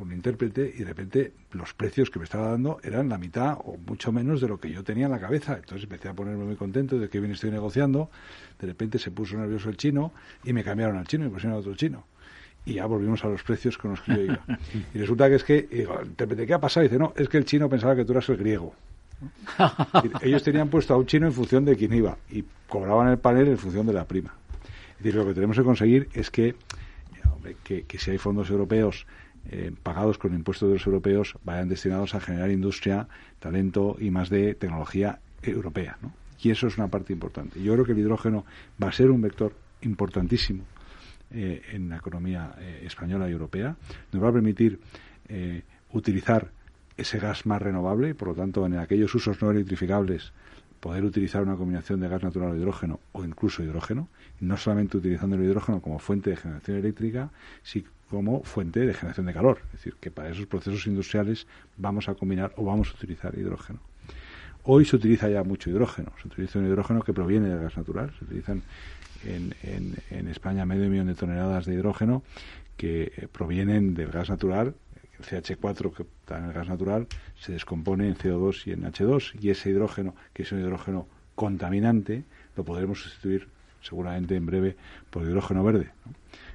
un 0.00 0.12
intérprete 0.12 0.72
y 0.74 0.80
de 0.80 0.84
repente 0.84 1.32
los 1.52 1.74
precios 1.74 2.10
que 2.10 2.18
me 2.18 2.24
estaba 2.24 2.48
dando 2.48 2.80
eran 2.82 3.08
la 3.08 3.18
mitad 3.18 3.56
o 3.64 3.76
mucho 3.86 4.10
menos 4.12 4.40
de 4.40 4.48
lo 4.48 4.58
que 4.58 4.70
yo 4.70 4.82
tenía 4.82 5.06
en 5.06 5.12
la 5.12 5.20
cabeza. 5.20 5.54
Entonces 5.54 5.84
empecé 5.84 6.08
a 6.08 6.14
ponerme 6.14 6.44
muy 6.44 6.56
contento 6.56 6.98
de 6.98 7.08
que 7.08 7.20
bien 7.20 7.32
estoy 7.32 7.50
negociando. 7.50 8.10
De 8.58 8.66
repente 8.66 8.98
se 8.98 9.10
puso 9.10 9.36
nervioso 9.36 9.68
el 9.68 9.76
chino 9.76 10.12
y 10.44 10.52
me 10.52 10.64
cambiaron 10.64 10.96
al 10.96 11.06
chino 11.06 11.26
y 11.26 11.28
pusieron 11.28 11.56
a 11.56 11.60
otro 11.60 11.74
chino. 11.74 12.04
Y 12.66 12.74
ya 12.74 12.86
volvimos 12.86 13.24
a 13.24 13.28
los 13.28 13.42
precios 13.42 13.78
con 13.78 13.92
los 13.92 14.00
que 14.02 14.14
yo 14.14 14.22
iba. 14.22 14.44
Y 14.94 14.98
resulta 14.98 15.28
que 15.28 15.36
es 15.36 15.44
que, 15.44 15.62
digo, 15.62 15.98
intérprete, 16.04 16.46
¿qué 16.46 16.54
ha 16.54 16.60
pasado? 16.60 16.84
Dice, 16.84 16.98
no, 16.98 17.14
es 17.16 17.28
que 17.28 17.38
el 17.38 17.44
chino 17.44 17.68
pensaba 17.68 17.96
que 17.96 18.04
tú 18.04 18.12
eras 18.12 18.28
el 18.28 18.36
griego. 18.36 18.74
Ellos 20.22 20.42
tenían 20.42 20.68
puesto 20.68 20.94
a 20.94 20.96
un 20.96 21.06
chino 21.06 21.26
en 21.26 21.32
función 21.32 21.64
de 21.64 21.76
quién 21.76 21.92
iba 21.92 22.16
y 22.30 22.44
cobraban 22.68 23.08
el 23.08 23.18
panel 23.18 23.48
en 23.48 23.58
función 23.58 23.86
de 23.86 23.92
la 23.92 24.04
prima. 24.04 24.34
Lo 25.02 25.26
que 25.26 25.34
tenemos 25.34 25.56
que 25.56 25.62
conseguir 25.62 26.08
es 26.12 26.30
que 26.30 26.54
que, 27.64 27.84
si 27.98 28.10
hay 28.10 28.18
fondos 28.18 28.50
europeos 28.50 29.06
eh, 29.50 29.72
pagados 29.82 30.18
con 30.18 30.34
impuestos 30.34 30.68
de 30.68 30.74
los 30.74 30.86
europeos 30.86 31.34
vayan 31.44 31.68
destinados 31.68 32.14
a 32.14 32.20
generar 32.20 32.50
industria, 32.50 33.08
talento 33.38 33.96
y 33.98 34.10
más 34.10 34.28
de 34.28 34.54
tecnología 34.54 35.18
europea. 35.42 35.96
¿no? 36.02 36.12
Y 36.42 36.50
eso 36.50 36.66
es 36.66 36.76
una 36.76 36.88
parte 36.88 37.12
importante. 37.12 37.62
Yo 37.62 37.72
creo 37.72 37.84
que 37.84 37.92
el 37.92 37.98
hidrógeno 37.98 38.44
va 38.82 38.88
a 38.88 38.92
ser 38.92 39.10
un 39.10 39.20
vector 39.20 39.54
importantísimo 39.82 40.64
eh, 41.30 41.62
en 41.72 41.88
la 41.88 41.96
economía 41.96 42.54
eh, 42.58 42.82
española 42.84 43.28
y 43.28 43.32
europea. 43.32 43.76
Nos 44.12 44.22
va 44.22 44.28
a 44.28 44.32
permitir 44.32 44.78
utilizar 45.92 46.50
ese 46.96 47.20
gas 47.20 47.46
más 47.46 47.62
renovable, 47.62 48.16
por 48.16 48.28
lo 48.28 48.34
tanto, 48.34 48.66
en 48.66 48.76
aquellos 48.76 49.14
usos 49.14 49.40
no 49.40 49.52
electrificables, 49.52 50.32
poder 50.80 51.04
utilizar 51.04 51.42
una 51.42 51.56
combinación 51.56 52.00
de 52.00 52.08
gas 52.08 52.22
natural 52.22 52.50
o 52.50 52.56
hidrógeno 52.56 53.00
o 53.12 53.24
incluso 53.24 53.62
hidrógeno 53.62 54.08
no 54.40 54.56
solamente 54.56 54.96
utilizando 54.96 55.36
el 55.36 55.44
hidrógeno 55.44 55.80
como 55.80 55.98
fuente 55.98 56.30
de 56.30 56.36
generación 56.36 56.78
eléctrica, 56.78 57.30
sino 57.62 57.88
como 58.08 58.42
fuente 58.42 58.80
de 58.80 58.92
generación 58.92 59.26
de 59.26 59.32
calor. 59.32 59.60
Es 59.66 59.72
decir, 59.72 59.94
que 60.00 60.10
para 60.10 60.30
esos 60.30 60.46
procesos 60.46 60.86
industriales 60.86 61.46
vamos 61.76 62.08
a 62.08 62.14
combinar 62.14 62.52
o 62.56 62.64
vamos 62.64 62.90
a 62.90 62.94
utilizar 62.94 63.38
hidrógeno. 63.38 63.78
Hoy 64.64 64.84
se 64.84 64.96
utiliza 64.96 65.28
ya 65.28 65.44
mucho 65.44 65.70
hidrógeno. 65.70 66.12
Se 66.20 66.28
utiliza 66.28 66.58
un 66.58 66.66
hidrógeno 66.66 67.02
que 67.02 67.12
proviene 67.12 67.48
del 67.48 67.60
gas 67.60 67.76
natural. 67.76 68.12
Se 68.18 68.24
utilizan 68.24 68.62
en, 69.24 70.28
España 70.28 70.66
medio 70.66 70.88
millón 70.90 71.06
de 71.06 71.14
toneladas 71.14 71.66
de 71.66 71.74
hidrógeno 71.74 72.22
que 72.76 73.12
eh, 73.16 73.28
provienen 73.30 73.94
del 73.94 74.10
gas 74.10 74.28
natural. 74.28 74.74
El 75.18 75.24
CH4 75.24 75.94
que 75.94 76.02
está 76.02 76.38
en 76.38 76.46
el 76.46 76.52
gas 76.52 76.68
natural 76.68 77.06
se 77.40 77.52
descompone 77.52 78.06
en 78.06 78.16
CO2 78.16 78.66
y 78.66 78.72
en 78.72 78.82
H2 78.82 79.40
y 79.40 79.50
ese 79.50 79.70
hidrógeno, 79.70 80.14
que 80.32 80.42
es 80.42 80.52
un 80.52 80.60
hidrógeno 80.60 81.06
contaminante, 81.34 82.24
lo 82.56 82.64
podremos 82.64 83.02
sustituir 83.02 83.48
seguramente 83.82 84.36
en 84.36 84.44
breve 84.44 84.76
por 85.08 85.24
hidrógeno 85.24 85.64
verde. 85.64 85.90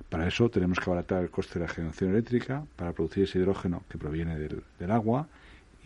Para 0.09 0.27
eso 0.27 0.49
tenemos 0.49 0.79
que 0.79 0.89
abaratar 0.89 1.23
el 1.23 1.31
coste 1.31 1.59
de 1.59 1.65
la 1.65 1.71
generación 1.71 2.11
eléctrica 2.11 2.63
para 2.75 2.93
producir 2.93 3.23
ese 3.23 3.39
hidrógeno 3.39 3.83
que 3.89 3.97
proviene 3.97 4.37
del, 4.37 4.91
agua 4.91 5.27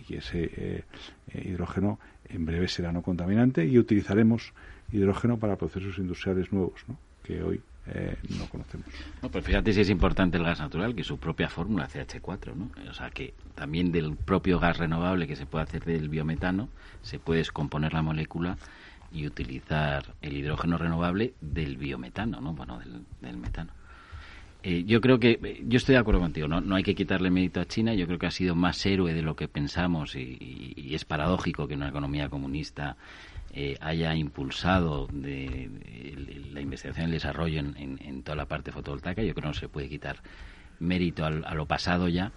y 0.07 0.15
ese 0.15 0.51
eh, 0.55 0.83
eh, 1.29 1.43
hidrógeno 1.49 1.99
en 2.27 2.45
breve 2.45 2.67
será 2.67 2.91
no 2.91 3.01
contaminante 3.01 3.65
y 3.65 3.79
utilizaremos 3.79 4.53
hidrógeno 4.91 5.39
para 5.39 5.55
procesos 5.55 5.97
industriales 5.97 6.51
nuevos, 6.51 6.81
que 7.23 7.41
hoy 7.41 7.61
eh, 7.93 8.15
no 8.37 8.45
conocemos. 8.47 8.87
No, 9.21 9.29
pues 9.29 9.45
fíjate 9.45 9.73
si 9.73 9.81
es 9.81 9.89
importante 9.89 10.37
el 10.37 10.43
gas 10.43 10.59
natural, 10.59 10.95
que 10.95 11.03
su 11.03 11.17
propia 11.17 11.49
fórmula 11.49 11.87
CH4, 11.87 12.55
¿no? 12.55 12.69
O 12.89 12.93
sea, 12.93 13.09
que 13.09 13.33
también 13.55 13.91
del 13.91 14.15
propio 14.15 14.59
gas 14.59 14.77
renovable 14.77 15.27
que 15.27 15.35
se 15.35 15.45
puede 15.45 15.63
hacer 15.63 15.83
del 15.83 16.09
biometano, 16.09 16.69
se 17.01 17.19
puede 17.19 17.39
descomponer 17.39 17.93
la 17.93 18.01
molécula 18.01 18.57
y 19.11 19.25
utilizar 19.25 20.13
el 20.21 20.37
hidrógeno 20.37 20.77
renovable 20.77 21.33
del 21.41 21.77
biometano, 21.77 22.41
¿no? 22.41 22.53
Bueno, 22.53 22.79
del, 23.21 23.37
metano. 23.37 23.71
Eh, 24.61 24.83
yo 24.85 25.01
creo 25.01 25.19
que, 25.19 25.39
eh, 25.41 25.63
yo 25.65 25.77
estoy 25.77 25.93
de 25.93 25.99
acuerdo 25.99 26.19
contigo, 26.19 26.47
¿no? 26.47 26.59
no 26.59 26.75
hay 26.75 26.83
que 26.83 26.93
quitarle 26.93 27.29
mérito 27.29 27.61
a 27.61 27.65
China, 27.65 27.93
yo 27.93 28.05
creo 28.07 28.19
que 28.19 28.27
ha 28.27 28.31
sido 28.31 28.55
más 28.55 28.85
héroe 28.85 29.13
de 29.13 29.21
lo 29.21 29.35
que 29.35 29.47
pensamos 29.47 30.15
y, 30.15 30.93
es 30.93 31.05
paradójico 31.05 31.67
que 31.67 31.75
una 31.75 31.89
economía 31.89 32.27
comunista 32.29 32.97
eh, 33.53 33.77
haya 33.81 34.15
impulsado 34.15 35.07
de, 35.11 35.69
la 36.51 36.61
investigación 36.61 37.05
y 37.05 37.09
el 37.09 37.11
desarrollo 37.13 37.59
en, 37.59 38.23
toda 38.23 38.35
la 38.35 38.45
parte 38.45 38.71
fotovoltaica, 38.71 39.21
yo 39.21 39.33
creo 39.33 39.43
que 39.43 39.47
no 39.47 39.53
se 39.53 39.69
puede 39.69 39.89
quitar 39.89 40.17
mérito 40.79 41.25
a 41.25 41.53
lo 41.53 41.65
pasado 41.65 42.07
ya 42.07 42.31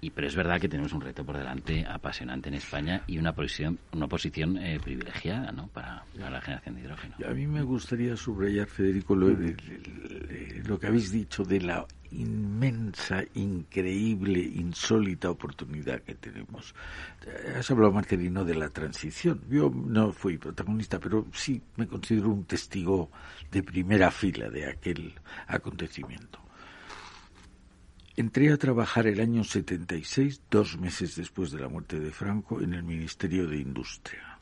y 0.00 0.10
pero 0.10 0.26
es 0.26 0.36
verdad 0.36 0.60
que 0.60 0.68
tenemos 0.68 0.92
un 0.92 1.00
reto 1.00 1.24
por 1.24 1.36
delante 1.36 1.84
apasionante 1.86 2.48
en 2.48 2.54
España 2.54 3.02
y 3.06 3.18
una 3.18 3.32
posición 3.32 3.78
una 3.92 4.06
posición 4.06 4.56
eh, 4.58 4.78
privilegiada 4.82 5.52
¿no? 5.52 5.68
para, 5.68 6.04
la 6.14 6.40
generación 6.40 6.74
de 6.74 6.80
hidrógeno. 6.82 7.14
A 7.26 7.32
mí 7.32 7.46
me 7.46 7.62
gustaría 7.62 8.16
subrayar, 8.16 8.66
Federico, 8.66 9.14
lo, 9.14 9.28
lo 9.28 10.78
que 10.78 10.86
habéis 10.86 11.10
dicho 11.10 11.42
de 11.44 11.60
la 11.60 11.86
inmensa, 12.10 13.22
increíble, 13.34 14.40
insólita 14.40 15.30
oportunidad 15.30 16.00
que 16.02 16.14
tenemos. 16.14 16.74
Has 17.56 17.70
hablado, 17.70 17.92
Marcelino, 17.92 18.44
de 18.44 18.54
la 18.54 18.70
transición. 18.70 19.42
Yo 19.48 19.70
no 19.70 20.12
fui 20.12 20.38
protagonista, 20.38 20.98
pero 20.98 21.26
sí 21.32 21.60
me 21.76 21.86
considero 21.86 22.30
un 22.30 22.44
testigo 22.44 23.10
de 23.50 23.62
primera 23.62 24.10
fila 24.10 24.48
de 24.48 24.66
aquel 24.66 25.14
acontecimiento. 25.46 26.40
Entré 28.18 28.52
a 28.52 28.56
trabajar 28.56 29.06
el 29.06 29.20
año 29.20 29.44
76, 29.44 30.42
dos 30.50 30.76
meses 30.76 31.14
después 31.14 31.52
de 31.52 31.60
la 31.60 31.68
muerte 31.68 32.00
de 32.00 32.10
Franco, 32.10 32.60
en 32.60 32.74
el 32.74 32.82
Ministerio 32.82 33.46
de 33.46 33.58
Industria. 33.58 34.40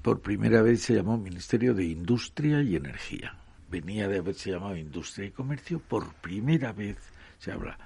Por 0.00 0.22
primera 0.22 0.62
vez 0.62 0.80
se 0.80 0.94
llamó 0.94 1.18
Ministerio 1.18 1.74
de 1.74 1.84
Industria 1.84 2.62
y 2.62 2.76
Energía. 2.76 3.36
Venía 3.70 4.08
de 4.08 4.20
haberse 4.20 4.52
llamado 4.52 4.74
Industria 4.74 5.26
y 5.26 5.32
Comercio. 5.32 5.80
Por 5.80 6.14
primera 6.14 6.72
vez 6.72 6.96
se 7.38 7.52
habla. 7.52 7.76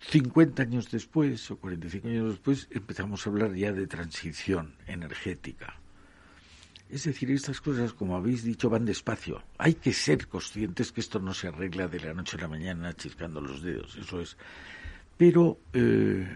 50 0.00 0.60
años 0.60 0.90
después, 0.90 1.48
o 1.52 1.56
45 1.56 2.08
años 2.08 2.30
después, 2.30 2.66
empezamos 2.72 3.24
a 3.24 3.30
hablar 3.30 3.54
ya 3.54 3.70
de 3.70 3.86
transición 3.86 4.74
energética. 4.88 5.78
Es 6.90 7.04
decir, 7.04 7.30
estas 7.30 7.60
cosas, 7.60 7.92
como 7.92 8.16
habéis 8.16 8.44
dicho, 8.44 8.70
van 8.70 8.84
despacio. 8.84 9.42
Hay 9.58 9.74
que 9.74 9.92
ser 9.92 10.28
conscientes 10.28 10.92
que 10.92 11.00
esto 11.00 11.18
no 11.18 11.34
se 11.34 11.48
arregla 11.48 11.88
de 11.88 12.00
la 12.00 12.14
noche 12.14 12.36
a 12.36 12.42
la 12.42 12.48
mañana 12.48 12.92
chiscando 12.92 13.40
los 13.40 13.62
dedos, 13.62 13.96
eso 13.96 14.20
es. 14.20 14.36
Pero 15.16 15.58
eh, 15.72 16.28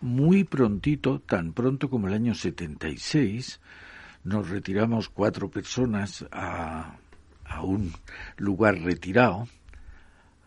muy 0.00 0.44
prontito, 0.44 1.20
tan 1.20 1.52
pronto 1.52 1.90
como 1.90 2.08
el 2.08 2.14
año 2.14 2.34
76, 2.34 3.60
nos 4.24 4.48
retiramos 4.48 5.08
cuatro 5.08 5.50
personas 5.50 6.24
a, 6.30 6.96
a 7.44 7.62
un 7.62 7.92
lugar 8.36 8.78
retirado 8.80 9.48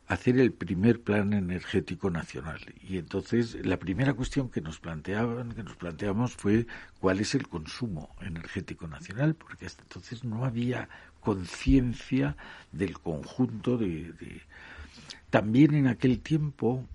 hacer 0.09 0.39
el 0.39 0.51
primer 0.51 1.01
plan 1.01 1.33
energético 1.33 2.09
nacional. 2.09 2.59
Y 2.81 2.97
entonces 2.97 3.63
la 3.63 3.77
primera 3.77 4.15
cuestión 4.15 4.49
que 4.49 4.59
nos 4.59 4.79
planteaban, 4.79 5.51
que 5.53 5.63
nos 5.63 5.75
planteamos 5.75 6.35
fue 6.35 6.65
cuál 6.99 7.19
es 7.19 7.35
el 7.35 7.47
consumo 7.47 8.15
energético 8.19 8.87
nacional, 8.87 9.35
porque 9.35 9.67
hasta 9.67 9.83
entonces 9.83 10.23
no 10.23 10.45
había 10.45 10.89
conciencia 11.19 12.35
del 12.71 12.97
conjunto 12.97 13.77
de, 13.77 14.11
También 15.29 15.75
en 15.75 15.85
aquel 15.85 16.21
tiempo 16.21 16.87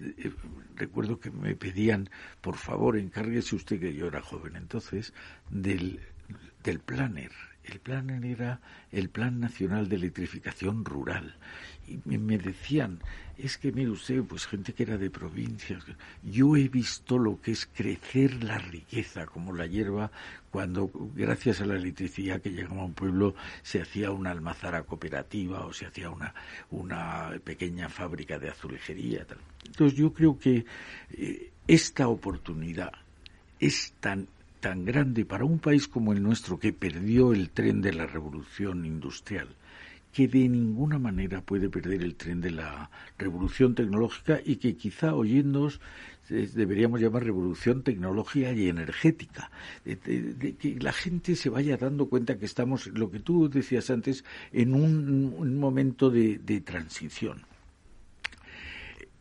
eh, 0.00 0.32
recuerdo 0.74 1.20
que 1.20 1.30
me 1.30 1.54
pedían, 1.54 2.08
por 2.40 2.56
favor, 2.56 2.96
encárguese 2.96 3.56
usted, 3.56 3.78
que 3.78 3.94
yo 3.94 4.06
era 4.06 4.22
joven 4.22 4.56
entonces, 4.56 5.12
del, 5.50 6.00
del 6.62 6.80
planner. 6.80 7.30
El 7.64 7.80
planner 7.80 8.24
era 8.24 8.60
el 8.92 9.08
Plan 9.08 9.40
Nacional 9.40 9.88
de 9.88 9.96
Electrificación 9.96 10.84
Rural 10.84 11.34
y 11.86 12.18
me 12.18 12.38
decían, 12.38 13.00
es 13.36 13.58
que 13.58 13.72
mire 13.72 13.90
usted, 13.90 14.22
pues 14.22 14.46
gente 14.46 14.72
que 14.72 14.84
era 14.84 14.96
de 14.96 15.10
provincias, 15.10 15.84
yo 16.22 16.56
he 16.56 16.68
visto 16.68 17.18
lo 17.18 17.40
que 17.40 17.52
es 17.52 17.66
crecer 17.66 18.42
la 18.42 18.58
riqueza 18.58 19.26
como 19.26 19.52
la 19.52 19.66
hierba 19.66 20.10
cuando 20.50 20.90
gracias 21.14 21.60
a 21.60 21.66
la 21.66 21.76
electricidad 21.76 22.40
que 22.40 22.50
llegaba 22.50 22.82
a 22.82 22.86
un 22.86 22.94
pueblo 22.94 23.34
se 23.62 23.82
hacía 23.82 24.12
una 24.12 24.30
almazara 24.30 24.84
cooperativa 24.84 25.66
o 25.66 25.72
se 25.72 25.86
hacía 25.86 26.10
una, 26.10 26.34
una 26.70 27.32
pequeña 27.42 27.88
fábrica 27.88 28.38
de 28.38 28.50
azulejería. 28.50 29.26
Tal. 29.26 29.38
Entonces 29.66 29.98
yo 29.98 30.12
creo 30.12 30.38
que 30.38 30.64
eh, 31.10 31.50
esta 31.66 32.08
oportunidad 32.08 32.92
es 33.58 33.94
tan 34.00 34.28
tan 34.64 34.86
grande 34.86 35.26
para 35.26 35.44
un 35.44 35.58
país 35.58 35.86
como 35.86 36.14
el 36.14 36.22
nuestro 36.22 36.58
que 36.58 36.72
perdió 36.72 37.34
el 37.34 37.50
tren 37.50 37.82
de 37.82 37.92
la 37.92 38.06
revolución 38.06 38.86
industrial 38.86 39.48
que 40.10 40.26
de 40.26 40.48
ninguna 40.48 40.98
manera 40.98 41.42
puede 41.42 41.68
perder 41.68 42.02
el 42.02 42.14
tren 42.14 42.40
de 42.40 42.50
la 42.50 42.88
revolución 43.18 43.74
tecnológica 43.74 44.40
y 44.42 44.56
que 44.56 44.74
quizá 44.74 45.14
oyéndonos 45.14 45.82
deberíamos 46.30 46.98
llamar 47.02 47.24
revolución 47.24 47.82
tecnológica 47.82 48.52
y 48.52 48.70
energética, 48.70 49.50
de, 49.84 50.56
que 50.58 50.78
la 50.80 50.94
gente 50.94 51.36
se 51.36 51.50
vaya 51.50 51.76
dando 51.76 52.08
cuenta 52.08 52.38
que 52.38 52.46
estamos, 52.46 52.86
lo 52.86 53.10
que 53.10 53.20
tú 53.20 53.50
decías 53.50 53.90
antes, 53.90 54.24
en 54.50 54.72
un, 54.74 55.58
momento 55.58 56.08
de 56.08 56.62
transición. 56.64 57.42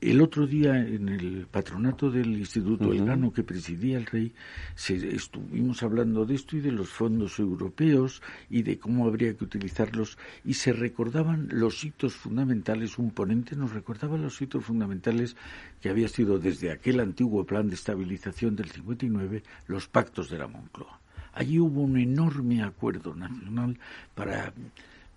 El 0.03 0.19
otro 0.19 0.45
día 0.45 0.77
en 0.85 1.07
el 1.07 1.47
patronato 1.49 2.11
del 2.11 2.37
Instituto 2.37 2.91
Elgano 2.91 3.31
que 3.31 3.41
presidía 3.41 3.97
el 3.97 4.05
rey, 4.05 4.33
estuvimos 4.75 5.81
hablando 5.81 6.25
de 6.25 6.35
esto 6.35 6.57
y 6.57 6.59
de 6.59 6.73
los 6.73 6.89
fondos 6.89 7.39
europeos 7.39 8.21
y 8.49 8.63
de 8.63 8.77
cómo 8.77 9.07
habría 9.07 9.33
que 9.33 9.45
utilizarlos 9.45 10.17
y 10.43 10.55
se 10.55 10.73
recordaban 10.73 11.47
los 11.49 11.85
hitos 11.85 12.15
fundamentales, 12.15 12.97
un 12.97 13.11
ponente 13.11 13.55
nos 13.55 13.71
recordaba 13.71 14.17
los 14.17 14.41
hitos 14.41 14.65
fundamentales 14.65 15.37
que 15.79 15.87
había 15.87 16.09
sido 16.09 16.37
desde 16.37 16.71
aquel 16.71 16.99
antiguo 16.99 17.45
plan 17.45 17.69
de 17.69 17.75
estabilización 17.75 18.57
del 18.57 18.71
59 18.71 19.41
los 19.67 19.87
pactos 19.87 20.29
de 20.29 20.37
la 20.37 20.47
Moncloa. 20.47 20.99
Allí 21.31 21.59
hubo 21.59 21.79
un 21.79 21.97
enorme 21.97 22.61
acuerdo 22.61 23.15
nacional 23.15 23.79
para 24.15 24.53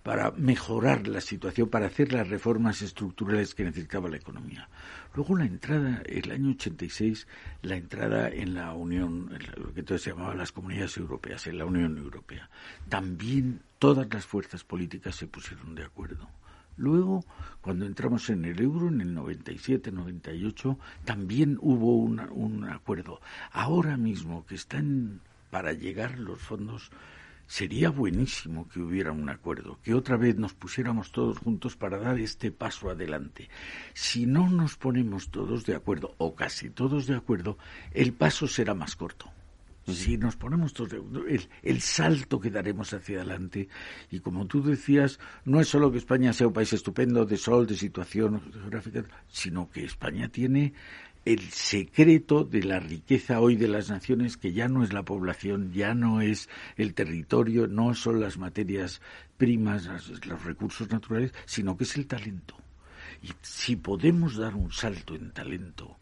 para 0.07 0.31
mejorar 0.31 1.05
la 1.09 1.19
situación, 1.19 1.67
para 1.67 1.87
hacer 1.87 2.13
las 2.13 2.29
reformas 2.29 2.81
estructurales 2.81 3.53
que 3.53 3.65
necesitaba 3.65 4.07
la 4.07 4.15
economía. 4.15 4.69
Luego 5.13 5.35
la 5.35 5.43
entrada, 5.43 6.01
el 6.05 6.31
año 6.31 6.51
86, 6.51 7.27
la 7.63 7.75
entrada 7.75 8.29
en 8.29 8.53
la 8.53 8.71
Unión, 8.73 9.37
lo 9.57 9.73
que 9.73 9.81
entonces 9.81 10.03
se 10.03 10.11
llamaba 10.11 10.33
las 10.33 10.53
comunidades 10.53 10.95
europeas, 10.95 11.45
en 11.47 11.57
la 11.57 11.65
Unión 11.65 11.97
Europea. 11.97 12.49
También 12.87 13.59
todas 13.79 14.07
las 14.09 14.25
fuerzas 14.25 14.63
políticas 14.63 15.13
se 15.13 15.27
pusieron 15.27 15.75
de 15.75 15.83
acuerdo. 15.83 16.29
Luego, 16.77 17.25
cuando 17.59 17.85
entramos 17.85 18.29
en 18.29 18.45
el 18.45 18.61
euro, 18.61 18.87
en 18.87 19.01
el 19.01 19.13
97-98, 19.13 20.77
también 21.03 21.57
hubo 21.59 21.97
un 21.97 22.63
acuerdo. 22.63 23.19
Ahora 23.51 23.97
mismo 23.97 24.45
que 24.45 24.55
están 24.55 25.19
para 25.49 25.73
llegar 25.73 26.17
los 26.17 26.39
fondos 26.39 26.91
sería 27.47 27.89
buenísimo 27.89 28.67
que 28.67 28.79
hubiera 28.79 29.11
un 29.11 29.29
acuerdo, 29.29 29.79
que 29.81 29.93
otra 29.93 30.17
vez 30.17 30.35
nos 30.35 30.53
pusiéramos 30.53 31.11
todos 31.11 31.39
juntos 31.39 31.75
para 31.75 31.97
dar 31.97 32.19
este 32.19 32.51
paso 32.51 32.89
adelante. 32.89 33.49
Si 33.93 34.25
no 34.25 34.49
nos 34.49 34.75
ponemos 34.75 35.29
todos 35.29 35.65
de 35.65 35.75
acuerdo, 35.75 36.13
o 36.17 36.35
casi 36.35 36.69
todos 36.69 37.07
de 37.07 37.15
acuerdo, 37.15 37.57
el 37.93 38.13
paso 38.13 38.47
será 38.47 38.73
más 38.73 38.95
corto. 38.95 39.31
Si 39.87 40.17
nos 40.17 40.35
ponemos 40.35 40.73
todos 40.73 40.89
de 40.91 40.97
acuerdo, 40.97 41.25
el, 41.27 41.47
el 41.63 41.79
salto 41.79 42.41
que 42.41 42.49
daremos 42.49 42.93
hacia 42.93 43.19
adelante, 43.19 43.69
y 44.11 44.19
como 44.19 44.45
tú 44.45 44.61
decías, 44.61 45.17
no 45.45 45.61
es 45.61 45.69
solo 45.69 45.89
que 45.89 45.97
España 45.97 46.33
sea 46.33 46.47
un 46.47 46.53
país 46.53 46.73
estupendo 46.73 47.25
de 47.25 47.37
sol, 47.37 47.65
de 47.65 47.77
situación 47.77 48.41
geográfica, 48.51 49.05
sino 49.29 49.69
que 49.69 49.85
España 49.85 50.27
tiene 50.27 50.73
el 51.27 51.41
secreto 51.51 52.45
de 52.45 52.63
la 52.63 52.79
riqueza 52.79 53.41
hoy 53.41 53.57
de 53.57 53.67
las 53.67 53.89
naciones, 53.89 54.37
que 54.37 54.53
ya 54.53 54.69
no 54.69 54.81
es 54.81 54.93
la 54.93 55.03
población, 55.03 55.73
ya 55.73 55.93
no 55.93 56.21
es 56.21 56.47
el 56.77 56.93
territorio, 56.93 57.67
no 57.67 57.93
son 57.95 58.21
las 58.21 58.37
materias 58.37 59.01
primas, 59.35 59.89
los 60.25 60.45
recursos 60.45 60.89
naturales, 60.89 61.33
sino 61.45 61.75
que 61.75 61.83
es 61.83 61.97
el 61.97 62.07
talento. 62.07 62.55
Y 63.21 63.31
si 63.41 63.75
podemos 63.75 64.37
dar 64.37 64.55
un 64.55 64.71
salto 64.71 65.15
en 65.15 65.31
talento, 65.31 65.97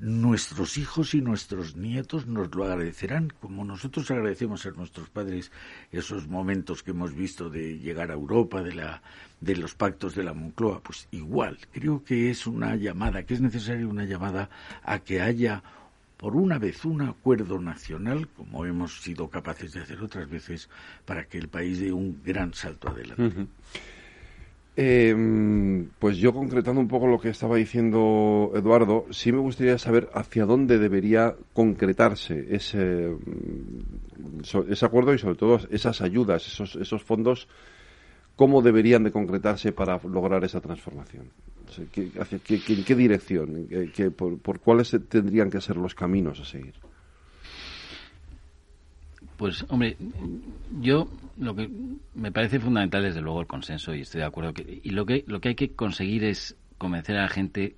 nuestros 0.00 0.78
hijos 0.78 1.14
y 1.14 1.20
nuestros 1.20 1.76
nietos 1.76 2.26
nos 2.26 2.54
lo 2.54 2.64
agradecerán, 2.64 3.32
como 3.40 3.64
nosotros 3.64 4.10
agradecemos 4.10 4.64
a 4.64 4.70
nuestros 4.70 5.10
padres 5.10 5.52
esos 5.92 6.26
momentos 6.26 6.82
que 6.82 6.92
hemos 6.92 7.14
visto 7.14 7.50
de 7.50 7.78
llegar 7.78 8.10
a 8.10 8.14
Europa, 8.14 8.62
de, 8.62 8.74
la, 8.74 9.02
de 9.40 9.56
los 9.56 9.74
pactos 9.74 10.14
de 10.14 10.24
la 10.24 10.32
Moncloa, 10.32 10.80
pues 10.82 11.06
igual, 11.10 11.58
creo 11.70 12.02
que 12.02 12.30
es 12.30 12.46
una 12.46 12.76
llamada, 12.76 13.24
que 13.24 13.34
es 13.34 13.40
necesaria 13.40 13.86
una 13.86 14.04
llamada 14.04 14.48
a 14.82 15.00
que 15.00 15.20
haya 15.20 15.62
por 16.16 16.36
una 16.36 16.58
vez 16.58 16.84
un 16.84 17.02
acuerdo 17.02 17.58
nacional, 17.60 18.28
como 18.28 18.66
hemos 18.66 19.00
sido 19.00 19.28
capaces 19.28 19.72
de 19.72 19.80
hacer 19.80 20.02
otras 20.02 20.28
veces, 20.28 20.68
para 21.04 21.24
que 21.24 21.38
el 21.38 21.48
país 21.48 21.78
dé 21.78 21.92
un 21.92 22.22
gran 22.22 22.52
salto 22.52 22.88
adelante. 22.90 23.46
Eh, 24.76 25.86
pues 25.98 26.16
yo 26.16 26.32
concretando 26.32 26.80
un 26.80 26.88
poco 26.88 27.06
lo 27.06 27.20
que 27.20 27.30
estaba 27.30 27.56
diciendo 27.56 28.52
Eduardo, 28.54 29.06
sí 29.10 29.32
me 29.32 29.38
gustaría 29.38 29.76
saber 29.78 30.08
hacia 30.14 30.46
dónde 30.46 30.78
debería 30.78 31.34
concretarse 31.52 32.46
ese, 32.54 33.10
mm, 33.10 34.84
acuerdo 34.84 35.12
y 35.12 35.18
sobre 35.18 35.34
todo 35.34 35.60
esas 35.70 36.00
ayudas, 36.00 36.46
esos, 36.46 37.02
fondos, 37.02 37.48
cómo 38.36 38.62
deberían 38.62 39.02
de 39.02 39.10
concretarse 39.10 39.72
para 39.72 40.00
lograr 40.04 40.44
esa 40.44 40.60
transformación. 40.60 41.30
¿En 41.76 42.84
qué 42.84 42.94
dirección? 42.94 43.68
¿Por 44.16 44.60
cuáles 44.60 44.96
tendrían 45.08 45.50
que 45.50 45.60
ser 45.60 45.76
los 45.76 45.94
caminos 45.94 46.40
a 46.40 46.44
seguir? 46.44 46.74
Pues, 49.40 49.64
hombre, 49.70 49.96
yo 50.82 51.08
lo 51.38 51.56
que 51.56 51.70
me 52.14 52.30
parece 52.30 52.60
fundamental 52.60 53.02
desde 53.04 53.22
luego 53.22 53.40
el 53.40 53.46
consenso 53.46 53.94
y 53.94 54.02
estoy 54.02 54.20
de 54.20 54.26
acuerdo 54.26 54.52
que 54.52 54.82
y 54.84 54.90
lo 54.90 55.06
que 55.06 55.24
lo 55.26 55.40
que 55.40 55.48
hay 55.48 55.54
que 55.54 55.70
conseguir 55.70 56.24
es 56.24 56.58
convencer 56.76 57.16
a 57.16 57.22
la 57.22 57.28
gente 57.28 57.74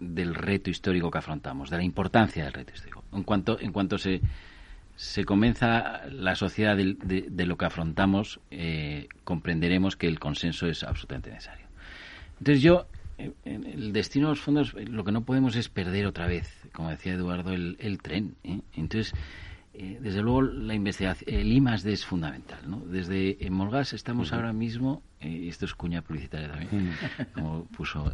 del 0.00 0.34
reto 0.34 0.70
histórico 0.70 1.10
que 1.10 1.18
afrontamos, 1.18 1.68
de 1.68 1.76
la 1.76 1.84
importancia 1.84 2.42
del 2.42 2.54
reto 2.54 2.72
histórico. 2.72 3.04
En 3.12 3.22
cuanto 3.22 3.60
en 3.60 3.70
cuanto 3.70 3.98
se 3.98 4.22
se 4.96 5.26
convenza 5.26 6.06
la 6.10 6.34
sociedad 6.34 6.74
de, 6.74 7.46
lo 7.46 7.58
que 7.58 7.66
afrontamos, 7.66 8.40
eh, 8.50 9.08
comprenderemos 9.24 9.94
que 9.94 10.06
el 10.06 10.18
consenso 10.18 10.68
es 10.68 10.84
absolutamente 10.84 11.30
necesario. 11.30 11.66
Entonces 12.38 12.62
yo, 12.62 12.86
en 13.18 13.64
el 13.66 13.92
destino 13.92 14.28
de 14.28 14.30
los 14.30 14.40
fondos, 14.40 14.72
lo 14.72 15.04
que 15.04 15.12
no 15.12 15.20
podemos 15.20 15.54
es 15.54 15.68
perder 15.68 16.06
otra 16.06 16.26
vez, 16.26 16.50
como 16.72 16.88
decía 16.88 17.12
Eduardo, 17.12 17.52
el, 17.52 17.76
el 17.78 17.98
tren. 17.98 18.36
¿eh? 18.42 18.60
Entonces, 18.74 19.12
eh, 19.80 19.96
desde 20.00 20.22
luego 20.22 20.42
la 20.42 20.74
investigación, 20.74 21.32
el 21.32 21.52
I 21.52 21.62
es 21.84 22.04
fundamental. 22.04 22.58
¿no? 22.66 22.80
Desde 22.80 23.46
en 23.46 23.52
Molgas 23.52 23.92
estamos 23.92 24.32
ahora 24.32 24.52
mismo, 24.52 25.04
eh, 25.20 25.46
esto 25.48 25.66
es 25.66 25.74
cuña 25.76 26.02
publicitaria 26.02 26.48
también, 26.48 26.90
como 27.32 27.64
puso... 27.66 28.12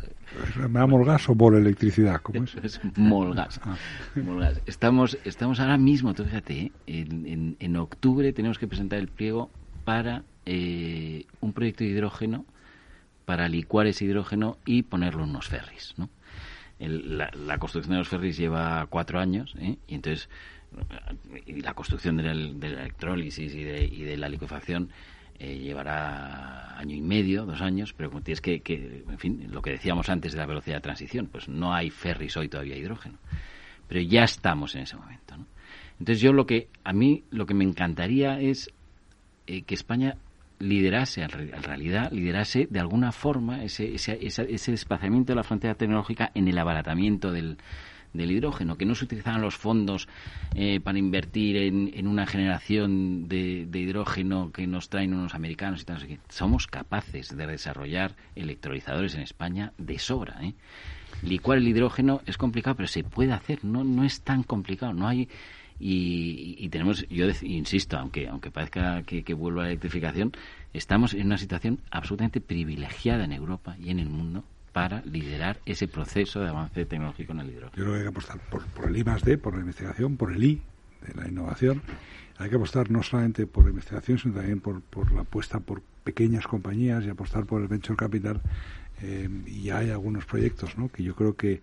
¿Me 0.56 0.78
da 0.78 0.86
Molgas 0.86 1.26
o 1.30 1.34
por 1.34 1.54
electricidad? 1.54 2.20
¿Cómo 2.20 2.44
es? 2.44 2.54
es 2.62 2.80
Molgas. 2.96 3.62
Ah. 3.64 3.76
Molgas. 4.14 4.60
Estamos, 4.66 5.16
estamos 5.24 5.58
ahora 5.58 5.78
mismo, 5.78 6.12
tú 6.12 6.24
fíjate, 6.24 6.70
en, 6.86 7.56
en, 7.58 7.76
octubre 7.76 8.30
tenemos 8.34 8.58
que 8.58 8.68
presentar 8.68 8.98
el 8.98 9.08
pliego 9.08 9.50
para 9.86 10.22
eh, 10.44 11.24
un 11.40 11.54
proyecto 11.54 11.82
de 11.82 11.90
hidrógeno, 11.90 12.44
para 13.24 13.48
licuar 13.48 13.86
ese 13.86 14.04
hidrógeno 14.04 14.58
y 14.66 14.82
ponerlo 14.82 15.24
en 15.24 15.30
unos 15.30 15.48
ferries. 15.48 15.94
¿no? 15.96 16.10
la, 16.78 17.30
la, 17.34 17.56
construcción 17.56 17.92
de 17.92 17.98
los 18.00 18.08
ferries 18.08 18.36
lleva 18.36 18.86
cuatro 18.90 19.18
años 19.18 19.54
y 19.58 19.78
entonces 19.94 20.28
y 21.46 21.60
la 21.60 21.74
construcción 21.74 22.16
de 22.16 22.22
la, 22.22 22.32
electrólisis 22.32 23.54
y 23.54 23.64
de, 23.64 23.84
y 23.84 24.02
de, 24.02 24.16
la 24.16 24.28
liquefacción 24.28 24.90
eh, 25.38 25.58
llevará 25.58 26.78
año 26.78 26.94
y 26.94 27.00
medio, 27.00 27.44
dos 27.44 27.60
años, 27.60 27.92
pero 27.92 28.10
como 28.10 28.22
tienes 28.22 28.40
que, 28.40 28.60
que, 28.60 29.04
en 29.08 29.18
fin, 29.18 29.48
lo 29.50 29.62
que 29.62 29.72
decíamos 29.72 30.08
antes 30.08 30.32
de 30.32 30.38
la 30.38 30.46
velocidad 30.46 30.76
de 30.76 30.82
transición, 30.82 31.26
pues 31.26 31.48
no 31.48 31.74
hay 31.74 31.90
ferries 31.90 32.36
hoy 32.36 32.48
todavía 32.48 32.76
hidrógeno, 32.76 33.18
pero 33.88 34.00
ya 34.00 34.24
estamos 34.24 34.74
en 34.74 34.82
ese 34.82 34.96
momento. 34.96 35.36
¿no? 35.36 35.46
Entonces 35.98 36.20
yo 36.20 36.32
lo 36.32 36.46
que, 36.46 36.68
a 36.84 36.92
mí 36.92 37.24
lo 37.30 37.46
que 37.46 37.54
me 37.54 37.64
encantaría 37.64 38.40
es 38.40 38.70
eh, 39.46 39.62
que 39.62 39.74
España 39.74 40.16
liderase, 40.60 41.22
en 41.22 41.30
realidad, 41.30 42.10
liderase 42.12 42.68
de 42.70 42.80
alguna 42.80 43.12
forma 43.12 43.64
ese, 43.64 43.94
ese, 43.94 44.18
ese 44.22 44.70
desplazamiento 44.70 45.32
de 45.32 45.36
la 45.36 45.42
frontera 45.42 45.74
tecnológica 45.74 46.30
en 46.34 46.48
el 46.48 46.58
abaratamiento 46.58 47.32
del, 47.32 47.58
del 48.14 48.30
hidrógeno, 48.30 48.78
que 48.78 48.86
no 48.86 48.94
se 48.94 49.04
utilizaran 49.04 49.42
los 49.42 49.56
fondos 49.56 50.08
eh, 50.54 50.80
para 50.80 50.98
invertir 50.98 51.56
en, 51.56 52.06
una 52.06 52.26
generación 52.26 53.28
de, 53.28 53.68
hidrógeno 53.72 54.52
que 54.52 54.66
nos 54.66 54.88
traen 54.88 55.12
unos 55.12 55.34
americanos 55.34 55.82
y 55.82 55.84
tal. 55.84 56.18
Somos 56.28 56.66
capaces 56.66 57.36
de 57.36 57.46
desarrollar 57.46 58.14
electrolizadores 58.36 59.14
en 59.16 59.20
España 59.20 59.72
de 59.76 59.98
sobra. 59.98 60.38
¿eh? 60.42 60.54
Licuar 61.22 61.58
el 61.58 61.68
hidrógeno 61.68 62.22
es 62.24 62.38
complicado, 62.38 62.76
pero 62.76 62.88
se 62.88 63.04
puede 63.04 63.32
hacer, 63.32 63.64
no, 63.64 63.84
no 63.84 64.04
es 64.04 64.22
tan 64.22 64.42
complicado, 64.42 64.94
no 64.94 65.06
hay... 65.06 65.28
Y, 65.80 66.68
tenemos, 66.68 67.04
yo 67.08 67.26
insisto, 67.42 67.98
aunque 67.98 68.28
aunque 68.28 68.52
parezca 68.52 69.02
que, 69.02 69.24
que 69.24 69.34
vuelva 69.34 69.62
la 69.62 69.70
electrificación, 69.70 70.30
estamos 70.72 71.14
en 71.14 71.26
una 71.26 71.36
situación 71.36 71.80
absolutamente 71.90 72.40
privilegiada 72.40 73.24
en 73.24 73.32
Europa 73.32 73.76
y 73.80 73.90
en 73.90 73.98
el 73.98 74.08
mundo 74.08 74.44
para 74.74 75.02
liderar 75.02 75.60
ese 75.66 75.86
proceso 75.86 76.40
de 76.40 76.48
avance 76.48 76.84
tecnológico 76.84 77.32
en 77.32 77.38
el 77.38 77.50
hidrógeno. 77.50 77.76
Yo 77.76 77.84
creo 77.84 77.92
que 77.92 77.98
hay 77.98 78.02
que 78.02 78.08
apostar 78.08 78.40
por, 78.50 78.88
el 78.88 78.96
I 78.96 79.04
D, 79.04 79.38
por 79.38 79.54
la 79.54 79.60
investigación, 79.60 80.16
por 80.16 80.32
el 80.32 80.42
I 80.42 80.62
de 81.06 81.14
la 81.14 81.28
innovación. 81.28 81.80
Hay 82.38 82.50
que 82.50 82.56
apostar 82.56 82.90
no 82.90 83.04
solamente 83.04 83.46
por 83.46 83.62
la 83.62 83.70
investigación, 83.70 84.18
sino 84.18 84.34
también 84.34 84.60
por, 84.60 84.82
la 85.12 85.20
apuesta 85.20 85.60
por 85.60 85.80
pequeñas 86.02 86.48
compañías 86.48 87.04
y 87.04 87.08
apostar 87.08 87.46
por 87.46 87.62
el 87.62 87.68
venture 87.68 87.96
capital. 87.96 88.42
Eh, 89.00 89.28
y 89.46 89.70
hay 89.70 89.90
algunos 89.90 90.24
proyectos, 90.24 90.76
¿no? 90.76 90.88
que 90.88 91.04
yo 91.04 91.14
creo 91.14 91.36
que 91.36 91.60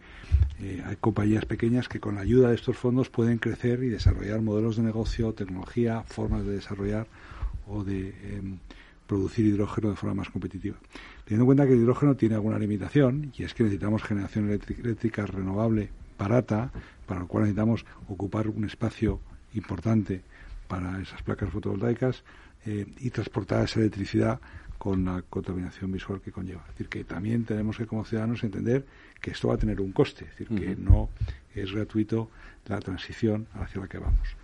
eh, 0.61 0.81
hay 0.85 0.95
compañías 0.95 1.43
pequeñas 1.45 1.89
que 1.89 1.99
con 1.99 2.15
la 2.15 2.21
ayuda 2.21 2.47
de 2.47 2.55
estos 2.55 2.77
fondos 2.77 3.09
pueden 3.09 3.39
crecer 3.39 3.83
y 3.83 3.89
desarrollar 3.89 4.41
modelos 4.41 4.77
de 4.77 4.83
negocio, 4.83 5.33
tecnología, 5.33 6.03
formas 6.07 6.45
de 6.45 6.53
desarrollar 6.53 7.07
o 7.67 7.83
de 7.83 8.13
em, 8.23 8.57
producir 9.11 9.45
hidrógeno 9.45 9.89
de 9.89 9.97
forma 9.97 10.15
más 10.15 10.29
competitiva. 10.29 10.77
Teniendo 11.25 11.43
en 11.43 11.47
cuenta 11.47 11.67
que 11.67 11.73
el 11.73 11.81
hidrógeno 11.81 12.15
tiene 12.15 12.35
alguna 12.35 12.57
limitación, 12.57 13.33
y 13.37 13.43
es 13.43 13.53
que 13.53 13.63
necesitamos 13.63 14.03
generación 14.03 14.49
eléctrica 14.49 15.25
renovable 15.25 15.89
barata, 16.17 16.71
para 17.05 17.19
lo 17.19 17.27
cual 17.27 17.43
necesitamos 17.43 17.85
ocupar 18.07 18.47
un 18.47 18.63
espacio 18.63 19.19
importante 19.53 20.21
para 20.69 21.01
esas 21.01 21.21
placas 21.23 21.49
fotovoltaicas 21.49 22.23
eh, 22.65 22.85
y 22.99 23.09
transportar 23.09 23.65
esa 23.65 23.81
electricidad 23.81 24.39
con 24.77 25.03
la 25.03 25.21
contaminación 25.29 25.91
visual 25.91 26.21
que 26.21 26.31
conlleva. 26.31 26.61
Es 26.61 26.67
decir, 26.69 26.87
que 26.87 27.03
también 27.03 27.43
tenemos 27.43 27.75
que 27.75 27.87
como 27.87 28.05
ciudadanos 28.05 28.45
entender 28.45 28.85
que 29.19 29.31
esto 29.31 29.49
va 29.49 29.55
a 29.55 29.57
tener 29.57 29.81
un 29.81 29.91
coste, 29.91 30.23
es 30.23 30.37
decir, 30.37 30.47
que 30.57 30.77
no 30.77 31.09
es 31.53 31.69
gratuito 31.73 32.29
la 32.65 32.79
transición 32.79 33.45
hacia 33.55 33.81
la 33.81 33.89
que 33.89 33.97
vamos. 33.97 34.37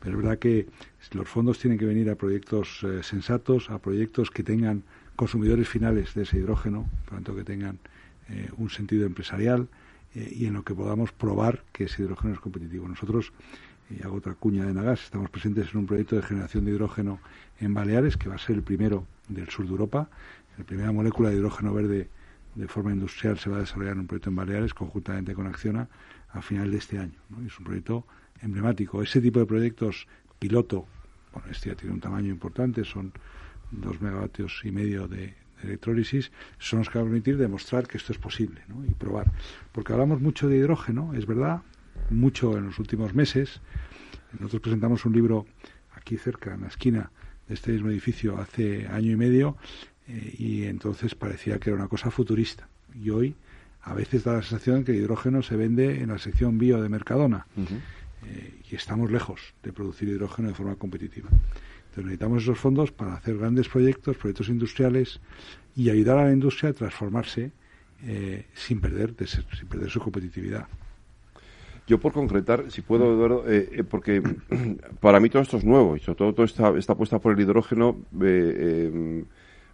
Pero 0.00 0.16
es 0.16 0.24
verdad 0.24 0.38
que 0.38 0.66
los 1.12 1.28
fondos 1.28 1.58
tienen 1.58 1.78
que 1.78 1.84
venir 1.84 2.10
a 2.10 2.14
proyectos 2.16 2.82
eh, 2.82 3.02
sensatos, 3.02 3.70
a 3.70 3.78
proyectos 3.78 4.30
que 4.30 4.42
tengan 4.42 4.82
consumidores 5.16 5.68
finales 5.68 6.14
de 6.14 6.22
ese 6.22 6.38
hidrógeno, 6.38 6.88
por 7.04 7.14
tanto 7.14 7.36
que 7.36 7.44
tengan 7.44 7.78
eh, 8.30 8.48
un 8.56 8.70
sentido 8.70 9.06
empresarial 9.06 9.68
eh, 10.14 10.32
y 10.34 10.46
en 10.46 10.54
lo 10.54 10.64
que 10.64 10.74
podamos 10.74 11.12
probar 11.12 11.62
que 11.72 11.84
ese 11.84 12.02
hidrógeno 12.02 12.32
es 12.32 12.40
competitivo. 12.40 12.88
Nosotros, 12.88 13.32
y 13.90 14.02
hago 14.02 14.16
otra 14.16 14.34
cuña 14.34 14.64
de 14.64 14.72
Nagas, 14.72 15.04
estamos 15.04 15.28
presentes 15.30 15.68
en 15.72 15.80
un 15.80 15.86
proyecto 15.86 16.16
de 16.16 16.22
generación 16.22 16.64
de 16.64 16.70
hidrógeno 16.70 17.20
en 17.60 17.74
Baleares, 17.74 18.16
que 18.16 18.28
va 18.28 18.36
a 18.36 18.38
ser 18.38 18.56
el 18.56 18.62
primero 18.62 19.06
del 19.28 19.48
sur 19.50 19.66
de 19.66 19.72
Europa. 19.72 20.08
La 20.56 20.64
primera 20.64 20.92
molécula 20.92 21.28
de 21.28 21.36
hidrógeno 21.36 21.74
verde 21.74 22.08
de 22.54 22.68
forma 22.68 22.92
industrial 22.92 23.38
se 23.38 23.50
va 23.50 23.58
a 23.58 23.60
desarrollar 23.60 23.94
en 23.94 24.00
un 24.00 24.06
proyecto 24.06 24.30
en 24.30 24.36
Baleares 24.36 24.74
conjuntamente 24.74 25.34
con 25.34 25.46
Acciona 25.46 25.88
a 26.32 26.42
final 26.42 26.70
de 26.70 26.78
este 26.78 26.98
año. 26.98 27.18
es 27.46 27.58
un 27.58 27.64
proyecto 27.64 28.06
emblemático. 28.42 29.02
Ese 29.02 29.20
tipo 29.20 29.38
de 29.40 29.46
proyectos 29.46 30.06
piloto, 30.38 30.86
bueno, 31.32 31.48
este 31.50 31.70
ya 31.70 31.76
tiene 31.76 31.94
un 31.94 32.00
tamaño 32.00 32.30
importante, 32.30 32.84
son 32.84 33.12
dos 33.70 34.00
megavatios 34.00 34.62
y 34.64 34.72
medio 34.72 35.06
de, 35.06 35.34
electrólisis, 35.62 36.32
son 36.58 36.80
los 36.80 36.88
que 36.88 36.98
van 36.98 37.06
a 37.06 37.10
permitir 37.10 37.36
demostrar 37.36 37.86
que 37.86 37.98
esto 37.98 38.12
es 38.12 38.18
posible 38.18 38.62
¿no? 38.68 38.84
y 38.84 38.94
probar. 38.94 39.30
Porque 39.72 39.92
hablamos 39.92 40.20
mucho 40.20 40.48
de 40.48 40.56
hidrógeno, 40.56 41.12
es 41.14 41.26
verdad, 41.26 41.62
mucho 42.10 42.56
en 42.56 42.66
los 42.66 42.78
últimos 42.78 43.14
meses. 43.14 43.60
Nosotros 44.32 44.62
presentamos 44.62 45.04
un 45.04 45.12
libro 45.12 45.46
aquí 45.94 46.16
cerca, 46.16 46.54
en 46.54 46.62
la 46.62 46.68
esquina 46.68 47.10
de 47.48 47.54
este 47.54 47.72
mismo 47.72 47.90
edificio, 47.90 48.38
hace 48.38 48.86
año 48.88 49.12
y 49.12 49.16
medio, 49.16 49.56
eh, 50.08 50.34
y 50.38 50.64
entonces 50.64 51.14
parecía 51.14 51.58
que 51.58 51.70
era 51.70 51.78
una 51.78 51.88
cosa 51.88 52.10
futurista. 52.10 52.68
Y 52.94 53.10
hoy 53.10 53.34
a 53.82 53.94
veces 53.94 54.24
da 54.24 54.34
la 54.34 54.42
sensación 54.42 54.84
que 54.84 54.92
el 54.92 54.98
hidrógeno 54.98 55.42
se 55.42 55.56
vende 55.56 56.00
en 56.00 56.08
la 56.08 56.18
sección 56.18 56.58
bio 56.58 56.82
de 56.82 56.88
Mercadona. 56.88 57.46
Eh, 58.26 58.60
y 58.70 58.74
estamos 58.74 59.10
lejos 59.10 59.54
de 59.62 59.72
producir 59.72 60.08
hidrógeno 60.08 60.48
de 60.48 60.54
forma 60.54 60.76
competitiva. 60.76 61.28
Entonces 61.30 62.04
necesitamos 62.04 62.42
esos 62.42 62.58
fondos 62.58 62.92
para 62.92 63.14
hacer 63.14 63.38
grandes 63.38 63.68
proyectos, 63.68 64.16
proyectos 64.16 64.48
industriales 64.48 65.20
y 65.74 65.90
ayudar 65.90 66.18
a 66.18 66.24
la 66.26 66.32
industria 66.32 66.70
a 66.70 66.72
transformarse 66.72 67.52
eh, 68.04 68.46
sin 68.54 68.80
perder 68.80 69.14
sin 69.26 69.68
perder 69.68 69.90
su 69.90 70.00
competitividad. 70.00 70.66
Yo 71.86 71.98
por 71.98 72.12
concretar, 72.12 72.70
si 72.70 72.82
puedo, 72.82 73.12
Eduardo, 73.12 73.44
eh, 73.48 73.82
porque 73.82 74.22
para 75.00 75.18
mí 75.18 75.28
todo 75.28 75.42
esto 75.42 75.56
es 75.56 75.64
nuevo 75.64 75.96
y 75.96 76.00
sobre 76.00 76.18
todo 76.18 76.34
toda 76.34 76.46
esta, 76.46 76.68
esta 76.78 76.92
apuesta 76.92 77.18
por 77.18 77.32
el 77.32 77.40
hidrógeno, 77.40 77.96
em, 78.20 79.24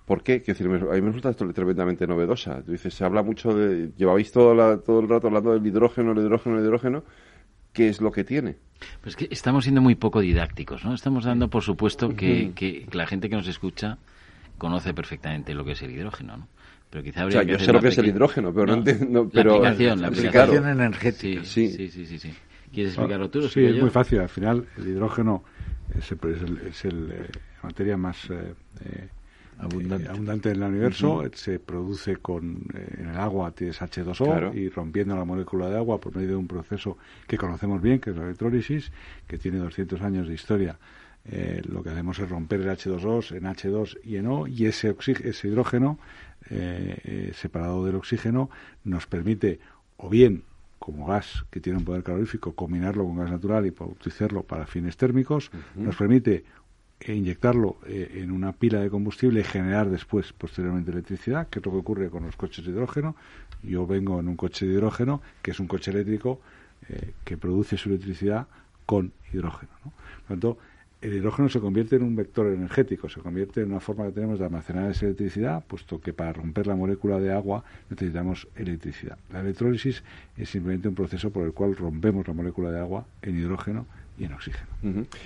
¿por 0.07 0.23
qué? 0.23 0.39
decir, 0.39 0.67
a 0.67 0.71
mí 0.71 1.01
me 1.03 1.09
resulta 1.09 1.29
esto 1.29 1.53
tremendamente 1.53 2.07
novedosa. 2.07 2.63
Tú 2.63 2.73
dices, 2.73 2.95
se 2.95 3.05
habla 3.05 3.23
mucho 3.23 3.55
de, 3.55 3.91
llevabais 3.99 4.33
todo, 4.33 4.79
todo 4.79 5.01
el 5.01 5.09
rato 5.11 5.27
hablando 5.27 5.53
del 5.53 5.67
hidrógeno, 5.67 6.13
el 6.13 6.19
hidrógeno, 6.19 6.59
el 6.59 6.65
hidrógeno, 6.65 7.05
qué 7.77 7.91
es 7.91 8.01
lo 8.01 8.11
que 8.11 8.25
tiene. 8.25 8.57
Pues 9.03 9.17
que 9.17 9.29
estamos 9.31 9.65
siendo 9.65 9.83
muy 9.83 9.95
poco 9.95 10.21
didácticos, 10.21 10.85
¿no? 10.85 10.95
Estamos 10.95 11.25
dando 11.25 11.49
por 11.49 11.63
supuesto 11.63 12.17
que, 12.17 12.53
que, 12.55 12.87
la 12.93 13.07
gente 13.07 13.29
que 13.29 13.37
nos 13.37 13.47
escucha 13.47 13.99
conoce 14.57 14.95
perfectamente 14.95 15.53
lo 15.55 15.65
que 15.65 15.73
es 15.73 15.83
el 15.83 15.91
hidrógeno, 15.91 16.39
¿no? 16.39 16.49
Pero 16.89 17.05
quizá 17.05 17.23
habría 17.23 17.41
o 17.41 17.43
sea, 17.43 17.53
yo 17.53 17.59
sé 17.59 17.73
lo 17.73 17.81
que 17.81 17.89
es 17.89 17.99
el 17.99 18.07
hidrógeno, 18.07 18.55
pero 18.55 18.67
no, 18.67 18.75
entiendo... 18.75 19.29
Pero... 19.31 19.61
La 19.61 19.69
aplicación, 19.69 20.01
la 20.01 20.09
aplicación 20.09 20.69
energética. 20.69 21.45
Sí, 21.45 21.69
sí, 21.69 21.91
sí, 21.91 22.07
sí, 22.07 22.19
sí. 22.19 22.35
¿Quieres 22.73 22.93
explicarlo 22.95 23.29
tú? 23.29 23.43
sí, 23.49 23.65
es 23.65 23.81
muy 23.81 23.91
fácil. 23.91 24.21
Al 24.21 24.29
final, 24.29 24.67
el 24.79 24.89
hidrógeno 24.89 25.45
es, 25.99 26.11
el, 26.13 26.61
es 26.69 26.85
el, 26.85 27.11
eh, 27.11 27.29
la 27.63 27.69
materia 27.69 27.97
más 27.97 28.31
eh, 28.31 29.09
eh, 29.59 30.07
abundante. 30.09 30.51
en 30.51 30.63
el 30.63 30.69
universo, 30.69 31.23
se 31.33 31.59
produce 31.59 32.17
con 32.17 32.65
en 32.99 33.09
el 33.09 33.17
agua 33.17 33.51
tienes 33.53 33.81
H2O 33.81 34.55
y 34.55 34.69
rompiendo 34.69 35.17
la 35.17 35.25
molécula 35.25 35.69
de 35.69 35.77
agua 35.77 35.99
por 35.99 36.15
medio 36.15 36.31
de 36.31 36.37
un 36.37 36.47
proceso 36.47 36.99
que 37.27 37.39
conocemos 37.39 37.81
bien, 37.81 38.01
que 38.01 38.11
es 38.11 38.17
la 38.17 38.25
electrólisis, 38.25 38.93
que 39.27 39.39
tiene 39.39 39.59
200 39.59 40.01
años 40.03 40.29
de 40.29 40.35
historia. 40.35 40.79
lo 41.69 41.83
que 41.83 41.91
hacemos 41.91 42.19
es 42.19 42.29
romper 42.29 42.61
el 42.61 42.69
H2O 42.69 43.37
en 43.37 43.45
H2 43.45 43.99
y 44.05 44.17
en 44.17 44.27
O 44.27 44.47
y 44.47 44.67
ese, 44.67 44.95
ese 45.25 45.49
hidrógeno 45.49 45.99
separado 47.35 47.85
del 47.85 47.97
oxígeno 47.97 48.51
nos 48.85 49.07
permite 49.07 49.59
o 49.97 50.09
bien 50.09 50.45
como 50.79 51.07
gas 51.07 51.45
que 51.51 51.61
tiene 51.61 51.79
un 51.79 51.85
poder 51.85 52.03
calorífico, 52.03 52.55
combinarlo 52.55 53.05
con 53.05 53.17
gas 53.17 53.31
natural 53.31 53.67
y 53.67 53.71
utilizarlo 53.71 54.43
para 54.43 54.67
fines 54.67 54.97
térmicos, 54.97 55.51
nos 55.75 55.97
permite 55.97 56.45
inyectarlo 57.01 57.77
eh, 57.87 58.21
en 58.23 58.31
una 58.31 58.53
pila 58.53 58.81
de 58.81 58.91
combustible 58.91 59.41
y 59.41 59.45
generar 59.45 59.91
después, 59.91 60.33
posteriormente, 60.33 60.91
electricidad, 60.91 61.49
que 61.49 61.61
es 61.61 61.67
lo 61.67 61.73
que 61.73 61.79
ocurre 61.79 62.11
con 62.11 62.25
los 62.25 62.37
coches 62.37 62.65
de 62.65 62.73
hidrógeno. 62.73 63.17
Yo 63.63 63.87
vengo 63.87 64.19
en 64.21 64.29
un 64.29 64.37
coche 64.37 64.67
de 64.67 64.73
hidrógeno, 64.73 65.23
que 65.43 65.51
es 65.51 65.61
un 65.61 65.67
coche 65.67 65.91
eléctrico 65.91 66.41
eh, 66.89 67.13
que 67.25 67.37
produce 67.37 67.77
su 67.77 67.91
electricidad 67.91 68.47
con 68.87 69.13
hidrógeno. 69.33 69.73
Por 69.83 69.93
lo 69.93 70.27
tanto, 70.29 70.59
el 71.03 71.13
hidrógeno 71.13 71.49
se 71.49 71.61
convierte 71.61 71.97
en 71.97 72.03
un 72.03 72.17
vector 72.17 72.47
energético, 72.47 73.09
se 73.09 73.21
convierte 73.21 73.61
en 73.61 73.71
una 73.71 73.81
forma 73.81 74.07
que 74.07 74.13
tenemos 74.13 74.39
de 74.39 74.47
almacenar 74.47 74.91
esa 74.91 75.05
electricidad, 75.05 75.65
puesto 75.67 76.01
que 76.01 76.13
para 76.13 76.33
romper 76.33 76.67
la 76.67 76.75
molécula 76.75 77.21
de 77.21 77.33
agua 77.33 77.65
necesitamos 77.91 78.49
electricidad. 78.57 79.19
La 79.31 79.41
electrólisis 79.41 80.03
es 80.37 80.49
simplemente 80.49 80.89
un 80.89 80.95
proceso 80.95 81.31
por 81.31 81.45
el 81.45 81.53
cual 81.53 81.77
rompemos 81.77 82.27
la 82.27 82.35
molécula 82.35 82.71
de 82.71 82.81
agua 82.81 83.07
en 83.23 83.39
hidrógeno 83.39 83.87
y 84.17 84.25
en 84.25 84.33
oxígeno. 84.33 84.71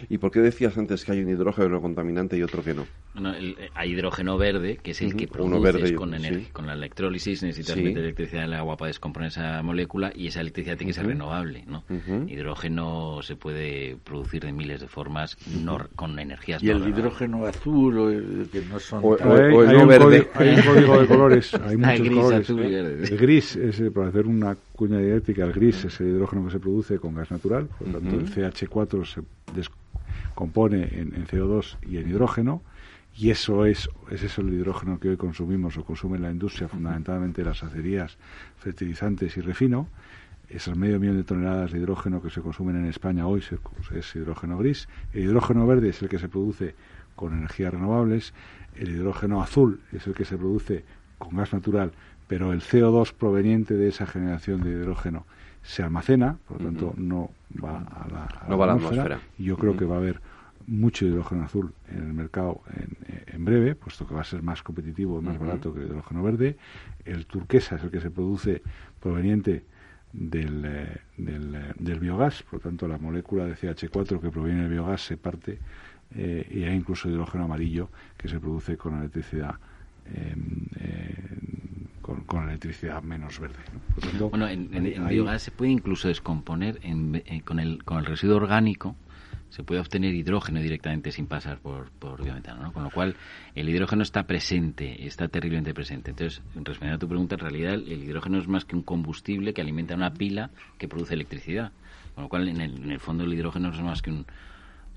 ¿Y 0.08 0.18
por 0.18 0.30
qué 0.30 0.40
decías 0.40 0.76
antes 0.76 1.04
que 1.04 1.12
hay 1.12 1.22
un 1.22 1.30
hidrógeno 1.30 1.80
contaminante 1.80 2.36
y 2.36 2.42
otro 2.42 2.62
que 2.62 2.74
no? 2.74 2.86
Eh, 3.16 3.68
hay 3.74 3.90
hidrógeno 3.90 4.38
verde, 4.38 4.78
que 4.80 4.92
es 4.92 5.02
el 5.02 5.16
que 5.16 5.26
produces 5.26 5.92
con, 5.92 6.14
con 6.52 6.66
la 6.66 6.74
electrólisis, 6.74 7.42
necesitas 7.42 7.76
meter 7.76 7.98
electricidad 7.98 8.44
en 8.44 8.50
el 8.50 8.54
agua 8.54 8.76
para 8.76 8.86
descomponer 8.86 9.28
esa 9.28 9.62
molécula 9.62 10.12
y 10.14 10.28
esa 10.28 10.40
electricidad 10.40 10.76
tiene 10.76 10.90
que 10.90 10.94
ser 10.94 11.06
renovable. 11.06 11.64
¿no? 11.66 11.82
Hidrógeno 12.28 13.20
se 13.22 13.34
puede 13.34 13.96
producir 14.04 14.44
de 14.44 14.52
miles 14.52 14.80
de 14.80 14.88
formas 14.88 15.36
con 15.96 16.18
energías 16.18 16.62
¿Y 16.62 16.70
el 16.70 16.86
hidrógeno 16.88 17.46
azul 17.46 17.98
o 17.98 18.10
el 18.10 18.48
que 18.50 18.62
no 18.62 18.78
son... 18.78 19.00
O, 19.02 19.16
el 19.16 19.76
no 19.76 19.86
verde. 19.86 20.28
hay 20.34 20.50
un 20.50 20.62
código 20.66 21.00
de 21.00 21.06
colores, 21.06 21.54
hay 21.54 21.76
muchos 21.76 22.46
colores. 22.46 23.10
el 23.10 23.18
gris, 23.18 23.56
es, 23.56 23.82
para 23.92 24.08
hacer 24.08 24.26
una 24.26 24.56
cuña 24.72 24.98
didáctica, 24.98 25.44
el 25.44 25.52
gris 25.52 25.84
es 25.84 26.00
el 26.00 26.10
hidrógeno 26.10 26.44
que 26.44 26.52
se 26.52 26.60
produce 26.60 26.98
con 26.98 27.14
gas 27.14 27.30
natural, 27.30 27.66
por 27.66 27.88
lo 27.88 27.98
tanto 27.98 28.16
el 28.16 28.30
CH4 28.30 29.04
se 29.04 29.22
descompone 29.54 30.84
en, 30.92 31.14
en 31.14 31.26
CO2 31.26 31.76
y 31.88 31.96
en 31.96 32.08
hidrógeno, 32.08 32.62
y 33.20 33.28
eso 33.28 33.66
es, 33.66 33.90
ese 34.10 34.26
es 34.26 34.38
el 34.38 34.50
hidrógeno 34.50 34.98
que 34.98 35.10
hoy 35.10 35.18
consumimos 35.18 35.76
o 35.76 35.84
consume 35.84 36.18
la 36.18 36.30
industria, 36.30 36.68
fundamentalmente 36.68 37.44
las 37.44 37.62
acerías, 37.62 38.16
fertilizantes 38.56 39.36
y 39.36 39.42
refino. 39.42 39.88
Esas 40.48 40.74
medio 40.74 40.98
millón 40.98 41.18
de 41.18 41.24
toneladas 41.24 41.70
de 41.70 41.80
hidrógeno 41.80 42.22
que 42.22 42.30
se 42.30 42.40
consumen 42.40 42.76
en 42.76 42.86
España 42.86 43.26
hoy 43.26 43.44
es 43.94 44.16
hidrógeno 44.16 44.56
gris. 44.56 44.88
El 45.12 45.24
hidrógeno 45.24 45.66
verde 45.66 45.90
es 45.90 46.00
el 46.00 46.08
que 46.08 46.18
se 46.18 46.30
produce 46.30 46.74
con 47.14 47.34
energías 47.34 47.74
renovables. 47.74 48.32
El 48.74 48.88
hidrógeno 48.88 49.42
azul 49.42 49.80
es 49.92 50.06
el 50.06 50.14
que 50.14 50.24
se 50.24 50.38
produce 50.38 50.86
con 51.18 51.36
gas 51.36 51.52
natural 51.52 51.92
pero 52.30 52.52
el 52.52 52.60
CO2 52.60 53.12
proveniente 53.12 53.74
de 53.74 53.88
esa 53.88 54.06
generación 54.06 54.62
de 54.62 54.70
hidrógeno 54.70 55.26
se 55.64 55.82
almacena, 55.82 56.38
por 56.46 56.60
lo 56.60 56.68
tanto 56.68 56.94
no 56.96 57.30
va 57.60 57.78
a 57.78 58.06
la, 58.08 58.72
atmósfera. 58.72 59.18
Y 59.36 59.46
yo 59.46 59.56
creo 59.56 59.76
que 59.76 59.84
va 59.84 59.96
a 59.96 59.98
haber 59.98 60.20
mucho 60.66 61.06
hidrógeno 61.06 61.44
azul 61.44 61.72
en 61.88 61.98
el 61.98 62.12
mercado 62.14 62.62
en, 63.26 63.44
breve, 63.44 63.74
puesto 63.74 64.06
que 64.06 64.14
va 64.14 64.20
a 64.20 64.24
ser 64.24 64.42
más 64.42 64.62
competitivo 64.62 65.18
y 65.18 65.22
más 65.22 65.38
barato 65.38 65.72
que 65.72 65.80
el 65.80 65.86
hidrógeno 65.86 66.22
verde. 66.22 66.56
El 67.04 67.26
turquesa 67.26 67.76
es 67.76 67.84
el 67.84 67.90
que 67.90 68.00
se 68.00 68.10
produce 68.10 68.62
proveniente 69.00 69.64
del, 70.12 70.64
eh, 70.64 71.00
eh, 71.18 71.72
del, 71.78 72.00
biogás, 72.00 72.42
por 72.42 72.54
lo 72.54 72.60
tanto 72.60 72.88
la 72.88 72.98
molécula 72.98 73.46
de 73.46 73.54
CH4 73.54 74.20
que 74.20 74.30
proviene 74.30 74.62
del 74.62 74.70
biogás 74.70 75.02
se 75.02 75.16
parte 75.16 75.58
eh, 76.14 76.46
y 76.50 76.64
hay 76.64 76.74
incluso 76.74 77.08
hidrógeno 77.08 77.44
amarillo 77.44 77.88
que 78.16 78.28
se 78.28 78.40
produce 78.40 78.76
con 78.76 78.98
electricidad 78.98 79.54
con, 82.26 82.48
electricidad 82.48 83.00
menos 83.00 83.38
verde. 83.38 83.60
bueno, 84.18 84.48
en, 84.48 84.74
en, 84.74 85.06
biogás 85.06 85.42
se 85.42 85.52
puede 85.52 85.70
incluso 85.70 86.08
descomponer 86.08 86.80
con, 87.44 87.60
el, 87.60 87.84
con 87.84 87.98
el 87.98 88.06
residuo 88.06 88.36
orgánico 88.36 88.96
se 89.50 89.62
puede 89.62 89.80
obtener 89.80 90.14
hidrógeno 90.14 90.60
directamente 90.60 91.12
sin 91.12 91.26
pasar 91.26 91.58
por, 91.58 91.90
por 91.90 92.22
biometano, 92.22 92.62
¿no? 92.62 92.72
Con 92.72 92.84
lo 92.84 92.90
cual, 92.90 93.16
el 93.54 93.68
hidrógeno 93.68 94.02
está 94.02 94.22
presente, 94.22 95.06
está 95.06 95.28
terriblemente 95.28 95.74
presente. 95.74 96.10
Entonces, 96.10 96.42
respondiendo 96.54 96.96
a 96.96 96.98
tu 96.98 97.08
pregunta, 97.08 97.34
en 97.34 97.40
realidad 97.40 97.74
el, 97.74 98.04
hidrógeno 98.04 98.38
es 98.38 98.48
más 98.48 98.64
que 98.64 98.76
un 98.76 98.82
combustible 98.82 99.52
que 99.52 99.60
alimenta 99.60 99.94
una 99.94 100.12
pila 100.12 100.50
que 100.78 100.88
produce 100.88 101.14
electricidad. 101.14 101.72
Con 102.14 102.24
lo 102.24 102.28
cual, 102.28 102.48
en 102.48 102.60
el, 102.60 102.82
en 102.82 102.92
el 102.92 103.00
fondo, 103.00 103.24
el 103.24 103.32
hidrógeno 103.32 103.70
es 103.70 103.80
más 103.80 104.02
que 104.02 104.10
un, 104.10 104.26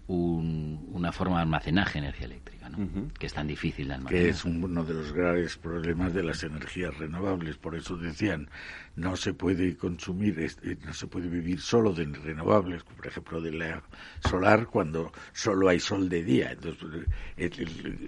una 0.08 1.12
forma 1.12 1.38
de 1.38 1.44
almacenaje 1.44 1.94
de 1.94 2.08
energía 2.08 2.26
eléctrica, 2.26 2.70
¿no? 2.70 3.10
que 3.18 3.28
es 3.28 3.34
tan 3.34 3.48
difícil 3.48 3.88
de 3.88 3.94
almacenar. 3.94 4.24
Que 4.24 4.30
es 4.30 4.44
uno 4.44 4.84
de 4.84 4.94
los 4.94 5.14
graves 5.14 5.58
problemas 5.58 6.14
de 6.14 6.24
las 6.24 6.44
energías 6.44 6.98
renovables. 6.98 7.58
Por 7.58 7.76
eso 7.76 7.96
decían, 7.96 8.50
no 8.96 9.16
se 9.16 9.34
puede 9.34 9.78
consumir, 9.78 10.40
eh, 10.40 10.78
no 10.86 10.94
se 10.94 11.08
puede 11.08 11.30
vivir 11.30 11.62
solo 11.62 11.94
de 11.94 12.06
renovables, 12.06 12.84
por 12.84 13.08
ejemplo, 13.08 13.42
de 13.42 13.52
la 13.52 13.84
solar, 14.28 14.68
cuando 14.68 15.12
solo 15.32 15.70
hay 15.70 15.80
sol 15.80 16.10
de 16.10 16.24
día. 16.24 16.52
Entonces, 16.52 17.08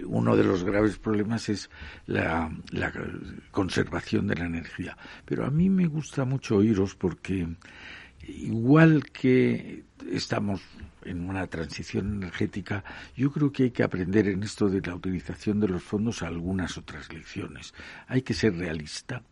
uno 0.04 0.36
de 0.36 0.44
los 0.44 0.64
graves 0.64 0.98
problemas 0.98 1.48
es 1.48 1.70
la, 2.06 2.50
la 2.72 2.92
conservación 3.50 4.26
de 4.26 4.36
la 4.36 4.46
energía. 4.46 4.96
Pero 5.24 5.46
a 5.46 5.50
mí 5.50 5.70
me 5.70 5.86
gusta 5.86 6.24
mucho 6.24 6.56
oíros 6.56 6.94
porque 6.94 7.48
igual 8.28 9.04
que 9.12 9.84
estamos 10.10 10.60
en 11.06 11.28
una 11.28 11.46
transición 11.46 12.16
energética, 12.16 12.84
yo 13.16 13.30
creo 13.32 13.52
que 13.52 13.64
hay 13.64 13.70
que 13.70 13.82
aprender 13.82 14.28
en 14.28 14.42
esto 14.42 14.68
de 14.68 14.80
la 14.80 14.94
utilización 14.94 15.60
de 15.60 15.68
los 15.68 15.82
fondos 15.82 16.22
algunas 16.22 16.76
otras 16.78 17.12
lecciones. 17.12 17.74
Hay 18.08 18.22
que 18.22 18.34
ser 18.34 18.56
realista. 18.56 19.22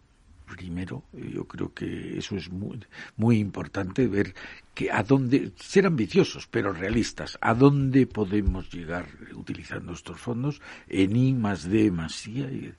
Primero, 0.46 1.04
yo 1.12 1.46
creo 1.46 1.72
que 1.72 2.18
eso 2.18 2.36
es 2.36 2.50
muy, 2.50 2.78
muy 3.16 3.38
importante 3.38 4.06
ver 4.06 4.34
que 4.74 4.92
a 4.92 5.02
dónde 5.02 5.52
ser 5.56 5.86
ambiciosos 5.86 6.46
pero 6.46 6.72
realistas, 6.72 7.38
a 7.40 7.54
dónde 7.54 8.06
podemos 8.06 8.70
llegar 8.70 9.06
utilizando 9.34 9.94
estos 9.94 10.20
fondos 10.20 10.60
en 10.86 11.16
I 11.16 11.32
más 11.32 11.68
D 11.68 11.90
más 11.90 12.26
I 12.26 12.74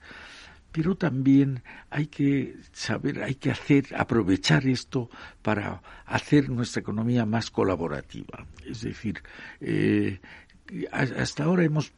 pero 0.76 0.94
también 0.94 1.62
hay 1.88 2.08
que 2.08 2.58
saber, 2.72 3.22
hay 3.22 3.36
que 3.36 3.50
hacer, 3.50 3.86
aprovechar 3.96 4.66
esto 4.66 5.08
para 5.40 5.80
hacer 6.04 6.50
nuestra 6.50 6.80
economía 6.80 7.24
más 7.24 7.50
colaborativa. 7.50 8.46
Es 8.62 8.82
decir, 8.82 9.22
eh, 9.62 10.20
hasta 10.92 11.44
ahora 11.44 11.64
hemos 11.64 11.94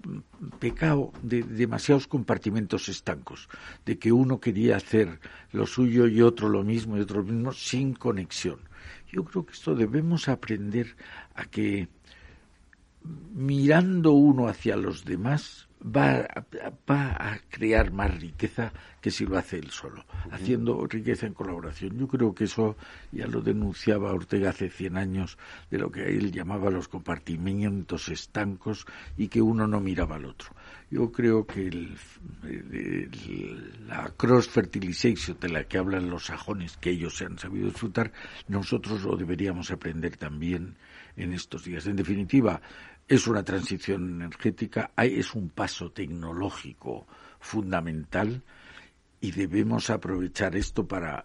pecado 0.60 1.12
de 1.24 1.42
demasiados 1.42 2.06
compartimentos 2.06 2.88
estancos, 2.88 3.48
de 3.84 3.98
que 3.98 4.12
uno 4.12 4.38
quería 4.38 4.76
hacer 4.76 5.18
lo 5.50 5.66
suyo 5.66 6.06
y 6.06 6.22
otro 6.22 6.48
lo 6.48 6.62
mismo 6.62 6.96
y 6.96 7.00
otro 7.00 7.22
lo 7.22 7.32
mismo 7.32 7.52
sin 7.52 7.94
conexión. 7.94 8.60
Yo 9.10 9.24
creo 9.24 9.44
que 9.44 9.54
esto 9.54 9.74
debemos 9.74 10.28
aprender 10.28 10.94
a 11.34 11.46
que 11.46 11.88
mirando 13.34 14.12
uno 14.12 14.46
hacia 14.46 14.76
los 14.76 15.04
demás, 15.04 15.67
va, 15.82 16.26
va 16.88 17.16
a 17.18 17.38
crear 17.50 17.92
más 17.92 18.20
riqueza 18.20 18.72
que 19.00 19.10
si 19.10 19.24
lo 19.24 19.38
hace 19.38 19.58
él 19.58 19.70
solo, 19.70 20.04
haciendo 20.30 20.86
riqueza 20.86 21.26
en 21.26 21.34
colaboración. 21.34 21.98
Yo 21.98 22.08
creo 22.08 22.34
que 22.34 22.44
eso 22.44 22.76
ya 23.12 23.26
lo 23.26 23.40
denunciaba 23.40 24.12
Ortega 24.12 24.50
hace 24.50 24.70
100 24.70 24.96
años, 24.96 25.38
de 25.70 25.78
lo 25.78 25.90
que 25.90 26.04
él 26.08 26.32
llamaba 26.32 26.70
los 26.70 26.88
compartimientos 26.88 28.08
estancos 28.08 28.86
y 29.16 29.28
que 29.28 29.40
uno 29.40 29.66
no 29.66 29.80
miraba 29.80 30.16
al 30.16 30.24
otro. 30.24 30.50
Yo 30.90 31.12
creo 31.12 31.46
que 31.46 31.70
la 33.86 34.10
cross 34.16 34.48
fertilization 34.48 35.38
de 35.38 35.48
la 35.50 35.64
que 35.64 35.78
hablan 35.78 36.10
los 36.10 36.26
sajones, 36.26 36.76
que 36.78 36.90
ellos 36.90 37.16
se 37.16 37.26
han 37.26 37.38
sabido 37.38 37.66
disfrutar, 37.66 38.12
nosotros 38.48 39.02
lo 39.02 39.16
deberíamos 39.16 39.70
aprender 39.70 40.16
también 40.16 40.76
en 41.16 41.32
estos 41.32 41.64
días. 41.64 41.86
En 41.86 41.96
definitiva, 41.96 42.60
es 43.09 43.26
una 43.26 43.42
transición 43.42 44.20
energética, 44.20 44.90
es 44.96 45.34
un 45.34 45.48
paso 45.48 45.90
tecnológico 45.90 47.06
fundamental 47.40 48.42
y 49.20 49.32
debemos 49.32 49.88
aprovechar 49.88 50.54
esto 50.56 50.86
para, 50.86 51.24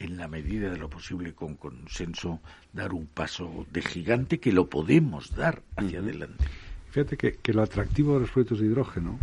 en 0.00 0.16
la 0.16 0.26
medida 0.26 0.68
de 0.68 0.78
lo 0.78 0.90
posible, 0.90 1.32
con 1.32 1.54
consenso, 1.54 2.40
dar 2.72 2.92
un 2.92 3.06
paso 3.06 3.66
de 3.70 3.82
gigante 3.82 4.40
que 4.40 4.52
lo 4.52 4.68
podemos 4.68 5.34
dar 5.36 5.62
hacia 5.76 6.00
adelante. 6.00 6.44
Fíjate 6.90 7.16
que, 7.16 7.36
que 7.36 7.54
lo 7.54 7.62
atractivo 7.62 8.14
de 8.14 8.20
los 8.20 8.30
proyectos 8.30 8.58
de 8.58 8.66
hidrógeno 8.66 9.18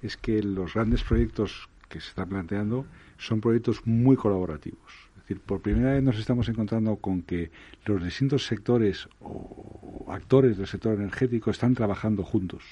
es 0.00 0.16
que 0.16 0.42
los 0.42 0.72
grandes 0.72 1.02
proyectos 1.02 1.68
que 1.90 2.00
se 2.00 2.08
están 2.08 2.30
planteando 2.30 2.86
son 3.18 3.40
proyectos 3.40 3.86
muy 3.86 4.16
colaborativos 4.16 5.03
decir, 5.28 5.40
por 5.40 5.60
primera 5.60 5.92
vez 5.92 6.02
nos 6.02 6.18
estamos 6.18 6.48
encontrando 6.48 6.96
con 6.96 7.22
que 7.22 7.50
los 7.86 8.02
distintos 8.02 8.46
sectores 8.46 9.08
o 9.20 10.06
actores 10.08 10.56
del 10.56 10.66
sector 10.66 10.94
energético 10.94 11.50
están 11.50 11.74
trabajando 11.74 12.22
juntos. 12.22 12.62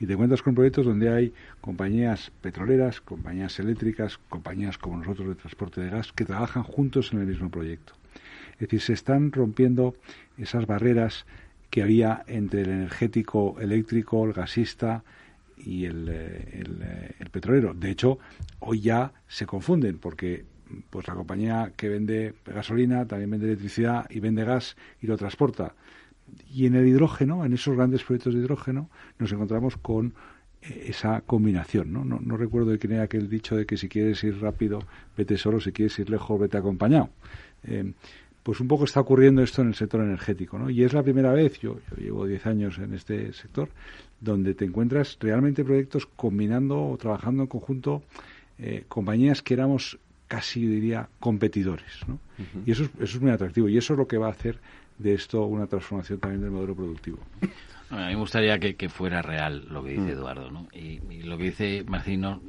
Y 0.00 0.06
te 0.06 0.14
encuentras 0.14 0.42
con 0.42 0.54
proyectos 0.54 0.86
donde 0.86 1.08
hay 1.08 1.32
compañías 1.60 2.32
petroleras, 2.40 3.00
compañías 3.00 3.58
eléctricas, 3.60 4.18
compañías 4.28 4.76
como 4.76 4.98
nosotros 4.98 5.28
de 5.28 5.34
transporte 5.36 5.80
de 5.80 5.90
gas, 5.90 6.12
que 6.12 6.24
trabajan 6.24 6.64
juntos 6.64 7.12
en 7.12 7.20
el 7.20 7.26
mismo 7.26 7.48
proyecto. 7.48 7.94
Es 8.54 8.60
decir, 8.60 8.80
se 8.80 8.92
están 8.92 9.30
rompiendo 9.30 9.94
esas 10.36 10.66
barreras 10.66 11.26
que 11.70 11.82
había 11.82 12.24
entre 12.26 12.62
el 12.62 12.70
energético 12.70 13.56
eléctrico, 13.60 14.24
el 14.24 14.32
gasista 14.32 15.04
y 15.56 15.86
el, 15.86 16.08
eh, 16.08 16.64
eh, 16.64 17.14
el, 17.18 17.30
petrolero. 17.30 17.74
De 17.74 17.90
hecho, 17.90 18.18
hoy 18.60 18.80
ya 18.80 19.12
se 19.28 19.46
confunden 19.46 19.98
porque 19.98 20.44
pues 20.90 21.06
la 21.06 21.14
compañía 21.14 21.72
que 21.76 21.88
vende 21.88 22.34
gasolina 22.46 23.06
también 23.06 23.30
vende 23.30 23.46
electricidad 23.46 24.06
y 24.10 24.20
vende 24.20 24.44
gas 24.44 24.76
y 25.00 25.06
lo 25.06 25.16
transporta. 25.16 25.74
Y 26.52 26.66
en 26.66 26.74
el 26.74 26.86
hidrógeno, 26.86 27.44
en 27.44 27.52
esos 27.52 27.76
grandes 27.76 28.02
proyectos 28.02 28.34
de 28.34 28.40
hidrógeno, 28.40 28.88
nos 29.18 29.30
encontramos 29.32 29.76
con 29.76 30.14
eh, 30.62 30.86
esa 30.88 31.20
combinación. 31.20 31.92
¿no? 31.92 32.04
No, 32.04 32.36
recuerdo 32.36 32.70
de 32.70 32.78
quién 32.78 32.94
era 32.94 33.04
aquel 33.04 33.28
dicho 33.28 33.56
de 33.56 33.66
que 33.66 33.76
si 33.76 33.88
quieres 33.88 34.24
ir 34.24 34.40
rápido, 34.40 34.80
vete 35.16 35.36
solo, 35.36 35.60
si 35.60 35.72
quieres 35.72 35.98
ir 35.98 36.10
lejos, 36.10 36.40
vete 36.40 36.56
acompañado. 36.56 37.10
Eh, 37.64 37.92
pues 38.42 38.60
un 38.60 38.68
poco 38.68 38.84
está 38.84 39.00
ocurriendo 39.00 39.42
esto 39.42 39.62
en 39.62 39.68
el 39.68 39.74
sector 39.74 40.02
energético, 40.02 40.58
¿no? 40.58 40.68
Y 40.68 40.84
es 40.84 40.92
la 40.92 41.02
primera 41.02 41.32
vez, 41.32 41.58
yo, 41.60 41.78
yo 41.90 41.96
llevo 41.96 42.26
10 42.26 42.46
años 42.46 42.78
en 42.78 42.92
este 42.92 43.32
sector, 43.32 43.70
donde 44.20 44.54
te 44.54 44.66
encuentras 44.66 45.16
realmente 45.18 45.64
proyectos 45.64 46.06
combinando 46.06 46.90
o 46.90 46.98
trabajando 46.98 47.44
en 47.44 47.48
conjunto 47.48 48.02
eh, 48.58 48.84
compañías 48.86 49.42
que 49.42 49.54
éramos 49.54 49.98
casi 50.34 50.66
diría 50.66 51.08
competidores, 51.20 52.00
¿no? 52.08 52.18
Y 52.66 52.72
eso 52.72 52.82
es, 52.84 52.90
eso 52.98 53.18
es 53.18 53.20
muy 53.20 53.30
atractivo 53.30 53.68
y 53.68 53.78
eso 53.78 53.92
es 53.92 53.98
lo 53.98 54.08
que 54.08 54.18
va 54.18 54.26
a 54.26 54.30
hacer 54.30 54.58
de 54.98 55.14
esto 55.14 55.44
una 55.44 55.68
transformación 55.68 56.18
también 56.18 56.42
del 56.42 56.50
modelo 56.50 56.74
productivo. 56.74 57.18
A 57.90 57.96
mí 57.96 58.02
me 58.06 58.16
gustaría 58.16 58.58
que, 58.58 58.88
fuera 58.88 59.22
real 59.22 59.66
lo 59.70 59.84
que 59.84 59.90
dice 59.90 60.02
mm. 60.02 60.08
Eduardo, 60.08 60.50
¿no? 60.50 60.66
Y, 60.72 60.98
lo 61.22 61.38
que 61.38 61.44
dice 61.44 61.84
Marcino, 61.86 62.42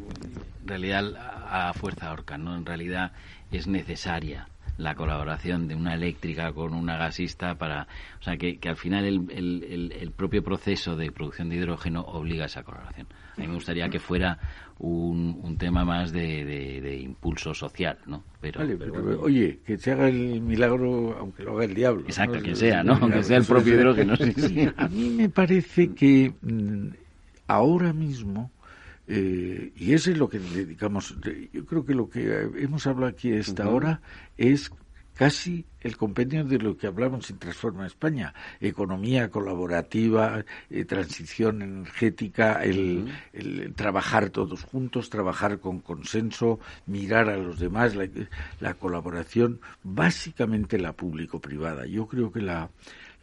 en 0.61 0.67
realidad 0.67 1.13
a 1.47 1.73
fuerza 1.73 2.11
orca, 2.11 2.39
¿no? 2.39 2.55
En 2.57 2.65
realidad 2.65 3.11
es 3.51 3.67
necesaria 3.67 4.47
la 4.77 4.95
colaboración 4.95 5.67
de 5.67 5.75
una 5.75 5.93
eléctrica 5.93 6.51
con 6.51 6.73
una 6.73 6.97
gasista 6.97 7.55
para, 7.55 7.87
o 8.19 8.23
sea, 8.23 8.37
que, 8.37 8.59
al 8.67 8.75
final 8.75 9.05
el, 9.05 9.31
el, 9.31 9.91
el, 9.91 10.11
propio 10.11 10.43
proceso 10.43 10.95
de 10.95 11.11
producción 11.11 11.49
de 11.49 11.55
hidrógeno 11.55 12.01
obliga 12.01 12.43
a 12.43 12.45
esa 12.47 12.63
colaboración. 12.63 13.07
A 13.37 13.41
mí 13.41 13.47
me 13.47 13.53
gustaría 13.53 13.89
que 13.89 13.99
fuera 13.99 14.37
un, 14.79 15.39
un 15.41 15.57
tema 15.57 15.85
más 15.85 16.11
de, 16.11 16.43
de, 16.45 16.97
impulso 16.97 17.53
social, 17.53 17.97
¿no? 18.05 18.23
Pero, 18.41 18.61
oye, 19.21 19.59
que 19.65 19.77
se 19.77 19.91
haga 19.91 20.09
el 20.09 20.41
milagro 20.41 21.17
aunque 21.19 21.43
lo 21.43 21.53
haga 21.53 21.65
el 21.65 21.73
diablo. 21.73 22.03
Exacto, 22.05 22.41
que 22.41 22.55
sea, 22.55 22.83
¿no? 22.83 22.93
Aunque 23.01 23.23
sea 23.23 23.37
el 23.37 23.45
propio 23.45 23.75
hidrógeno. 23.75 24.15
Sí, 24.17 24.67
A 24.77 24.87
mí 24.87 25.09
me 25.09 25.29
parece 25.29 25.93
que 25.93 26.33
mm, 26.41 26.87
ahora 27.47 27.93
mismo 27.93 28.51
eh, 29.07 29.71
y 29.75 29.93
eso 29.93 30.11
es 30.11 30.17
lo 30.17 30.29
que 30.29 30.39
dedicamos. 30.39 31.15
Yo 31.53 31.65
creo 31.65 31.85
que 31.85 31.93
lo 31.93 32.09
que 32.09 32.49
hemos 32.57 32.87
hablado 32.87 33.11
aquí 33.11 33.33
hasta 33.33 33.63
ahora 33.63 34.01
es 34.37 34.71
casi 35.13 35.65
el 35.81 35.95
compendio 35.95 36.43
de 36.43 36.57
lo 36.57 36.77
que 36.77 36.87
hablamos 36.87 37.29
en 37.29 37.37
Transforma 37.37 37.87
España. 37.87 38.33
Economía 38.59 39.29
colaborativa, 39.29 40.43
eh, 40.69 40.85
transición 40.85 41.61
energética, 41.61 42.63
el, 42.63 43.13
trabajar 43.75 44.29
todos 44.29 44.63
juntos, 44.63 45.09
trabajar 45.09 45.59
con 45.59 45.79
consenso, 45.79 46.59
mirar 46.85 47.29
a 47.29 47.37
los 47.37 47.59
demás, 47.59 47.93
la 48.59 48.73
colaboración, 48.73 49.59
básicamente 49.83 50.77
la 50.77 50.93
público-privada. 50.93 51.85
Yo 51.85 52.07
creo 52.07 52.31
que 52.31 52.41
la, 52.41 52.69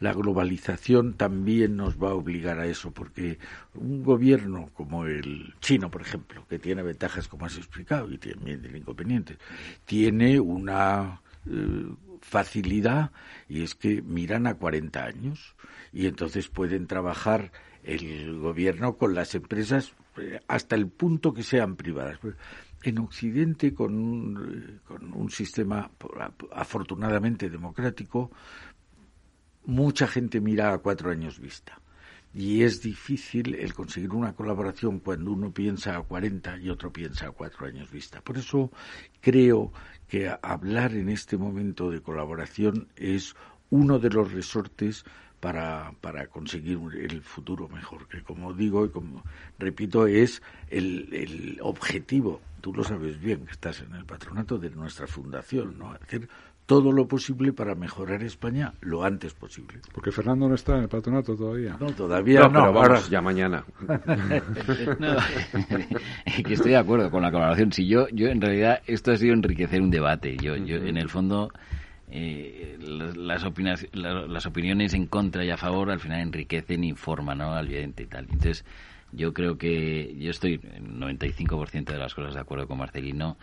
la 0.03 0.11
globalización 0.11 1.13
también 1.13 1.77
nos 1.77 1.95
va 1.95 2.09
a 2.09 2.13
obligar 2.13 2.59
a 2.59 2.65
eso, 2.65 2.91
porque 2.91 3.39
un 3.73 4.03
gobierno 4.03 4.69
como 4.73 5.05
el 5.05 5.53
chino, 5.61 5.89
por 5.89 6.01
ejemplo, 6.01 6.45
que 6.49 6.59
tiene 6.59 6.83
ventajas 6.83 7.29
como 7.29 7.45
has 7.45 7.55
explicado 7.55 8.11
y 8.11 8.17
también 8.17 8.69
inconvenientes, 8.75 9.37
tiene 9.85 10.41
una 10.41 11.21
eh, 11.49 11.85
facilidad 12.19 13.11
y 13.47 13.63
es 13.63 13.75
que 13.75 14.01
miran 14.01 14.45
a 14.45 14.55
40 14.55 15.05
años 15.05 15.55
y 15.93 16.07
entonces 16.07 16.49
pueden 16.49 16.85
trabajar 16.85 17.53
el 17.81 18.37
gobierno 18.39 18.97
con 18.97 19.13
las 19.13 19.35
empresas 19.35 19.93
eh, 20.17 20.41
hasta 20.49 20.75
el 20.75 20.89
punto 20.89 21.33
que 21.33 21.43
sean 21.43 21.77
privadas. 21.77 22.19
En 22.83 22.99
Occidente, 22.99 23.73
con 23.73 23.95
un, 23.95 24.81
con 24.85 25.13
un 25.13 25.29
sistema 25.29 25.89
afortunadamente 26.51 27.49
democrático, 27.49 28.31
mucha 29.65 30.07
gente 30.07 30.41
mira 30.41 30.73
a 30.73 30.77
cuatro 30.77 31.11
años 31.11 31.39
vista. 31.39 31.79
Y 32.35 32.63
es 32.63 32.81
difícil 32.81 33.53
el 33.53 33.75
conseguir 33.75 34.09
una 34.11 34.33
colaboración 34.33 34.99
cuando 34.99 35.31
uno 35.31 35.51
piensa 35.51 35.95
a 35.95 36.01
cuarenta 36.01 36.57
y 36.57 36.69
otro 36.69 36.91
piensa 36.91 37.27
a 37.27 37.31
cuatro 37.31 37.67
años 37.67 37.91
vista. 37.91 38.21
Por 38.21 38.37
eso 38.37 38.71
creo 39.21 39.71
que 40.07 40.35
hablar 40.41 40.93
en 40.95 41.09
este 41.09 41.37
momento 41.37 41.91
de 41.91 42.01
colaboración 42.01 42.87
es 42.95 43.35
uno 43.69 43.99
de 43.99 44.09
los 44.09 44.31
resortes 44.31 45.05
para, 45.39 45.93
para 45.99 46.27
conseguir 46.27 46.79
el 46.97 47.21
futuro 47.21 47.67
mejor, 47.67 48.07
que 48.07 48.23
como 48.23 48.53
digo 48.53 48.85
y 48.85 48.89
como 48.89 49.23
repito, 49.59 50.07
es 50.07 50.41
el, 50.69 51.09
el 51.11 51.59
objetivo, 51.61 52.39
tú 52.61 52.73
lo 52.73 52.83
sabes 52.83 53.19
bien, 53.19 53.45
que 53.45 53.51
estás 53.51 53.81
en 53.81 53.93
el 53.93 54.05
patronato 54.05 54.57
de 54.57 54.69
nuestra 54.69 55.05
fundación, 55.05 55.77
¿no? 55.77 55.91
Hacer 55.91 56.29
todo 56.65 56.91
lo 56.91 57.07
posible 57.07 57.53
para 57.53 57.75
mejorar 57.75 58.23
España 58.23 58.73
lo 58.81 59.03
antes 59.03 59.33
posible. 59.33 59.79
Porque 59.93 60.11
Fernando 60.11 60.47
no 60.47 60.55
está 60.55 60.77
en 60.77 60.83
el 60.83 60.89
patronato 60.89 61.35
todavía. 61.35 61.75
No, 61.79 61.87
todavía 61.87 62.47
no. 62.47 62.59
ahora... 62.59 62.99
ya 63.09 63.21
mañana. 63.21 63.63
que 66.45 66.53
estoy 66.53 66.71
de 66.71 66.77
acuerdo 66.77 67.09
con 67.11 67.21
la 67.21 67.31
colaboración. 67.31 67.71
Si 67.71 67.87
yo, 67.87 68.07
yo 68.09 68.27
en 68.27 68.41
realidad 68.41 68.81
esto 68.87 69.11
ha 69.11 69.17
sido 69.17 69.33
enriquecer 69.33 69.81
un 69.81 69.89
debate. 69.89 70.37
Yo, 70.37 70.55
yo 70.55 70.77
en 70.77 70.97
el 70.97 71.09
fondo 71.09 71.51
eh, 72.09 72.77
las, 72.79 73.43
opiniones, 73.43 73.87
las 73.93 74.45
opiniones 74.45 74.93
en 74.93 75.07
contra 75.07 75.43
y 75.43 75.49
a 75.49 75.57
favor 75.57 75.89
al 75.89 75.99
final 75.99 76.21
enriquecen, 76.21 76.83
informan 76.83 77.39
¿no? 77.39 77.53
al 77.53 77.67
vidente 77.67 78.03
y 78.03 78.05
tal. 78.05 78.25
Entonces 78.25 78.63
yo 79.11 79.33
creo 79.33 79.57
que 79.57 80.15
yo 80.17 80.31
estoy 80.31 80.61
en 80.63 80.99
95% 80.99 81.85
de 81.85 81.97
las 81.97 82.13
cosas 82.13 82.35
de 82.35 82.39
acuerdo 82.39 82.67
con 82.67 82.77
Marcelino. 82.77 83.37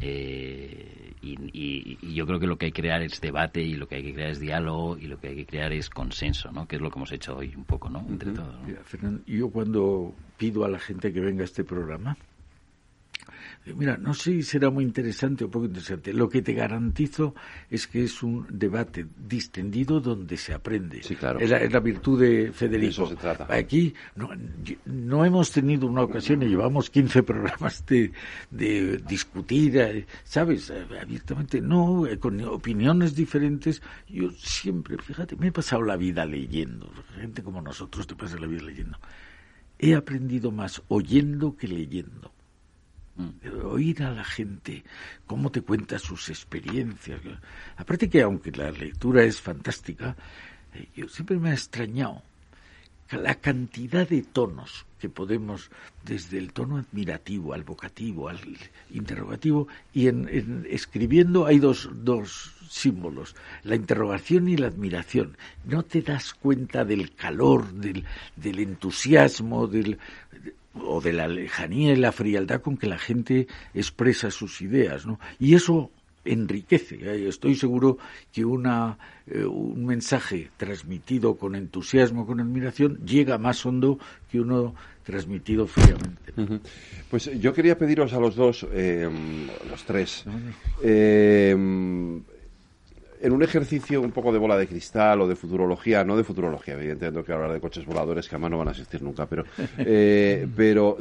Eh, 0.00 1.14
y, 1.22 2.14
yo 2.14 2.26
creo 2.26 2.40
que 2.40 2.46
lo 2.46 2.56
que 2.56 2.66
hay 2.66 2.72
que 2.72 2.82
crear 2.82 3.02
es 3.02 3.20
debate 3.20 3.62
y 3.62 3.74
lo 3.74 3.86
que 3.86 3.96
hay 3.96 4.02
que 4.02 4.14
crear 4.14 4.30
es 4.30 4.40
diálogo 4.40 4.96
y 4.98 5.06
lo 5.06 5.20
que 5.20 5.28
hay 5.28 5.36
que 5.36 5.46
crear 5.46 5.72
es 5.72 5.90
consenso, 5.90 6.50
¿no? 6.52 6.66
Que 6.66 6.76
es 6.76 6.82
lo 6.82 6.90
que 6.90 6.98
hemos 6.98 7.12
hecho 7.12 7.36
hoy 7.36 7.54
un 7.56 7.64
poco, 7.64 7.88
¿no? 7.88 8.04
Entre 8.08 8.32
todos. 8.32 8.54
yo 9.26 9.50
cuando 9.50 10.14
pido 10.36 10.64
a 10.64 10.68
la 10.68 10.78
gente 10.78 11.12
que 11.12 11.20
venga 11.20 11.42
a 11.42 11.44
este 11.44 11.64
programa, 11.64 12.16
Mira, 13.66 13.98
no 13.98 14.14
sé 14.14 14.32
si 14.32 14.42
será 14.42 14.70
muy 14.70 14.84
interesante 14.84 15.44
o 15.44 15.50
poco 15.50 15.66
interesante. 15.66 16.14
Lo 16.14 16.28
que 16.28 16.40
te 16.40 16.54
garantizo 16.54 17.34
es 17.68 17.86
que 17.86 18.04
es 18.04 18.22
un 18.22 18.46
debate 18.48 19.06
distendido 19.28 20.00
donde 20.00 20.38
se 20.38 20.54
aprende. 20.54 21.02
Sí, 21.02 21.14
claro. 21.14 21.38
Es 21.38 21.50
la, 21.50 21.80
virtud 21.80 22.20
de 22.20 22.52
Federico. 22.52 23.06
se 23.06 23.16
trata. 23.16 23.46
Aquí 23.54 23.92
no, 24.16 24.30
no, 24.86 25.24
hemos 25.26 25.52
tenido 25.52 25.86
una 25.86 26.02
ocasión 26.02 26.42
y 26.42 26.46
llevamos 26.46 26.88
15 26.88 27.22
programas 27.22 27.84
de, 27.84 28.12
de 28.50 28.96
discutir, 28.96 30.06
¿sabes? 30.24 30.72
Abiertamente, 31.00 31.60
no, 31.60 32.06
con 32.18 32.40
opiniones 32.42 33.14
diferentes. 33.14 33.82
Yo 34.08 34.30
siempre, 34.30 34.96
fíjate, 34.96 35.36
me 35.36 35.48
he 35.48 35.52
pasado 35.52 35.82
la 35.82 35.96
vida 35.96 36.24
leyendo. 36.24 36.90
Gente 37.14 37.42
como 37.42 37.60
nosotros 37.60 38.06
te 38.06 38.16
pasa 38.16 38.38
la 38.38 38.46
vida 38.46 38.62
leyendo. 38.62 38.98
He 39.78 39.94
aprendido 39.94 40.50
más 40.50 40.82
oyendo 40.88 41.56
que 41.56 41.68
leyendo 41.68 42.32
oír 43.64 44.02
a 44.02 44.10
la 44.10 44.24
gente 44.24 44.84
cómo 45.26 45.50
te 45.50 45.62
cuenta 45.62 45.98
sus 45.98 46.28
experiencias. 46.28 47.20
Aparte 47.76 48.08
que 48.08 48.22
aunque 48.22 48.50
la 48.52 48.70
lectura 48.70 49.24
es 49.24 49.40
fantástica, 49.40 50.16
eh, 50.74 50.88
yo 50.96 51.08
siempre 51.08 51.38
me 51.38 51.50
ha 51.50 51.54
extrañado 51.54 52.22
la 53.10 53.34
cantidad 53.36 54.08
de 54.08 54.22
tonos 54.22 54.86
que 54.98 55.08
podemos, 55.08 55.70
desde 56.04 56.38
el 56.38 56.52
tono 56.52 56.76
admirativo 56.76 57.54
al 57.54 57.64
vocativo, 57.64 58.28
al 58.28 58.38
interrogativo, 58.90 59.66
y 59.92 60.08
en, 60.08 60.66
escribiendo 60.68 61.46
hay 61.46 61.58
dos, 61.58 61.88
dos 61.92 62.52
símbolos, 62.68 63.34
la 63.64 63.74
interrogación 63.74 64.48
y 64.48 64.56
la 64.56 64.68
admiración. 64.68 65.36
No 65.64 65.82
te 65.82 66.02
das 66.02 66.34
cuenta 66.34 66.84
del 66.84 67.14
calor, 67.14 67.72
del, 67.72 68.04
del 68.36 68.58
entusiasmo, 68.60 69.66
del, 69.66 69.98
o 70.74 71.00
de 71.00 71.12
la 71.12 71.28
lejanía 71.28 71.92
y 71.92 71.96
la 71.96 72.12
frialdad 72.12 72.60
con 72.60 72.76
que 72.76 72.86
la 72.86 72.98
gente 72.98 73.48
expresa 73.74 74.30
sus 74.30 74.60
ideas, 74.60 75.06
¿no? 75.06 75.18
Y 75.38 75.54
eso 75.54 75.90
enriquece. 76.24 76.96
¿eh? 76.96 77.28
Estoy 77.28 77.54
seguro 77.54 77.98
que 78.32 78.44
una, 78.44 78.98
eh, 79.26 79.44
un 79.44 79.86
mensaje 79.86 80.50
transmitido 80.56 81.36
con 81.36 81.54
entusiasmo, 81.54 82.26
con 82.26 82.40
admiración, 82.40 82.98
llega 83.04 83.38
más 83.38 83.64
hondo 83.64 83.98
que 84.30 84.40
uno 84.40 84.74
transmitido 85.04 85.66
fríamente. 85.66 86.60
Pues 87.10 87.30
yo 87.40 87.52
quería 87.52 87.76
pediros 87.76 88.12
a 88.12 88.20
los 88.20 88.36
dos, 88.36 88.66
eh, 88.72 89.08
los 89.68 89.84
tres, 89.84 90.24
en 93.20 93.32
un 93.32 93.42
ejercicio 93.42 94.00
un 94.00 94.12
poco 94.12 94.32
de 94.32 94.38
bola 94.38 94.56
de 94.56 94.66
cristal 94.66 95.20
o 95.20 95.28
de 95.28 95.36
futurología, 95.36 96.04
no 96.04 96.16
de 96.16 96.24
futurología, 96.24 96.74
evidentemente 96.74 97.18
no 97.18 97.24
quiero 97.24 97.40
hablar 97.40 97.54
de 97.54 97.60
coches 97.60 97.84
voladores 97.84 98.28
que 98.28 98.34
además 98.34 98.50
no 98.50 98.58
van 98.58 98.68
a 98.68 98.70
existir 98.72 99.02
nunca, 99.02 99.26
pero, 99.26 99.44
eh, 99.78 100.46
pero 100.56 100.96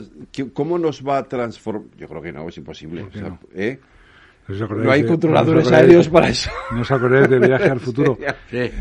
¿cómo 0.54 0.78
nos 0.78 1.06
va 1.06 1.20
a 1.20 1.24
transformar? 1.24 1.88
Yo 1.98 2.08
creo 2.08 2.22
que 2.22 2.32
no, 2.32 2.48
es 2.48 2.58
imposible. 2.58 3.06
¿eh? 3.56 3.80
No 4.50 4.92
hay 4.92 5.06
controladores 5.06 5.72
aéreos 5.72 6.10
para 6.10 6.30
eso. 6.30 6.50
¿No 6.72 6.82
os 6.82 6.92
acordáis 6.92 7.30
de 7.30 7.40
Viaje 7.40 7.70
al 7.70 7.80
Futuro? 7.90 8.18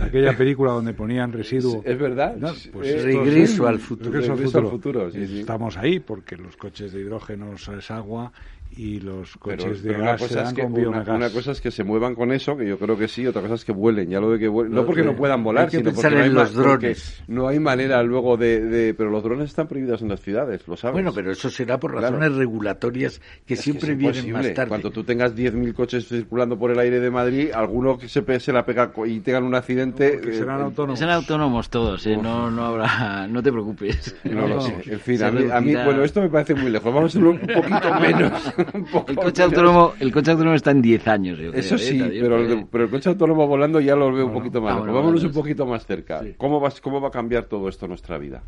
Aquella 0.01 0.37
película 0.37 0.73
donde 0.73 0.95
ponían 0.95 1.31
residuos. 1.31 1.85
Es 1.85 1.99
verdad. 1.99 2.37
pues 2.73 3.03
regreso 3.03 3.67
al 3.67 3.79
futuro. 3.79 4.11
Regreso 4.13 4.59
al 4.59 4.69
futuro. 4.69 5.09
Estamos 5.09 5.77
ahí 5.77 6.01
porque 6.01 6.37
los 6.37 6.57
coches 6.57 6.93
de 6.93 7.01
hidrógeno 7.01 7.53
es 7.55 7.91
agua 7.91 8.33
y 8.77 9.01
los 9.01 9.37
coches 9.37 9.83
de 9.83 9.95
gas 9.95 10.23
se 10.23 10.35
dan 10.35 10.55
con 10.55 10.73
una, 10.73 11.03
una, 11.03 11.31
cosa 11.31 11.53
es 11.53 11.61
que 11.61 11.71
se 11.71 11.85
muevan 11.85 12.15
con 12.15 12.33
eso, 12.33 12.57
que 12.57 12.67
yo 12.67 12.79
creo 12.79 12.97
que 12.97 13.09
sí, 13.09 13.27
otra 13.27 13.43
cosa 13.43 13.55
es 13.55 13.65
que 13.65 13.73
vuelen. 13.73 14.09
Ya 14.09 14.21
lo 14.21 14.31
de 14.31 14.39
que 14.39 14.49
vuelen, 14.49 14.73
no 14.73 14.87
porque 14.87 15.03
no 15.03 15.17
puedan 15.17 15.43
volar, 15.43 15.71
sino 15.71 15.93
porque 15.93 16.11
no 16.11 16.23
hay 16.23 16.31
los 16.31 16.55
drones. 16.55 17.23
No 17.27 17.49
hay 17.49 17.59
manera 17.59 18.03
luego 18.03 18.37
de, 18.37 18.95
Pero 18.97 19.11
los 19.11 19.23
drones 19.23 19.47
están 19.47 19.67
prohibidos 19.67 20.03
en 20.03 20.09
las 20.09 20.21
ciudades, 20.21 20.67
lo 20.69 20.77
sabes. 20.77 20.95
Bueno, 20.95 21.13
pero 21.13 21.33
eso 21.33 21.51
será 21.51 21.79
por 21.79 21.95
razones 21.95 22.35
regulatorias 22.35 23.21
que 23.47 23.57
siempre 23.57 23.95
vienen 23.95 24.33
más 24.33 24.53
tarde. 24.55 24.69
Cuando 24.69 24.91
tú 24.91 25.05
tengas 25.05 25.35
10.000 25.35 25.75
coches 25.75 26.07
circulando 26.07 26.59
por 26.59 26.71
el 26.71 26.79
aire 26.79 27.01
de 27.01 27.11
Madrid, 27.11 27.51
alguno 27.53 27.99
que 27.99 28.09
se, 28.09 28.41
se 28.41 28.53
la 28.53 28.65
pega 28.65 28.93
y 29.07 29.21
tengan 29.21 29.45
un 29.45 29.55
accidente... 29.55 30.21
que 30.21 30.33
serán 30.35 30.61
autónomos. 30.61 30.99
Serán 30.99 31.17
autónomos 31.17 31.71
todos, 31.71 32.07
¿eh? 32.07 32.17
no, 32.17 32.51
no 32.51 32.65
habrá... 32.65 33.27
No 33.39 33.43
te 33.43 33.53
preocupes. 33.53 34.17
No, 34.25 34.49
lo 34.49 34.61
sé. 34.61 34.75
En 34.87 35.01
fin, 35.01 35.23
a 35.23 35.61
mí, 35.61 35.75
bueno, 35.75 36.03
esto 36.03 36.21
me 36.21 36.29
parece 36.29 36.55
muy 36.55 36.71
lejos. 36.71 36.93
Vamos 36.93 37.05
a 37.05 37.07
hacerlo 37.07 37.31
un 37.31 37.41
poquito 37.41 37.95
menos. 38.01 38.33
el 39.09 39.17
coche 39.17 39.43
autónomo, 39.43 39.95
el 40.01 40.13
coche 40.13 40.33
autónomo 40.33 40.55
está 40.55 40.71
en 40.71 40.83
10 40.83 41.09
años. 41.09 41.39
Eso 41.55 41.77
¿eh? 41.77 41.79
sí, 41.79 41.99
pero, 41.99 42.39
el, 42.39 42.67
pero, 42.67 42.85
el, 42.85 42.91
coche 42.91 43.09
autónomo 43.09 43.47
volando 43.47 43.81
ya 43.81 43.95
lo 43.95 44.13
veo 44.13 44.27
un 44.27 44.33
poquito 44.33 44.61
más. 44.61 44.77
Vámonos 44.85 45.23
un 45.25 45.33
poquito 45.33 45.67
más 45.67 45.87
cerca. 45.87 46.23
¿Cómo, 46.37 46.61
va, 46.61 46.73
¿Cómo 46.83 47.01
va 47.01 47.09
a 47.09 47.13
cambiar 47.13 47.45
todo 47.45 47.69
esto 47.69 47.87
nuestra 47.87 48.19
vida? 48.19 48.43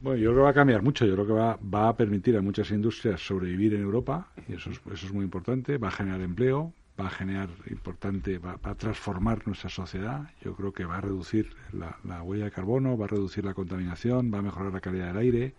Bueno, 0.00 0.18
yo 0.18 0.30
creo 0.30 0.42
que 0.42 0.44
va 0.44 0.50
a 0.50 0.54
cambiar 0.54 0.82
mucho. 0.82 1.06
Yo 1.06 1.14
creo 1.14 1.26
que 1.26 1.32
va, 1.32 1.58
va 1.74 1.88
a 1.88 1.96
permitir 1.96 2.36
a 2.36 2.42
muchas 2.42 2.70
industrias 2.70 3.20
sobrevivir 3.20 3.74
en 3.74 3.82
Europa 3.82 4.28
y 4.48 4.54
eso 4.54 4.70
es, 4.70 4.80
eso 4.92 5.06
es 5.06 5.12
muy 5.12 5.24
importante. 5.24 5.78
Va 5.78 5.88
a 5.88 5.92
generar 5.92 6.20
empleo, 6.20 6.72
va 7.00 7.06
a 7.06 7.10
generar 7.10 7.48
importante, 7.70 8.38
va, 8.38 8.58
a 8.62 8.74
transformar 8.74 9.46
nuestra 9.46 9.70
sociedad. 9.70 10.28
Yo 10.42 10.54
creo 10.54 10.72
que 10.72 10.84
va 10.84 10.98
a 10.98 11.00
reducir 11.00 11.54
la, 11.72 11.96
la, 12.04 12.22
huella 12.22 12.44
de 12.44 12.50
carbono, 12.50 12.98
va 12.98 13.06
a 13.06 13.08
reducir 13.08 13.44
la 13.44 13.54
contaminación, 13.54 14.30
va 14.32 14.38
a 14.38 14.42
mejorar 14.42 14.72
la 14.72 14.80
calidad 14.80 15.06
del 15.06 15.18
aire. 15.18 15.54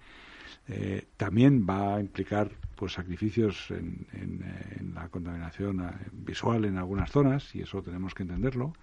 Eh, 0.68 1.06
también 1.18 1.66
va 1.70 1.96
a 1.96 2.00
implicar 2.00 2.50
pues 2.76 2.94
sacrificios 2.94 3.70
en, 3.70 4.08
en, 4.14 4.94
la 4.96 5.08
contaminación 5.10 5.82
eh, 5.82 5.92
visual 6.12 6.66
en 6.66 6.78
algunas 6.78 7.12
zonas 7.12 7.54
y 7.54 7.62
eso 7.62 7.84
tenemos 7.84 8.16
que 8.16 8.24
entenderlo 8.24 8.74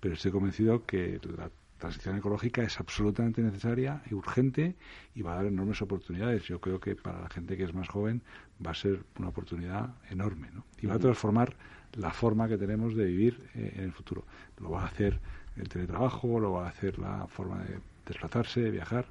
pero 0.00 0.14
estoy 0.14 0.32
convencido 0.32 0.84
que 0.86 1.20
la 1.36 1.50
transición 1.78 2.16
ecológica 2.16 2.62
es 2.62 2.80
absolutamente 2.80 3.42
necesaria 3.42 4.02
y 4.10 4.14
urgente 4.14 4.76
y 5.14 5.22
va 5.22 5.32
a 5.32 5.36
dar 5.36 5.46
enormes 5.46 5.80
oportunidades. 5.82 6.44
Yo 6.44 6.60
creo 6.60 6.80
que 6.80 6.96
para 6.96 7.20
la 7.20 7.28
gente 7.28 7.56
que 7.56 7.64
es 7.64 7.74
más 7.74 7.88
joven 7.88 8.22
va 8.64 8.72
a 8.72 8.74
ser 8.74 9.04
una 9.18 9.28
oportunidad 9.28 9.94
enorme 10.10 10.48
¿no? 10.52 10.64
y 10.80 10.86
va 10.86 10.94
a 10.94 10.98
transformar 10.98 11.54
la 11.94 12.10
forma 12.10 12.48
que 12.48 12.56
tenemos 12.56 12.94
de 12.94 13.04
vivir 13.04 13.46
eh, 13.54 13.74
en 13.76 13.84
el 13.84 13.92
futuro. 13.92 14.24
Lo 14.58 14.70
va 14.70 14.82
a 14.82 14.86
hacer 14.86 15.18
el 15.56 15.68
teletrabajo, 15.68 16.40
lo 16.40 16.52
va 16.52 16.66
a 16.66 16.70
hacer 16.70 16.98
la 16.98 17.26
forma 17.26 17.62
de 17.64 17.78
desplazarse, 18.06 18.60
de 18.60 18.70
viajar. 18.70 19.06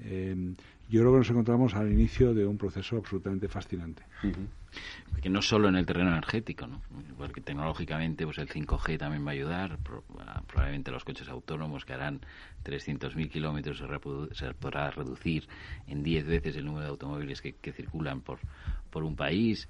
Eh, 0.00 0.54
yo 0.88 1.00
creo 1.00 1.12
que 1.12 1.18
nos 1.18 1.30
encontramos 1.30 1.74
al 1.74 1.90
inicio 1.90 2.32
de 2.32 2.46
un 2.46 2.56
proceso 2.56 2.96
absolutamente 2.96 3.48
fascinante. 3.48 4.02
Que 5.20 5.30
no 5.30 5.42
solo 5.42 5.68
en 5.68 5.76
el 5.76 5.86
terreno 5.86 6.10
energético, 6.10 6.66
¿no? 6.66 6.82
porque 7.16 7.40
tecnológicamente 7.40 8.24
pues 8.24 8.38
el 8.38 8.48
5G 8.48 8.98
también 8.98 9.24
va 9.24 9.30
a 9.30 9.34
ayudar, 9.34 9.78
probablemente 10.46 10.90
los 10.90 11.04
coches 11.04 11.28
autónomos 11.28 11.84
que 11.84 11.94
harán 11.94 12.20
300.000 12.64 13.30
kilómetros 13.30 13.82
se, 14.32 14.54
podrá 14.54 14.90
reducir 14.90 15.48
en 15.86 16.02
10 16.02 16.26
veces 16.26 16.56
el 16.56 16.66
número 16.66 16.84
de 16.84 16.90
automóviles 16.90 17.40
que, 17.40 17.72
circulan 17.72 18.20
por, 18.20 18.38
por 18.90 19.02
un 19.02 19.16
país. 19.16 19.68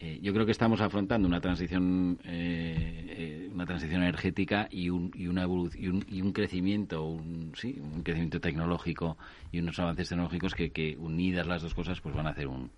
Eh, 0.00 0.18
yo 0.22 0.32
creo 0.32 0.46
que 0.46 0.52
estamos 0.52 0.80
afrontando 0.80 1.28
una 1.28 1.40
transición 1.40 2.18
eh, 2.24 3.06
eh, 3.08 3.48
una 3.52 3.66
transición 3.66 4.02
energética 4.02 4.68
y 4.70 4.88
un, 4.90 5.10
y 5.14 5.26
una 5.26 5.42
evolución, 5.42 6.04
y 6.08 6.20
un, 6.20 6.32
crecimiento 6.32 7.04
un, 7.04 7.52
sí, 7.56 7.76
un 7.80 8.04
crecimiento 8.04 8.40
tecnológico 8.40 9.18
y 9.50 9.58
unos 9.58 9.78
avances 9.80 10.08
tecnológicos 10.08 10.47
que, 10.54 10.70
que 10.70 10.96
unidas 10.98 11.46
las 11.46 11.62
dos 11.62 11.74
cosas 11.74 12.00
pues 12.00 12.14
van 12.14 12.26
a 12.26 12.30
hacer 12.30 12.48
un, 12.48 12.70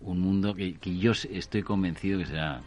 un 0.00 0.20
mundo 0.20 0.54
que, 0.54 0.74
que 0.74 0.96
yo 0.98 1.12
estoy 1.12 1.62
convencido 1.62 2.18
que 2.18 2.26
será 2.26 2.62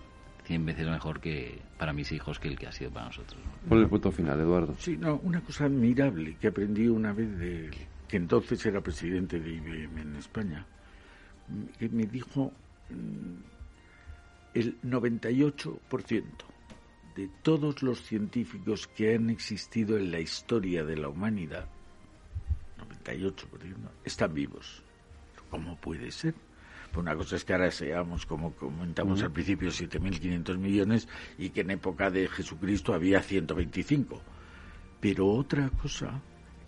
cien 0.45 0.65
veces 0.65 0.87
mejor 0.87 1.19
que 1.19 1.59
para 1.77 1.93
mis 1.93 2.11
hijos 2.11 2.39
que 2.39 2.49
el 2.49 2.57
que 2.57 2.67
ha 2.67 2.71
sido 2.71 2.91
para 2.91 3.07
nosotros. 3.07 3.39
Pon 3.67 3.79
el 3.79 3.87
punto 3.87 4.11
final, 4.11 4.39
Eduardo. 4.39 4.75
Sí, 4.77 4.97
no, 4.97 5.19
una 5.23 5.41
cosa 5.41 5.65
admirable 5.65 6.35
que 6.39 6.47
aprendí 6.47 6.87
una 6.87 7.13
vez 7.13 7.37
de 7.37 7.71
que 8.07 8.17
entonces 8.17 8.65
era 8.65 8.81
presidente 8.81 9.39
de 9.39 9.49
IBM 9.53 10.01
en 10.01 10.15
España, 10.17 10.65
que 11.79 11.89
me 11.89 12.05
dijo 12.05 12.51
mm, 12.89 13.53
el 14.53 14.81
98% 14.81 16.23
de 17.15 17.29
todos 17.41 17.83
los 17.83 18.01
científicos 18.01 18.87
que 18.87 19.15
han 19.15 19.29
existido 19.29 19.97
en 19.97 20.11
la 20.11 20.19
historia 20.19 20.83
de 20.83 20.97
la 20.97 21.09
humanidad, 21.09 21.67
98%, 23.03 23.43
están 24.03 24.33
vivos. 24.33 24.83
¿Cómo 25.49 25.75
puede 25.77 26.11
ser? 26.11 26.33
Pues 26.91 27.01
una 27.01 27.15
cosa 27.15 27.35
es 27.35 27.43
que 27.43 27.53
ahora 27.53 27.71
seamos, 27.71 28.25
como 28.25 28.53
comentamos 28.53 29.23
al 29.23 29.31
principio, 29.31 29.69
7.500 29.69 30.57
millones 30.57 31.07
y 31.37 31.49
que 31.49 31.61
en 31.61 31.71
época 31.71 32.11
de 32.11 32.27
Jesucristo 32.27 32.93
había 32.93 33.21
125. 33.21 34.21
Pero 34.99 35.27
otra 35.27 35.69
cosa 35.69 36.21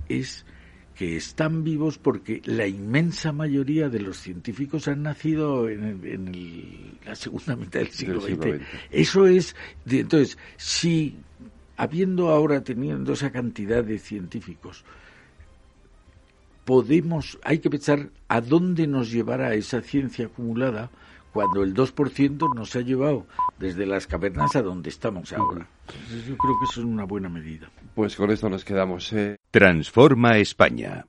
es 0.09 0.45
que 0.95 1.17
están 1.17 1.63
vivos 1.63 1.97
porque 1.97 2.41
la 2.45 2.65
inmensa 2.65 3.31
mayoría 3.33 3.89
de 3.89 3.99
los 3.99 4.17
científicos 4.17 4.88
han 4.88 5.03
nacido 5.03 5.69
en, 5.69 6.97
la 7.05 7.15
segunda 7.15 7.55
mitad 7.55 7.81
del 7.81 7.89
siglo, 7.89 8.21
XX. 8.21 8.61
Eso 8.89 9.27
es, 9.27 9.55
entonces, 9.86 10.38
si 10.57 11.17
habiendo 11.77 12.29
ahora 12.29 12.63
teniendo 12.63 13.13
esa 13.13 13.31
cantidad 13.31 13.83
de 13.83 13.99
científicos, 13.99 14.86
podemos, 16.66 17.39
hay 17.43 17.59
que 17.59 17.70
pensar 17.70 18.09
a 18.28 18.41
dónde 18.41 18.88
nos 18.88 19.11
llevará 19.11 19.53
esa 19.53 19.82
ciencia 19.82 20.26
acumulada 20.26 20.89
cuando 21.32 21.63
el 21.63 21.74
2% 21.74 22.55
nos 22.55 22.76
ha 22.76 22.82
llevado 22.82 23.28
desde 23.59 23.86
las 23.86 24.07
cavernas 24.07 24.55
a 24.55 24.61
donde 24.61 24.89
estamos 24.89 25.34
ahora. 25.34 25.68
yo 26.28 26.38
creo 26.38 26.53
que 26.59 26.66
eso 26.72 26.80
es 26.80 26.86
una 26.86 27.03
buena 27.03 27.30
medida. 27.30 27.70
Pues 27.93 28.16
con 28.16 28.32
esto 28.32 28.49
nos 28.49 28.63
quedamos. 28.63 29.11
Eh. 29.13 29.38
Transforma 29.51 30.38
España. 30.38 31.05